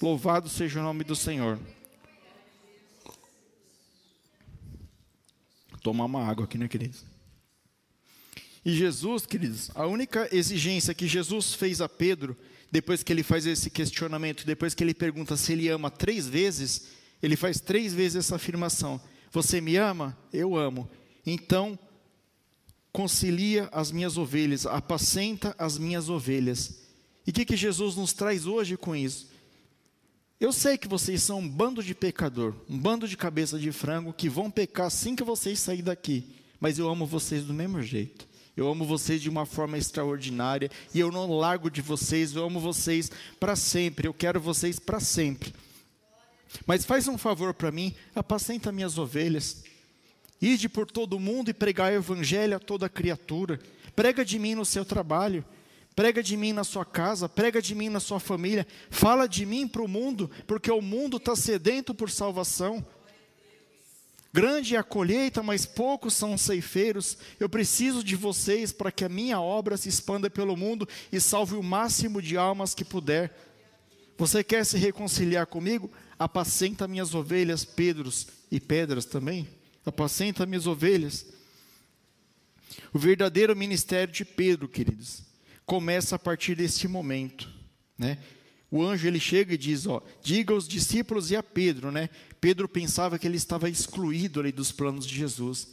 Louvado 0.00 0.50
seja 0.50 0.78
o 0.78 0.82
nome 0.82 1.04
do 1.04 1.16
Senhor. 1.16 1.58
Tomar 5.86 6.06
uma 6.06 6.26
água 6.26 6.46
aqui, 6.46 6.58
né, 6.58 6.66
queridos? 6.66 7.04
E 8.64 8.72
Jesus, 8.72 9.24
queridos, 9.24 9.70
a 9.72 9.86
única 9.86 10.28
exigência 10.32 10.92
que 10.92 11.06
Jesus 11.06 11.54
fez 11.54 11.80
a 11.80 11.88
Pedro, 11.88 12.36
depois 12.72 13.04
que 13.04 13.12
ele 13.12 13.22
faz 13.22 13.46
esse 13.46 13.70
questionamento, 13.70 14.44
depois 14.44 14.74
que 14.74 14.82
ele 14.82 14.92
pergunta 14.92 15.36
se 15.36 15.52
ele 15.52 15.68
ama 15.68 15.88
três 15.88 16.26
vezes, 16.26 16.88
ele 17.22 17.36
faz 17.36 17.60
três 17.60 17.94
vezes 17.94 18.16
essa 18.16 18.34
afirmação: 18.34 19.00
Você 19.30 19.60
me 19.60 19.76
ama? 19.76 20.18
Eu 20.32 20.56
amo. 20.56 20.90
Então, 21.24 21.78
concilia 22.90 23.68
as 23.70 23.92
minhas 23.92 24.18
ovelhas, 24.18 24.66
apacenta 24.66 25.54
as 25.56 25.78
minhas 25.78 26.08
ovelhas. 26.08 26.82
E 27.24 27.30
o 27.30 27.32
que, 27.32 27.44
que 27.44 27.56
Jesus 27.56 27.94
nos 27.94 28.12
traz 28.12 28.44
hoje 28.44 28.76
com 28.76 28.96
isso? 28.96 29.28
Eu 30.38 30.52
sei 30.52 30.76
que 30.76 30.86
vocês 30.86 31.22
são 31.22 31.38
um 31.38 31.48
bando 31.48 31.82
de 31.82 31.94
pecador, 31.94 32.54
um 32.68 32.78
bando 32.78 33.08
de 33.08 33.16
cabeça 33.16 33.58
de 33.58 33.72
frango 33.72 34.12
que 34.12 34.28
vão 34.28 34.50
pecar 34.50 34.86
assim 34.86 35.16
que 35.16 35.24
vocês 35.24 35.58
saírem 35.58 35.84
daqui. 35.84 36.26
Mas 36.60 36.78
eu 36.78 36.88
amo 36.90 37.06
vocês 37.06 37.44
do 37.44 37.54
mesmo 37.54 37.82
jeito. 37.82 38.28
Eu 38.54 38.68
amo 38.68 38.84
vocês 38.84 39.22
de 39.22 39.30
uma 39.30 39.46
forma 39.46 39.78
extraordinária 39.78 40.70
e 40.92 41.00
eu 41.00 41.10
não 41.10 41.38
largo 41.38 41.70
de 41.70 41.80
vocês. 41.80 42.34
Eu 42.34 42.44
amo 42.44 42.60
vocês 42.60 43.10
para 43.40 43.56
sempre. 43.56 44.08
Eu 44.08 44.12
quero 44.12 44.38
vocês 44.38 44.78
para 44.78 45.00
sempre. 45.00 45.54
Mas 46.66 46.84
faz 46.84 47.08
um 47.08 47.16
favor 47.16 47.54
para 47.54 47.72
mim, 47.72 47.94
apacenta 48.14 48.70
minhas 48.70 48.98
ovelhas. 48.98 49.64
Ide 50.40 50.68
por 50.68 50.90
todo 50.90 51.18
mundo 51.18 51.50
e 51.50 51.54
pregai 51.54 51.94
o 51.94 52.00
evangelho 52.00 52.56
a 52.56 52.60
toda 52.60 52.90
criatura. 52.90 53.58
Prega 53.94 54.22
de 54.22 54.38
mim 54.38 54.54
no 54.54 54.66
seu 54.66 54.84
trabalho. 54.84 55.42
Prega 55.96 56.22
de 56.22 56.36
mim 56.36 56.52
na 56.52 56.62
sua 56.62 56.84
casa, 56.84 57.26
prega 57.26 57.60
de 57.62 57.74
mim 57.74 57.88
na 57.88 58.00
sua 58.00 58.20
família, 58.20 58.66
fala 58.90 59.26
de 59.26 59.46
mim 59.46 59.66
para 59.66 59.80
o 59.80 59.88
mundo, 59.88 60.30
porque 60.46 60.70
o 60.70 60.82
mundo 60.82 61.16
está 61.16 61.34
sedento 61.34 61.94
por 61.94 62.10
salvação. 62.10 62.86
Grande 64.30 64.76
é 64.76 64.78
a 64.78 64.82
colheita, 64.82 65.42
mas 65.42 65.64
poucos 65.64 66.12
são 66.12 66.34
os 66.34 66.42
ceifeiros. 66.42 67.16
Eu 67.40 67.48
preciso 67.48 68.04
de 68.04 68.14
vocês 68.14 68.70
para 68.70 68.92
que 68.92 69.06
a 69.06 69.08
minha 69.08 69.40
obra 69.40 69.78
se 69.78 69.88
expanda 69.88 70.28
pelo 70.28 70.54
mundo 70.54 70.86
e 71.10 71.18
salve 71.18 71.54
o 71.54 71.62
máximo 71.62 72.20
de 72.20 72.36
almas 72.36 72.74
que 72.74 72.84
puder. 72.84 73.34
Você 74.18 74.44
quer 74.44 74.66
se 74.66 74.76
reconciliar 74.76 75.46
comigo? 75.46 75.90
Apacenta 76.18 76.86
minhas 76.86 77.14
ovelhas, 77.14 77.64
Pedros 77.64 78.26
e 78.50 78.60
pedras 78.60 79.06
também. 79.06 79.48
Apacenta 79.86 80.44
minhas 80.44 80.66
ovelhas. 80.66 81.24
O 82.92 82.98
verdadeiro 82.98 83.56
ministério 83.56 84.12
de 84.12 84.26
Pedro, 84.26 84.68
queridos, 84.68 85.25
começa 85.66 86.16
a 86.16 86.18
partir 86.18 86.54
deste 86.54 86.86
momento, 86.86 87.50
né? 87.98 88.18
O 88.70 88.82
anjo 88.82 89.06
ele 89.06 89.20
chega 89.20 89.54
e 89.54 89.58
diz, 89.58 89.86
ó, 89.86 90.02
diga 90.22 90.52
aos 90.52 90.66
discípulos 90.66 91.30
e 91.30 91.36
a 91.36 91.42
Pedro, 91.42 91.90
né? 91.90 92.08
Pedro 92.40 92.68
pensava 92.68 93.18
que 93.18 93.26
ele 93.26 93.36
estava 93.36 93.68
excluído 93.68 94.40
ali 94.40 94.52
dos 94.52 94.72
planos 94.72 95.06
de 95.06 95.14
Jesus. 95.14 95.68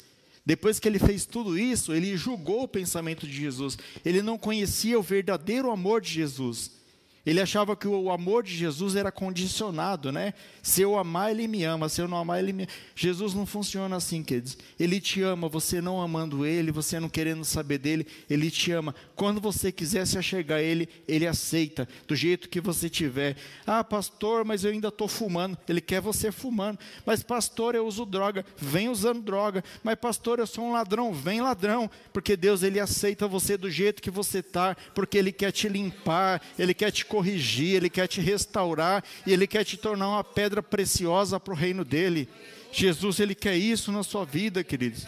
Depois 0.46 0.80
que 0.80 0.88
ele 0.88 1.00
fez 1.00 1.26
tudo 1.26 1.58
isso, 1.58 1.94
ele 1.94 2.18
julgou 2.18 2.64
o 2.64 2.68
pensamento 2.68 3.26
de 3.26 3.34
Jesus. 3.34 3.78
Ele 4.04 4.22
não 4.22 4.38
conhecia 4.38 5.00
o 5.00 5.04
verdadeiro 5.04 5.72
amor 5.72 6.02
de 6.02 6.12
Jesus. 6.12 6.72
Ele 7.26 7.40
achava 7.40 7.74
que 7.76 7.88
o 7.88 8.12
amor 8.12 8.44
de 8.44 8.54
Jesus 8.54 8.98
era 8.98 9.10
condicionado, 9.10 10.12
né? 10.12 10.34
Se 10.62 10.82
eu 10.82 10.98
amar, 10.98 11.32
ele 11.32 11.48
me 11.48 11.64
ama. 11.64 11.88
Se 11.88 12.02
eu 12.02 12.08
não 12.08 12.18
amar, 12.18 12.40
ele 12.40 12.52
me. 12.52 12.68
Jesus 12.94 13.34
não 13.34 13.46
funciona 13.46 13.96
assim, 13.96 14.22
queridos. 14.22 14.58
Ele 14.78 15.00
te 15.00 15.22
ama, 15.22 15.48
você 15.48 15.80
não 15.80 16.02
amando 16.02 16.46
ele, 16.46 16.70
você 16.70 17.00
não 17.00 17.08
querendo 17.08 17.46
saber 17.46 17.78
dele, 17.78 18.06
ele 18.30 18.52
te 18.52 18.74
ama. 18.74 18.94
Quando 19.16 19.40
você 19.40 19.72
quiser 19.72 20.06
se 20.06 20.18
achegar 20.18 20.60
a 20.60 20.62
ele, 20.62 20.90
ele 21.08 21.26
aceita, 21.26 21.88
do 22.06 22.14
jeito 22.14 22.50
que 22.50 22.60
você 22.60 22.90
tiver. 22.90 23.38
Ah, 23.66 23.86
pastor, 23.86 24.44
mas 24.44 24.66
eu 24.66 24.72
ainda 24.72 24.90
estou 24.90 25.08
fumando. 25.08 25.58
Ele 25.70 25.80
quer 25.80 26.02
você 26.02 26.30
fumando. 26.30 26.78
Mas, 27.06 27.24
pastor, 27.24 27.74
eu 27.74 27.88
uso 27.88 28.06
droga. 28.06 28.46
Vem 28.58 28.90
usando 28.90 29.22
droga. 29.22 29.64
Mas, 29.82 29.96
pastor, 29.96 30.40
eu 30.40 30.48
sou 30.48 30.66
um 30.66 30.74
ladrão. 30.74 31.14
Vem 31.14 31.40
ladrão. 31.40 31.90
Porque 32.12 32.36
Deus, 32.36 32.64
ele 32.64 32.82
aceita 32.82 33.30
você 33.30 33.56
do 33.56 33.72
jeito 33.72 34.02
que 34.02 34.12
você 34.12 34.40
está, 34.40 34.76
porque 34.94 35.18
ele 35.18 35.32
quer 35.32 35.52
te 35.52 35.70
limpar, 35.70 36.42
ele 36.60 36.74
quer 36.74 36.92
te 36.92 37.06
corrigir, 37.14 37.76
Ele 37.76 37.92
quer 37.92 38.08
te 38.08 38.20
restaurar 38.20 39.04
e 39.24 39.32
Ele 39.32 39.46
quer 39.46 39.64
te 39.64 39.78
tornar 39.78 40.08
uma 40.08 40.24
pedra 40.24 40.64
preciosa 40.64 41.40
para 41.40 41.54
o 41.54 41.56
reino 41.56 41.86
dele. 41.86 42.28
Jesus, 42.72 43.20
Ele 43.20 43.36
quer 43.36 43.56
isso 43.56 43.92
na 43.92 44.02
sua 44.02 44.26
vida, 44.26 44.64
queridos. 44.64 45.06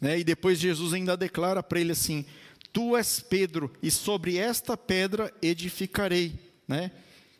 Né? 0.00 0.20
E 0.20 0.24
depois 0.24 0.60
Jesus 0.60 0.92
ainda 0.92 1.16
declara 1.16 1.64
para 1.64 1.80
ele 1.80 1.90
assim: 1.90 2.24
Tu 2.72 2.96
és 2.96 3.18
Pedro, 3.18 3.72
e 3.82 3.90
sobre 3.90 4.36
esta 4.36 4.76
pedra 4.76 5.34
edificarei. 5.42 6.32
Né? 6.68 6.92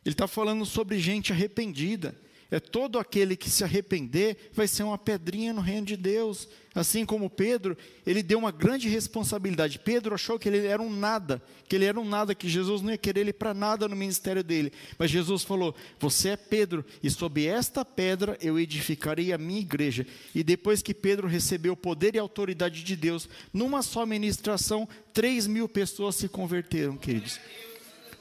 Ele 0.04 0.14
está 0.14 0.26
falando 0.26 0.66
sobre 0.66 0.98
gente 0.98 1.32
arrependida. 1.32 2.16
É 2.52 2.60
todo 2.60 2.98
aquele 2.98 3.34
que 3.34 3.48
se 3.48 3.64
arrepender 3.64 4.50
vai 4.52 4.68
ser 4.68 4.82
uma 4.82 4.98
pedrinha 4.98 5.54
no 5.54 5.62
reino 5.62 5.86
de 5.86 5.96
Deus. 5.96 6.46
Assim 6.74 7.06
como 7.06 7.30
Pedro, 7.30 7.74
ele 8.06 8.22
deu 8.22 8.38
uma 8.38 8.50
grande 8.50 8.90
responsabilidade. 8.90 9.78
Pedro 9.78 10.14
achou 10.14 10.38
que 10.38 10.50
ele 10.50 10.66
era 10.66 10.82
um 10.82 10.94
nada, 10.94 11.42
que 11.66 11.74
ele 11.74 11.86
era 11.86 11.98
um 11.98 12.04
nada, 12.04 12.34
que 12.34 12.50
Jesus 12.50 12.82
não 12.82 12.90
ia 12.90 12.98
querer 12.98 13.22
ele 13.22 13.32
para 13.32 13.54
nada 13.54 13.88
no 13.88 13.96
ministério 13.96 14.44
dele. 14.44 14.70
Mas 14.98 15.10
Jesus 15.10 15.42
falou: 15.42 15.74
Você 15.98 16.28
é 16.28 16.36
Pedro, 16.36 16.84
e 17.02 17.08
sob 17.08 17.42
esta 17.46 17.86
pedra 17.86 18.36
eu 18.38 18.60
edificarei 18.60 19.32
a 19.32 19.38
minha 19.38 19.60
igreja. 19.60 20.06
E 20.34 20.44
depois 20.44 20.82
que 20.82 20.92
Pedro 20.92 21.26
recebeu 21.26 21.72
o 21.72 21.76
poder 21.76 22.14
e 22.14 22.18
autoridade 22.18 22.84
de 22.84 22.94
Deus, 22.94 23.30
numa 23.50 23.80
só 23.80 24.04
ministração, 24.04 24.86
três 25.14 25.46
mil 25.46 25.66
pessoas 25.66 26.16
se 26.16 26.28
converteram, 26.28 26.98
queridos. 26.98 27.40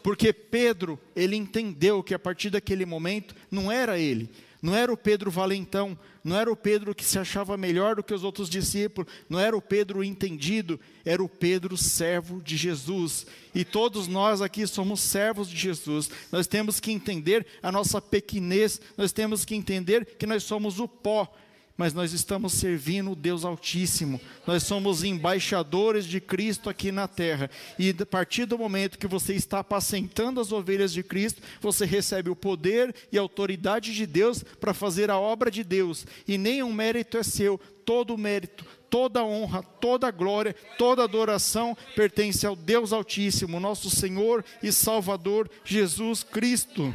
Porque 0.04 0.34
Pedro, 0.34 1.00
ele 1.16 1.36
entendeu 1.36 2.02
que 2.02 2.14
a 2.14 2.20
partir 2.20 2.50
daquele 2.50 2.86
momento 2.86 3.36
não 3.50 3.72
era 3.72 4.00
ele, 4.00 4.30
não 4.62 4.76
era 4.76 4.94
o 4.94 4.98
Pedro 4.98 5.32
valentão, 5.32 5.98
não 6.24 6.38
era 6.38 6.52
o 6.52 6.56
Pedro 6.56 6.94
que 6.94 7.04
se 7.04 7.18
achava 7.18 7.58
melhor 7.58 7.96
do 7.96 8.04
que 8.04 8.14
os 8.14 8.24
outros 8.24 8.48
discípulos, 8.48 9.12
não 9.28 9.40
era 9.40 9.58
o 9.58 9.62
Pedro 9.62 10.04
entendido, 10.04 10.80
era 11.04 11.24
o 11.24 11.28
Pedro 11.28 11.76
servo 11.76 12.42
de 12.42 12.56
Jesus. 12.56 13.26
E 13.56 13.66
todos 13.66 14.08
nós 14.08 14.40
aqui 14.40 14.68
somos 14.68 15.00
servos 15.00 15.50
de 15.50 15.58
Jesus. 15.58 16.12
Nós 16.32 16.46
temos 16.46 16.80
que 16.80 16.92
entender 16.92 17.46
a 17.62 17.72
nossa 17.72 18.00
pequenez, 18.00 18.80
nós 18.96 19.12
temos 19.12 19.44
que 19.44 19.56
entender 19.56 20.06
que 20.18 20.28
nós 20.28 20.44
somos 20.44 20.80
o 20.80 20.88
pó, 20.88 21.34
mas 21.78 21.94
nós 21.94 22.14
estamos 22.14 22.54
servindo 22.54 23.12
o 23.12 23.16
Deus 23.16 23.44
Altíssimo. 23.44 24.20
Nós 24.46 24.64
somos 24.64 25.04
embaixadores 25.04 26.06
de 26.06 26.20
Cristo 26.20 26.70
aqui 26.70 26.92
na 26.92 27.08
terra. 27.08 27.50
E 27.78 27.96
a 28.00 28.06
partir 28.06 28.46
do 28.46 28.58
momento 28.58 29.00
que 29.00 29.08
você 29.08 29.34
está 29.34 29.60
apacentando 29.60 30.40
as 30.40 30.52
ovelhas 30.52 30.94
de 30.94 31.04
Cristo, 31.04 31.42
você 31.60 31.86
recebe 31.86 32.30
o 32.30 32.36
poder 32.36 32.94
e 33.12 33.18
a 33.18 33.22
autoridade 33.22 33.94
de 33.94 34.06
Deus 34.06 34.44
para 34.44 34.74
fazer 34.74 35.10
a 35.10 35.20
obra 35.20 35.50
de 35.50 35.64
Deus. 35.64 36.06
E 36.28 36.38
nenhum 36.38 36.72
mérito 36.72 37.18
é 37.18 37.24
seu, 37.24 37.60
todo 37.86 38.14
o 38.14 38.18
mérito, 38.18 38.66
toda 38.90 39.24
honra, 39.24 39.64
toda 39.64 40.12
glória, 40.12 40.56
toda 40.78 41.04
adoração 41.04 41.76
pertence 41.96 42.46
ao 42.46 42.56
Deus 42.56 42.94
Altíssimo, 42.94 43.60
nosso 43.60 43.90
Senhor 43.90 44.44
e 44.62 44.72
Salvador 44.72 45.50
Jesus 45.64 46.24
Cristo. 46.24 46.94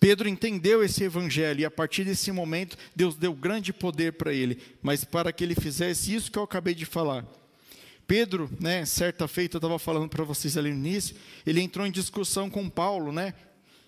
Pedro 0.00 0.26
entendeu 0.26 0.82
esse 0.82 1.04
evangelho 1.04 1.60
e 1.60 1.64
a 1.66 1.70
partir 1.70 2.04
desse 2.04 2.32
momento 2.32 2.76
Deus 2.96 3.14
deu 3.14 3.34
grande 3.34 3.70
poder 3.70 4.14
para 4.14 4.32
ele, 4.32 4.58
mas 4.82 5.04
para 5.04 5.30
que 5.30 5.44
ele 5.44 5.54
fizesse 5.54 6.14
isso 6.14 6.32
que 6.32 6.38
eu 6.38 6.42
acabei 6.42 6.74
de 6.74 6.86
falar. 6.86 7.26
Pedro, 8.06 8.50
né, 8.58 8.84
certa 8.86 9.28
feita 9.28 9.56
eu 9.56 9.58
estava 9.58 9.78
falando 9.78 10.08
para 10.08 10.24
vocês 10.24 10.56
ali 10.56 10.70
no 10.70 10.78
início, 10.78 11.14
ele 11.46 11.60
entrou 11.60 11.86
em 11.86 11.92
discussão 11.92 12.48
com 12.48 12.68
Paulo, 12.68 13.12
né? 13.12 13.34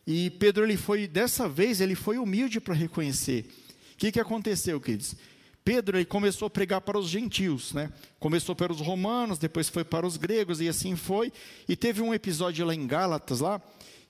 E 0.07 0.31
Pedro 0.31 0.65
ele 0.65 0.77
foi 0.77 1.09
dessa 1.09 1.49
vez 1.49 1.81
ele 1.81 1.95
foi 1.95 2.19
humilde 2.19 2.61
para 2.61 2.75
reconhecer. 2.75 3.47
O 3.95 3.97
que 3.97 4.13
que 4.13 4.21
aconteceu, 4.21 4.79
queridos? 4.81 5.17
Pedro 5.65 5.97
ele 5.97 6.05
começou 6.05 6.47
a 6.47 6.51
pregar 6.51 6.83
para 6.83 6.99
os 6.99 7.09
gentios, 7.09 7.73
né? 7.73 7.91
Começou 8.21 8.55
para 8.55 8.73
os 8.73 8.81
romanos, 8.81 9.39
depois 9.39 9.69
foi 9.69 9.83
para 9.83 10.07
os 10.07 10.17
gregos 10.19 10.61
e 10.61 10.69
assim 10.69 10.95
foi. 10.95 11.33
E 11.67 11.75
teve 11.75 12.03
um 12.03 12.13
episódio 12.13 12.67
lá 12.67 12.75
em 12.75 12.87
Gálatas 12.87 13.41
lá 13.41 13.63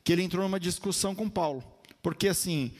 que 0.02 0.12
ele 0.12 0.22
entrou 0.22 0.42
numa 0.42 0.58
discussão 0.58 1.14
com 1.14 1.28
Paulo. 1.28 1.71
Porque 2.02 2.28
assim, 2.28 2.72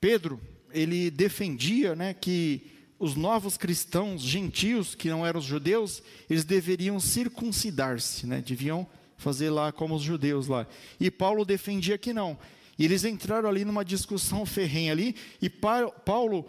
Pedro, 0.00 0.40
ele 0.70 1.10
defendia 1.10 1.94
né, 1.94 2.12
que 2.12 2.72
os 2.98 3.14
novos 3.14 3.56
cristãos 3.56 4.22
gentios, 4.22 4.94
que 4.94 5.08
não 5.08 5.24
eram 5.24 5.38
os 5.38 5.44
judeus, 5.44 6.02
eles 6.28 6.44
deveriam 6.44 6.98
circuncidar-se, 6.98 8.26
né, 8.26 8.42
deviam 8.44 8.86
fazer 9.16 9.50
lá 9.50 9.72
como 9.72 9.94
os 9.94 10.02
judeus 10.02 10.46
lá. 10.46 10.66
E 10.98 11.10
Paulo 11.10 11.44
defendia 11.44 11.96
que 11.96 12.12
não. 12.12 12.38
E 12.78 12.84
eles 12.84 13.04
entraram 13.04 13.48
ali 13.48 13.64
numa 13.64 13.84
discussão 13.84 14.44
ferrenha 14.44 14.92
ali, 14.92 15.14
e 15.40 15.48
Paulo 15.48 16.46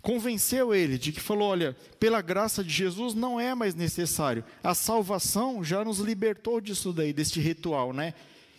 convenceu 0.00 0.72
ele 0.72 0.96
de 0.98 1.10
que 1.10 1.20
falou: 1.20 1.48
olha, 1.48 1.76
pela 1.98 2.22
graça 2.22 2.62
de 2.62 2.70
Jesus 2.70 3.14
não 3.14 3.40
é 3.40 3.54
mais 3.54 3.74
necessário. 3.74 4.44
A 4.62 4.74
salvação 4.74 5.64
já 5.64 5.84
nos 5.84 5.98
libertou 5.98 6.60
disso 6.60 6.92
daí, 6.92 7.12
deste 7.12 7.40
ritual, 7.40 7.92
né? 7.92 8.14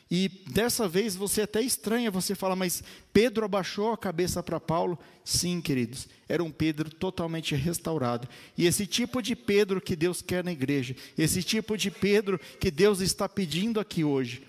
E 0.09 0.29
dessa 0.47 0.87
vez 0.87 1.15
você 1.15 1.41
até 1.41 1.61
estranha, 1.61 2.09
você 2.09 2.33
fala, 2.33 2.55
mas 2.55 2.81
Pedro 3.11 3.43
abaixou 3.43 3.91
a 3.91 3.97
cabeça 3.97 4.41
para 4.41 4.59
Paulo? 4.59 4.97
Sim, 5.23 5.59
queridos, 5.59 6.07
era 6.29 6.41
um 6.41 6.51
Pedro 6.51 6.89
totalmente 6.89 7.53
restaurado. 7.55 8.27
E 8.57 8.65
esse 8.65 8.87
tipo 8.87 9.21
de 9.21 9.35
Pedro 9.35 9.81
que 9.81 9.95
Deus 9.95 10.21
quer 10.21 10.43
na 10.43 10.51
igreja, 10.51 10.95
esse 11.17 11.43
tipo 11.43 11.77
de 11.77 11.91
Pedro 11.91 12.39
que 12.59 12.71
Deus 12.71 13.01
está 13.01 13.27
pedindo 13.27 13.79
aqui 13.79 14.03
hoje. 14.03 14.47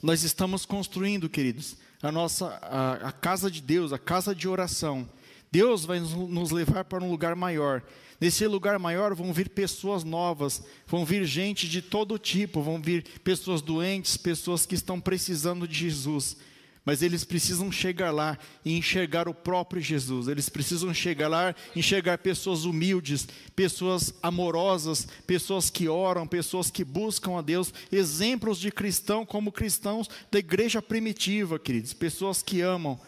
Nós 0.00 0.22
estamos 0.22 0.64
construindo, 0.64 1.28
queridos, 1.28 1.76
a 2.00 2.12
nossa 2.12 2.58
a, 2.62 3.08
a 3.08 3.12
casa 3.12 3.50
de 3.50 3.60
Deus, 3.60 3.92
a 3.92 3.98
casa 3.98 4.34
de 4.34 4.46
oração. 4.46 5.08
Deus 5.54 5.84
vai 5.84 6.00
nos 6.00 6.50
levar 6.50 6.82
para 6.82 7.04
um 7.04 7.08
lugar 7.08 7.36
maior. 7.36 7.80
Nesse 8.20 8.44
lugar 8.44 8.76
maior 8.76 9.14
vão 9.14 9.32
vir 9.32 9.48
pessoas 9.48 10.02
novas, 10.02 10.64
vão 10.84 11.04
vir 11.04 11.24
gente 11.24 11.68
de 11.68 11.80
todo 11.80 12.18
tipo, 12.18 12.60
vão 12.60 12.82
vir 12.82 13.04
pessoas 13.22 13.62
doentes, 13.62 14.16
pessoas 14.16 14.66
que 14.66 14.74
estão 14.74 15.00
precisando 15.00 15.68
de 15.68 15.78
Jesus. 15.78 16.36
Mas 16.84 17.02
eles 17.02 17.22
precisam 17.22 17.70
chegar 17.70 18.10
lá 18.10 18.36
e 18.64 18.76
enxergar 18.76 19.28
o 19.28 19.32
próprio 19.32 19.80
Jesus. 19.80 20.26
Eles 20.26 20.48
precisam 20.48 20.92
chegar 20.92 21.28
lá, 21.28 21.54
enxergar 21.76 22.18
pessoas 22.18 22.64
humildes, 22.64 23.28
pessoas 23.54 24.12
amorosas, 24.20 25.06
pessoas 25.24 25.70
que 25.70 25.88
oram, 25.88 26.26
pessoas 26.26 26.68
que 26.68 26.84
buscam 26.84 27.38
a 27.38 27.42
Deus, 27.42 27.72
exemplos 27.92 28.58
de 28.58 28.72
cristão 28.72 29.24
como 29.24 29.52
cristãos 29.52 30.10
da 30.32 30.40
igreja 30.40 30.82
primitiva, 30.82 31.60
queridos, 31.60 31.92
pessoas 31.92 32.42
que 32.42 32.60
amam. 32.60 32.98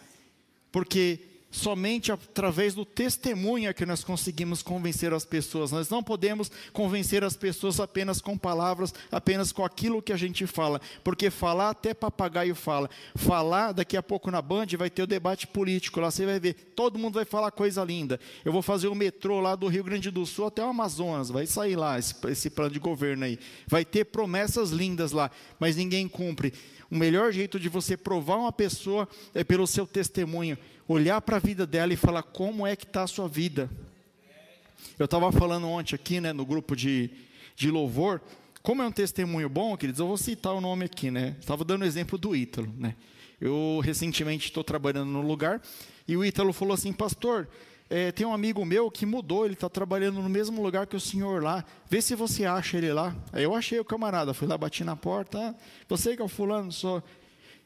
Porque 0.71 1.19
somente 1.49 2.11
através 2.11 2.73
do 2.73 2.85
testemunho 2.85 3.69
é 3.69 3.73
que 3.73 3.85
nós 3.85 4.03
conseguimos 4.03 4.61
convencer 4.61 5.13
as 5.13 5.25
pessoas. 5.25 5.71
Nós 5.71 5.89
não 5.89 6.03
podemos 6.03 6.51
convencer 6.73 7.23
as 7.23 7.35
pessoas 7.35 7.79
apenas 7.79 8.21
com 8.21 8.37
palavras, 8.37 8.93
apenas 9.11 9.51
com 9.51 9.63
aquilo 9.63 10.01
que 10.01 10.11
a 10.11 10.17
gente 10.17 10.45
fala, 10.45 10.81
porque 11.03 11.29
falar 11.29 11.69
até 11.69 11.93
papagaio 11.93 12.55
fala. 12.55 12.89
Falar 13.15 13.71
daqui 13.71 13.95
a 13.95 14.03
pouco 14.03 14.29
na 14.29 14.41
Band 14.41 14.67
vai 14.77 14.89
ter 14.89 15.03
o 15.03 15.07
debate 15.07 15.47
político, 15.47 15.99
lá 15.99 16.11
você 16.11 16.25
vai 16.25 16.39
ver, 16.39 16.53
todo 16.75 16.99
mundo 16.99 17.15
vai 17.15 17.25
falar 17.25 17.51
coisa 17.51 17.83
linda. 17.83 18.19
Eu 18.43 18.51
vou 18.51 18.61
fazer 18.61 18.87
o 18.87 18.95
metrô 18.95 19.39
lá 19.39 19.55
do 19.55 19.67
Rio 19.67 19.83
Grande 19.83 20.11
do 20.11 20.25
Sul 20.25 20.47
até 20.47 20.63
o 20.63 20.69
Amazonas, 20.69 21.29
vai 21.29 21.45
sair 21.45 21.75
lá 21.75 21.97
esse, 21.97 22.15
esse 22.27 22.49
plano 22.49 22.71
de 22.71 22.79
governo 22.79 23.23
aí. 23.23 23.39
Vai 23.67 23.85
ter 23.85 24.05
promessas 24.05 24.71
lindas 24.71 25.11
lá, 25.11 25.31
mas 25.59 25.75
ninguém 25.75 26.07
cumpre. 26.07 26.53
O 26.89 26.95
melhor 26.95 27.33
jeito 27.33 27.59
de 27.59 27.67
você 27.67 27.97
provar 27.97 28.37
uma 28.37 28.51
pessoa 28.51 29.07
é 29.33 29.43
pelo 29.43 29.67
seu 29.67 29.85
testemunho 29.85 30.57
olhar 30.87 31.19
para 31.21 31.37
a 31.37 31.39
vida 31.39 31.65
dela 31.65 31.93
e 31.93 31.97
falar 31.97 32.23
como 32.23 32.65
é 32.65 32.75
que 32.75 32.85
está 32.85 33.03
a 33.03 33.07
sua 33.07 33.27
vida. 33.27 33.69
Eu 34.97 35.05
estava 35.05 35.31
falando 35.31 35.67
ontem 35.67 35.95
aqui, 35.95 36.19
né, 36.19 36.33
no 36.33 36.45
grupo 36.45 36.75
de, 36.75 37.09
de 37.55 37.69
louvor, 37.69 38.21
como 38.63 38.81
é 38.81 38.87
um 38.87 38.91
testemunho 38.91 39.47
bom, 39.47 39.77
queridos, 39.77 39.99
eu 39.99 40.07
vou 40.07 40.17
citar 40.17 40.53
o 40.53 40.59
nome 40.59 40.85
aqui, 40.85 41.09
né? 41.09 41.35
Estava 41.39 41.63
dando 41.63 41.83
o 41.83 41.85
exemplo 41.85 42.17
do 42.17 42.35
Ítalo, 42.35 42.73
né? 42.77 42.95
Eu 43.39 43.79
recentemente 43.83 44.47
estou 44.47 44.63
trabalhando 44.63 45.09
no 45.09 45.21
lugar 45.21 45.61
e 46.07 46.17
o 46.17 46.25
Ítalo 46.25 46.51
falou 46.51 46.73
assim, 46.73 46.91
pastor, 46.91 47.47
é, 47.89 48.11
tem 48.11 48.27
um 48.27 48.33
amigo 48.33 48.65
meu 48.65 48.91
que 48.91 49.05
mudou, 49.05 49.45
ele 49.45 49.53
está 49.53 49.69
trabalhando 49.69 50.21
no 50.21 50.27
mesmo 50.27 50.61
lugar 50.61 50.85
que 50.85 50.95
o 50.95 50.99
senhor 50.99 51.41
lá. 51.41 51.63
Vê 51.89 52.01
se 52.01 52.15
você 52.15 52.43
acha 52.43 52.77
ele 52.77 52.91
lá. 52.91 53.15
Aí 53.31 53.43
eu 53.43 53.55
achei 53.55 53.79
o 53.79 53.85
camarada, 53.85 54.33
fui 54.33 54.47
lá, 54.47 54.57
bati 54.57 54.83
na 54.83 54.95
porta. 54.95 55.39
Ah, 55.39 55.55
você 55.87 56.15
que 56.15 56.21
é 56.21 56.25
o 56.25 56.27
fulano, 56.27 56.71
sou. 56.71 57.01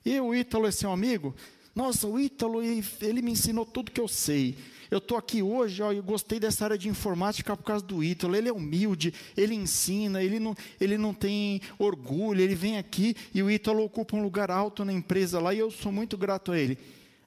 E 0.06 0.20
o 0.20 0.36
Ítalo 0.36 0.68
é 0.68 0.72
seu 0.72 0.92
amigo? 0.92 1.34
Nossa, 1.74 2.08
o 2.08 2.20
Ítalo, 2.20 2.62
ele 2.62 3.22
me 3.22 3.32
ensinou 3.32 3.66
tudo 3.66 3.92
que 3.92 4.02
eu 4.02 4.08
sei. 4.08 4.58
Eu 4.90 4.98
estou 4.98 5.18
aqui 5.18 5.42
hoje, 5.42 5.82
ó, 5.82 5.94
eu 5.94 6.04
gostei 6.04 6.38
dessa 6.38 6.66
área 6.66 6.78
de 6.78 6.90
informática 6.90 7.56
por 7.56 7.64
causa 7.64 7.86
do 7.86 8.04
Ítalo. 8.04 8.36
Ele 8.36 8.50
é 8.50 8.54
humilde, 8.54 9.14
ele 9.38 9.56
ensina, 9.56 10.22
ele 10.22 10.38
não, 10.38 10.54
ele 10.82 10.98
não 10.98 11.14
tem 11.14 11.62
orgulho, 11.80 12.42
ele 12.42 12.56
vem 12.56 12.78
aqui 12.78 13.16
e 13.34 13.42
o 13.42 13.50
Ítalo 13.50 13.84
ocupa 13.84 14.18
um 14.18 14.22
lugar 14.22 14.52
alto 14.52 14.84
na 14.84 14.92
empresa 14.92 15.40
lá 15.40 15.54
e 15.54 15.60
eu 15.60 15.72
sou 15.72 15.94
muito 15.94 16.18
grato 16.18 16.52
a 16.52 16.60
ele. 16.60 16.78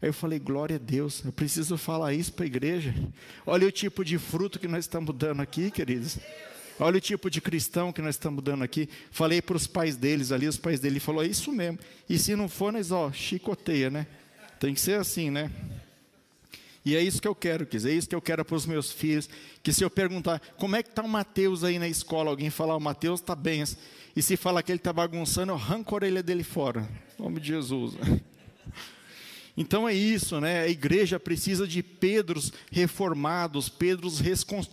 Aí 0.03 0.11
eu 0.11 0.13
falei, 0.13 0.39
glória 0.39 0.77
a 0.77 0.79
Deus, 0.79 1.25
eu 1.25 1.33
preciso 1.33 1.79
falar 1.79 2.13
isso 2.13 2.35
para 2.35 2.45
a 2.45 2.47
igreja. 2.47 2.95
Olha 3.47 3.67
o 3.67 3.73
tipo 3.73 4.05
de 4.05 4.19
fruto 4.19 4.59
que 4.59 4.69
nós 4.69 4.85
estamos 4.85 5.17
dando 5.17 5.41
aqui, 5.41 5.71
queridos. 5.71 6.19
Olha 6.79 6.99
o 6.99 7.01
tipo 7.01 7.31
de 7.31 7.41
cristão 7.41 7.91
que 7.91 8.03
nós 8.03 8.17
estamos 8.17 8.45
dando 8.45 8.63
aqui. 8.63 8.91
Falei 9.11 9.41
para 9.41 9.57
os 9.57 9.67
pais 9.67 9.97
deles 9.97 10.33
ali, 10.33 10.47
os 10.47 10.59
pais 10.59 10.81
dele 10.81 11.01
falou, 11.01 11.25
é 11.25 11.29
isso 11.29 11.51
mesmo. 11.51 11.79
E 12.07 12.19
se 12.19 12.37
não 12.37 12.47
for, 12.47 12.71
nós, 12.71 12.91
ó, 12.91 13.11
chicoteia, 13.11 13.89
né? 13.89 14.07
Tem 14.65 14.73
que 14.73 14.81
ser 14.81 14.99
assim, 14.99 15.29
né? 15.29 15.51
E 16.87 16.97
é 16.97 17.03
isso 17.03 17.21
que 17.21 17.29
eu 17.29 17.35
quero, 17.35 17.67
quer 17.67 17.77
dizer, 17.77 17.91
é 17.91 17.97
isso 17.97 18.09
que 18.09 18.15
eu 18.15 18.23
quero 18.23 18.43
para 18.47 18.57
os 18.57 18.65
meus 18.65 18.91
filhos. 18.91 19.29
Que 19.63 19.75
se 19.75 19.85
eu 19.85 19.91
perguntar, 19.91 20.41
como 20.57 20.75
é 20.75 20.83
que 20.83 20.89
está 20.89 21.03
o 21.03 21.09
Mateus 21.09 21.63
aí 21.63 21.79
na 21.79 21.87
escola? 21.87 22.31
Alguém 22.31 22.49
falar, 22.49 22.75
o 22.75 22.81
Mateus 22.81 23.21
está 23.21 23.37
bem. 23.37 23.63
E 24.17 24.23
se 24.23 24.39
falar 24.39 24.63
que 24.63 24.73
ele 24.73 24.79
está 24.79 24.91
bagunçando, 24.91 25.53
eu 25.53 25.57
arranco 25.57 25.95
a 25.95 25.97
orelha 25.97 26.23
dele 26.23 26.43
fora. 26.43 26.89
Em 27.19 27.23
nome 27.23 27.41
de 27.41 27.49
Jesus. 27.49 27.93
Então 29.57 29.89
é 29.89 29.95
isso, 29.95 30.41
né? 30.41 30.63
A 30.63 30.69
igreja 30.69 31.21
precisa 31.21 31.65
de 31.65 31.81
Pedros 31.81 32.53
reformados, 32.73 33.69
Pedros 33.69 34.21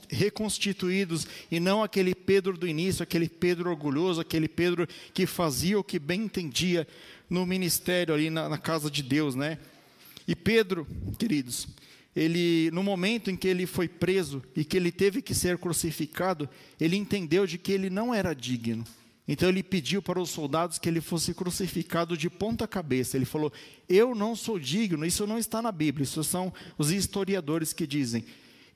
reconstituídos, 0.10 1.28
e 1.52 1.60
não 1.60 1.84
aquele 1.84 2.16
Pedro 2.16 2.58
do 2.58 2.68
início, 2.68 3.04
aquele 3.04 3.30
Pedro 3.30 3.70
orgulhoso, 3.70 4.22
aquele 4.22 4.48
Pedro 4.48 4.88
que 5.14 5.28
fazia 5.28 5.78
o 5.78 5.84
que 5.84 6.00
bem 6.00 6.24
entendia 6.24 6.88
no 7.30 7.46
ministério 7.46 8.14
ali 8.14 8.30
na, 8.30 8.50
na 8.50 8.58
casa 8.58 8.92
de 8.92 9.04
Deus, 9.04 9.36
né? 9.36 9.60
E 10.32 10.36
Pedro, 10.36 10.88
queridos, 11.20 11.68
ele 12.16 12.72
no 12.72 12.82
momento 12.82 13.30
em 13.30 13.36
que 13.36 13.50
ele 13.50 13.66
foi 13.66 13.90
preso 13.90 14.42
e 14.56 14.64
que 14.64 14.78
ele 14.78 14.90
teve 14.90 15.22
que 15.22 15.36
ser 15.36 15.58
crucificado, 15.58 16.48
ele 16.80 16.96
entendeu 16.96 17.46
de 17.46 17.58
que 17.58 17.70
ele 17.70 17.90
não 17.90 18.16
era 18.16 18.34
digno. 18.34 18.86
Então 19.28 19.50
ele 19.50 19.62
pediu 19.62 20.02
para 20.02 20.22
os 20.22 20.30
soldados 20.30 20.80
que 20.80 20.88
ele 20.88 21.02
fosse 21.02 21.34
crucificado 21.34 22.16
de 22.16 22.30
ponta 22.30 22.66
cabeça. 22.66 23.18
Ele 23.18 23.26
falou: 23.26 23.52
"Eu 23.90 24.16
não 24.16 24.34
sou 24.34 24.58
digno". 24.58 25.06
Isso 25.06 25.28
não 25.28 25.38
está 25.38 25.62
na 25.62 25.70
Bíblia, 25.70 26.06
isso 26.06 26.24
são 26.24 26.54
os 26.78 26.92
historiadores 26.92 27.74
que 27.74 27.86
dizem 27.86 28.24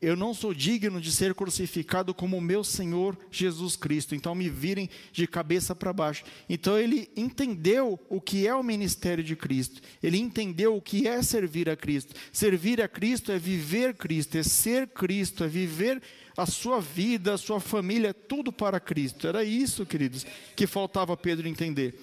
eu 0.05 0.15
não 0.15 0.35
sou 0.35 0.53
digno 0.53 1.01
de 1.01 1.11
ser 1.11 1.33
crucificado 1.33 2.13
como 2.13 2.37
o 2.37 2.41
meu 2.41 2.63
Senhor 2.63 3.17
Jesus 3.31 3.75
Cristo. 3.75 4.13
Então 4.13 4.35
me 4.35 4.47
virem 4.47 4.87
de 5.11 5.25
cabeça 5.25 5.73
para 5.73 5.91
baixo. 5.91 6.23
Então 6.47 6.77
ele 6.77 7.09
entendeu 7.17 7.99
o 8.07 8.21
que 8.21 8.45
é 8.45 8.53
o 8.53 8.61
ministério 8.61 9.23
de 9.23 9.35
Cristo. 9.35 9.81
Ele 10.03 10.19
entendeu 10.19 10.75
o 10.75 10.81
que 10.81 11.07
é 11.07 11.23
servir 11.23 11.67
a 11.71 11.75
Cristo. 11.75 12.13
Servir 12.31 12.79
a 12.83 12.87
Cristo 12.87 13.31
é 13.31 13.39
viver 13.39 13.95
Cristo, 13.95 14.37
é 14.37 14.43
ser 14.43 14.89
Cristo, 14.89 15.43
é 15.43 15.47
viver 15.47 15.99
a 16.37 16.45
sua 16.45 16.79
vida, 16.79 17.33
a 17.33 17.37
sua 17.39 17.59
família, 17.59 18.13
tudo 18.13 18.53
para 18.53 18.79
Cristo. 18.79 19.27
Era 19.27 19.43
isso, 19.43 19.87
queridos, 19.87 20.23
que 20.55 20.67
faltava 20.67 21.17
Pedro 21.17 21.47
entender. 21.47 21.99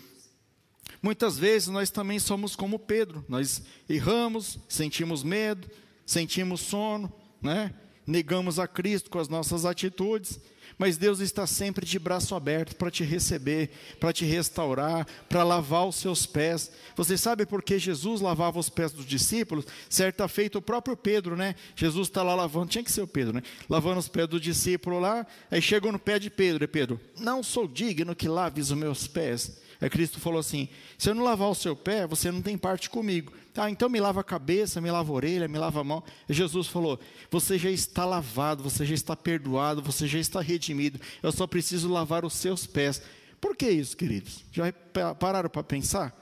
Muitas 1.00 1.38
vezes 1.38 1.68
nós 1.68 1.88
também 1.88 2.18
somos 2.18 2.56
como 2.56 2.80
Pedro, 2.80 3.24
nós 3.28 3.62
erramos, 3.88 4.58
sentimos 4.68 5.22
medo, 5.22 5.70
sentimos 6.04 6.62
sono, 6.62 7.12
né? 7.40 7.72
Negamos 8.06 8.58
a 8.58 8.66
Cristo 8.66 9.10
com 9.10 9.18
as 9.18 9.28
nossas 9.28 9.64
atitudes, 9.64 10.40
mas 10.78 10.96
Deus 10.96 11.20
está 11.20 11.46
sempre 11.46 11.84
de 11.84 11.98
braço 11.98 12.34
aberto 12.34 12.74
para 12.76 12.90
te 12.90 13.04
receber, 13.04 13.70
para 14.00 14.12
te 14.12 14.24
restaurar, 14.24 15.06
para 15.28 15.44
lavar 15.44 15.86
os 15.86 15.96
seus 15.96 16.26
pés. 16.26 16.72
Você 16.96 17.16
sabe 17.16 17.46
por 17.46 17.62
que 17.62 17.78
Jesus 17.78 18.20
lavava 18.20 18.58
os 18.58 18.68
pés 18.68 18.92
dos 18.92 19.06
discípulos? 19.06 19.66
Certa 19.88 20.26
feita, 20.28 20.58
o 20.58 20.62
próprio 20.62 20.96
Pedro, 20.96 21.36
né? 21.36 21.54
Jesus 21.76 22.08
está 22.08 22.22
lá 22.22 22.34
lavando, 22.34 22.68
tinha 22.68 22.84
que 22.84 22.90
ser 22.90 23.02
o 23.02 23.06
Pedro, 23.06 23.34
né? 23.34 23.42
Lavando 23.68 24.00
os 24.00 24.08
pés 24.08 24.28
do 24.28 24.40
discípulo 24.40 24.98
lá, 24.98 25.26
aí 25.50 25.60
chegou 25.60 25.92
no 25.92 25.98
pé 25.98 26.18
de 26.18 26.30
Pedro, 26.30 26.64
e 26.64 26.68
Pedro, 26.68 27.00
não 27.18 27.42
sou 27.42 27.68
digno 27.68 28.16
que 28.16 28.28
laves 28.28 28.70
os 28.70 28.76
meus 28.76 29.06
pés. 29.06 29.61
Cristo 29.88 30.20
falou 30.20 30.38
assim: 30.38 30.68
se 30.96 31.10
eu 31.10 31.14
não 31.14 31.24
lavar 31.24 31.48
o 31.48 31.54
seu 31.54 31.74
pé, 31.74 32.06
você 32.06 32.30
não 32.30 32.40
tem 32.40 32.56
parte 32.56 32.88
comigo. 32.88 33.32
Ah, 33.56 33.70
então 33.70 33.88
me 33.88 34.00
lava 34.00 34.20
a 34.20 34.24
cabeça, 34.24 34.80
me 34.80 34.90
lava 34.90 35.10
a 35.10 35.14
orelha, 35.14 35.48
me 35.48 35.58
lava 35.58 35.80
a 35.80 35.84
mão. 35.84 36.02
Jesus 36.28 36.68
falou: 36.68 37.00
você 37.30 37.58
já 37.58 37.70
está 37.70 38.04
lavado, 38.04 38.62
você 38.62 38.86
já 38.86 38.94
está 38.94 39.16
perdoado, 39.16 39.82
você 39.82 40.06
já 40.06 40.18
está 40.18 40.40
redimido. 40.40 41.00
Eu 41.22 41.32
só 41.32 41.46
preciso 41.46 41.90
lavar 41.90 42.24
os 42.24 42.34
seus 42.34 42.66
pés. 42.66 43.02
Por 43.40 43.56
que 43.56 43.68
isso, 43.68 43.96
queridos? 43.96 44.44
Já 44.52 44.72
pararam 45.18 45.50
para 45.50 45.64
pensar? 45.64 46.16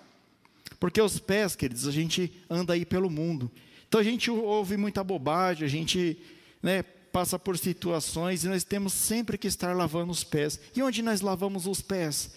Porque 0.78 1.00
os 1.00 1.18
pés, 1.18 1.54
queridos, 1.54 1.86
a 1.86 1.92
gente 1.92 2.32
anda 2.48 2.72
aí 2.72 2.86
pelo 2.86 3.10
mundo. 3.10 3.50
Então 3.86 4.00
a 4.00 4.04
gente 4.04 4.30
ouve 4.30 4.78
muita 4.78 5.04
bobagem, 5.04 5.66
a 5.66 5.68
gente 5.68 6.18
né, 6.62 6.82
passa 6.82 7.38
por 7.38 7.58
situações 7.58 8.44
e 8.44 8.48
nós 8.48 8.64
temos 8.64 8.92
sempre 8.92 9.36
que 9.36 9.46
estar 9.46 9.76
lavando 9.76 10.10
os 10.12 10.24
pés. 10.24 10.58
E 10.74 10.82
onde 10.82 11.02
nós 11.02 11.20
lavamos 11.20 11.66
os 11.66 11.82
pés? 11.82 12.30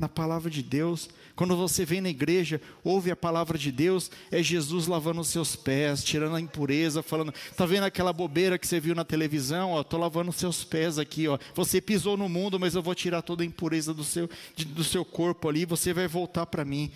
Na 0.00 0.08
palavra 0.08 0.50
de 0.50 0.62
Deus. 0.62 1.10
Quando 1.36 1.54
você 1.54 1.84
vem 1.84 2.00
na 2.00 2.08
igreja, 2.08 2.58
ouve 2.82 3.10
a 3.10 3.16
palavra 3.16 3.58
de 3.58 3.70
Deus, 3.70 4.10
é 4.30 4.42
Jesus 4.42 4.86
lavando 4.86 5.20
os 5.20 5.28
seus 5.28 5.54
pés, 5.54 6.02
tirando 6.02 6.36
a 6.36 6.40
impureza, 6.40 7.02
falando, 7.02 7.34
tá 7.54 7.66
vendo 7.66 7.84
aquela 7.84 8.10
bobeira 8.10 8.58
que 8.58 8.66
você 8.66 8.80
viu 8.80 8.94
na 8.94 9.04
televisão? 9.04 9.72
Ó, 9.72 9.82
tô 9.82 9.98
lavando 9.98 10.30
os 10.30 10.36
seus 10.36 10.64
pés 10.64 10.98
aqui, 10.98 11.28
ó. 11.28 11.38
Você 11.54 11.80
pisou 11.80 12.16
no 12.16 12.30
mundo, 12.30 12.58
mas 12.58 12.74
eu 12.74 12.82
vou 12.82 12.94
tirar 12.94 13.20
toda 13.20 13.42
a 13.42 13.46
impureza 13.46 13.92
do 13.92 14.02
seu, 14.02 14.28
de, 14.56 14.64
do 14.64 14.82
seu 14.82 15.04
corpo 15.04 15.48
ali, 15.48 15.66
você 15.66 15.92
vai 15.92 16.08
voltar 16.08 16.46
para 16.46 16.64
mim. 16.64 16.90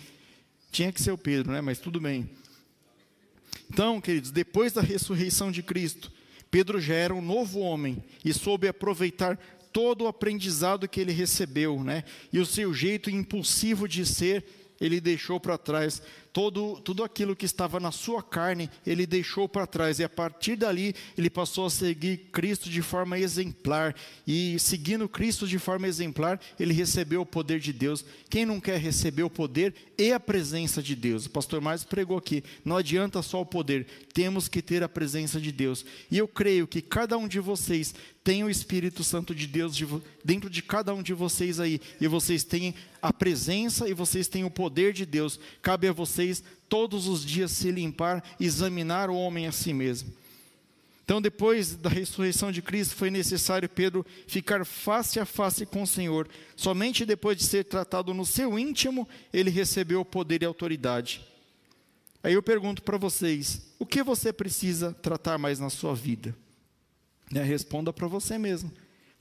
Tinha 0.71 0.91
que 0.91 1.01
ser 1.01 1.11
o 1.11 1.17
Pedro, 1.17 1.51
né? 1.51 1.61
Mas 1.61 1.77
tudo 1.77 2.01
bem. 2.01 2.27
Então, 3.69 4.01
queridos, 4.01 4.31
depois 4.31 4.73
da 4.73 4.81
ressurreição 4.81 5.51
de 5.51 5.61
Cristo, 5.61 6.11
Pedro 6.51 6.79
já 6.79 6.93
era 6.93 7.13
um 7.13 7.21
novo 7.21 7.59
homem 7.59 8.03
e 8.23 8.33
soube 8.33 8.67
aproveitar 8.67 9.37
todo 9.75 10.05
o 10.05 10.07
aprendizado 10.07 10.87
que 10.87 11.01
ele 11.01 11.11
recebeu, 11.11 11.83
né? 11.83 12.05
E 12.31 12.39
o 12.39 12.45
seu 12.45 12.73
jeito 12.73 13.09
impulsivo 13.09 13.89
de 13.89 14.05
ser, 14.05 14.45
ele 14.79 15.01
deixou 15.01 15.37
para 15.37 15.57
trás 15.57 16.01
todo, 16.35 16.81
tudo 16.81 17.01
aquilo 17.01 17.33
que 17.33 17.45
estava 17.45 17.79
na 17.79 17.93
sua 17.93 18.21
carne, 18.21 18.69
ele 18.85 19.07
deixou 19.07 19.47
para 19.47 19.65
trás. 19.65 19.99
E 19.99 20.03
a 20.03 20.09
partir 20.09 20.57
dali, 20.57 20.93
ele 21.17 21.29
passou 21.29 21.65
a 21.65 21.69
seguir 21.69 22.27
Cristo 22.33 22.69
de 22.69 22.81
forma 22.81 23.17
exemplar. 23.17 23.95
E 24.27 24.59
seguindo 24.59 25.07
Cristo 25.07 25.47
de 25.47 25.57
forma 25.57 25.87
exemplar, 25.87 26.37
ele 26.59 26.73
recebeu 26.73 27.21
o 27.21 27.25
poder 27.25 27.61
de 27.61 27.71
Deus. 27.71 28.03
Quem 28.29 28.45
não 28.45 28.59
quer 28.59 28.77
receber 28.77 29.23
o 29.23 29.29
poder 29.29 29.73
e 29.97 30.11
a 30.11 30.19
presença 30.19 30.83
de 30.83 30.93
Deus? 30.93 31.25
O 31.25 31.29
pastor 31.29 31.61
Marcos 31.61 31.85
pregou 31.85 32.17
aqui: 32.17 32.43
não 32.65 32.75
adianta 32.75 33.21
só 33.21 33.39
o 33.39 33.45
poder, 33.45 33.87
temos 34.13 34.49
que 34.49 34.61
ter 34.61 34.83
a 34.83 34.89
presença 34.89 35.39
de 35.39 35.53
Deus. 35.53 35.85
E 36.11 36.17
eu 36.17 36.27
creio 36.27 36.67
que 36.67 36.81
cada 36.81 37.17
um 37.17 37.29
de 37.29 37.39
vocês 37.39 37.95
tem 38.25 38.43
o 38.43 38.49
Espírito 38.49 39.03
Santo 39.03 39.35
de 39.35 39.45
Deus 39.45 39.79
dentro 40.23 40.49
de 40.49 40.63
cada 40.63 40.95
um 40.95 41.03
de 41.03 41.13
vocês 41.13 41.59
aí, 41.59 41.79
e 42.01 42.07
vocês 42.07 42.43
têm 42.43 42.73
a 42.99 43.13
presença 43.13 43.87
e 43.87 43.93
vocês 43.93 44.27
têm 44.27 44.43
o 44.43 44.49
poder 44.49 44.93
de 44.93 45.05
Deus. 45.05 45.39
Cabe 45.61 45.87
a 45.87 45.93
vocês 45.93 46.24
todos 46.67 47.07
os 47.07 47.25
dias 47.25 47.51
se 47.51 47.71
limpar, 47.71 48.23
examinar 48.39 49.09
o 49.09 49.15
homem 49.15 49.47
a 49.47 49.51
si 49.51 49.73
mesmo. 49.73 50.13
Então, 51.05 51.21
depois 51.21 51.75
da 51.75 51.87
ressurreição 51.87 52.51
de 52.51 52.63
Cristo, 52.63 52.95
foi 52.95 53.11
necessário 53.11 53.69
Pedro 53.69 54.03
ficar 54.25 54.65
face 54.65 55.19
a 55.19 55.25
face 55.25 55.63
com 55.63 55.83
o 55.83 55.87
Senhor. 55.87 56.27
Somente 56.55 57.05
depois 57.05 57.37
de 57.37 57.43
ser 57.43 57.63
tratado 57.63 58.11
no 58.11 58.25
seu 58.25 58.57
íntimo, 58.57 59.07
ele 59.31 59.51
recebeu 59.51 60.01
o 60.01 60.05
poder 60.05 60.41
e 60.41 60.45
autoridade. 60.45 61.23
Aí 62.23 62.33
eu 62.33 62.41
pergunto 62.41 62.81
para 62.81 62.97
vocês: 62.97 63.61
o 63.77 63.85
que 63.85 64.01
você 64.01 64.33
precisa 64.33 64.93
tratar 64.93 65.37
mais 65.37 65.59
na 65.59 65.69
sua 65.69 65.93
vida? 65.93 66.35
Né? 67.31 67.43
Responda 67.43 67.93
para 67.93 68.07
você 68.07 68.39
mesmo. 68.39 68.71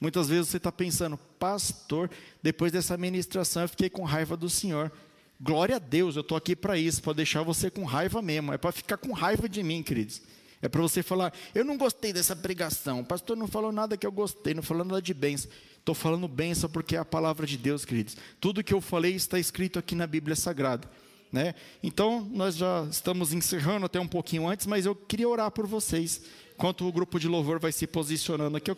Muitas 0.01 0.29
vezes 0.29 0.49
você 0.49 0.57
está 0.57 0.73
pensando, 0.73 1.19
pastor, 1.39 2.11
depois 2.43 2.73
dessa 2.73 2.97
ministração 2.97 3.63
eu 3.63 3.69
fiquei 3.69 3.91
com 3.91 4.05
raiva 4.05 4.39
do 4.39 4.49
Senhor. 4.49 4.91
Glória 5.41 5.77
a 5.77 5.79
Deus, 5.79 6.17
eu 6.17 6.23
estou 6.23 6.37
aqui 6.37 6.55
para 6.55 6.79
isso, 6.79 7.03
para 7.03 7.13
deixar 7.13 7.43
você 7.43 7.71
com 7.71 7.85
raiva 7.85 8.23
mesmo. 8.23 8.53
É 8.53 8.59
para 8.59 8.73
ficar 8.73 8.97
com 8.97 9.13
raiva 9.13 9.49
de 9.49 9.63
mim, 9.63 9.83
queridos. 9.83 10.23
É 10.63 10.69
para 10.69 10.81
você 10.81 11.03
falar, 11.03 11.33
eu 11.55 11.65
não 11.65 11.77
gostei 11.77 12.13
dessa 12.13 12.35
pregação. 12.35 13.01
O 13.01 13.05
pastor 13.05 13.37
não 13.37 13.47
falou 13.47 13.71
nada 13.71 13.97
que 13.97 14.07
eu 14.07 14.13
gostei, 14.13 14.55
não 14.55 14.63
falou 14.63 14.85
nada 14.85 15.03
de 15.03 15.13
bênção. 15.13 15.51
Estou 15.79 15.95
falando 15.95 16.27
bênção 16.27 16.71
porque 16.71 16.97
é 16.97 16.99
a 16.99 17.05
palavra 17.05 17.47
de 17.47 17.59
Deus, 17.59 17.85
queridos. 17.85 18.17
Tudo 18.41 18.65
que 18.65 18.73
eu 18.73 18.81
falei 18.81 19.15
está 19.15 19.39
escrito 19.39 19.79
aqui 19.79 19.95
na 19.95 20.07
Bíblia 20.07 20.35
Sagrada. 20.35 20.89
Né? 21.31 21.55
Então, 21.83 22.27
nós 22.33 22.57
já 22.57 22.87
estamos 22.91 23.33
encerrando 23.33 23.85
até 23.87 24.01
um 24.01 24.07
pouquinho 24.07 24.49
antes, 24.49 24.67
mas 24.67 24.87
eu 24.87 24.95
queria 24.95 25.29
orar 25.29 25.51
por 25.51 25.67
vocês 25.67 26.23
enquanto 26.55 26.87
o 26.87 26.93
grupo 26.93 27.19
de 27.19 27.29
louvor 27.29 27.59
vai 27.59 27.73
se 27.73 27.87
posicionando 27.87 28.57
aqui, 28.57 28.71
eu 28.71 28.71
quero 28.71 28.73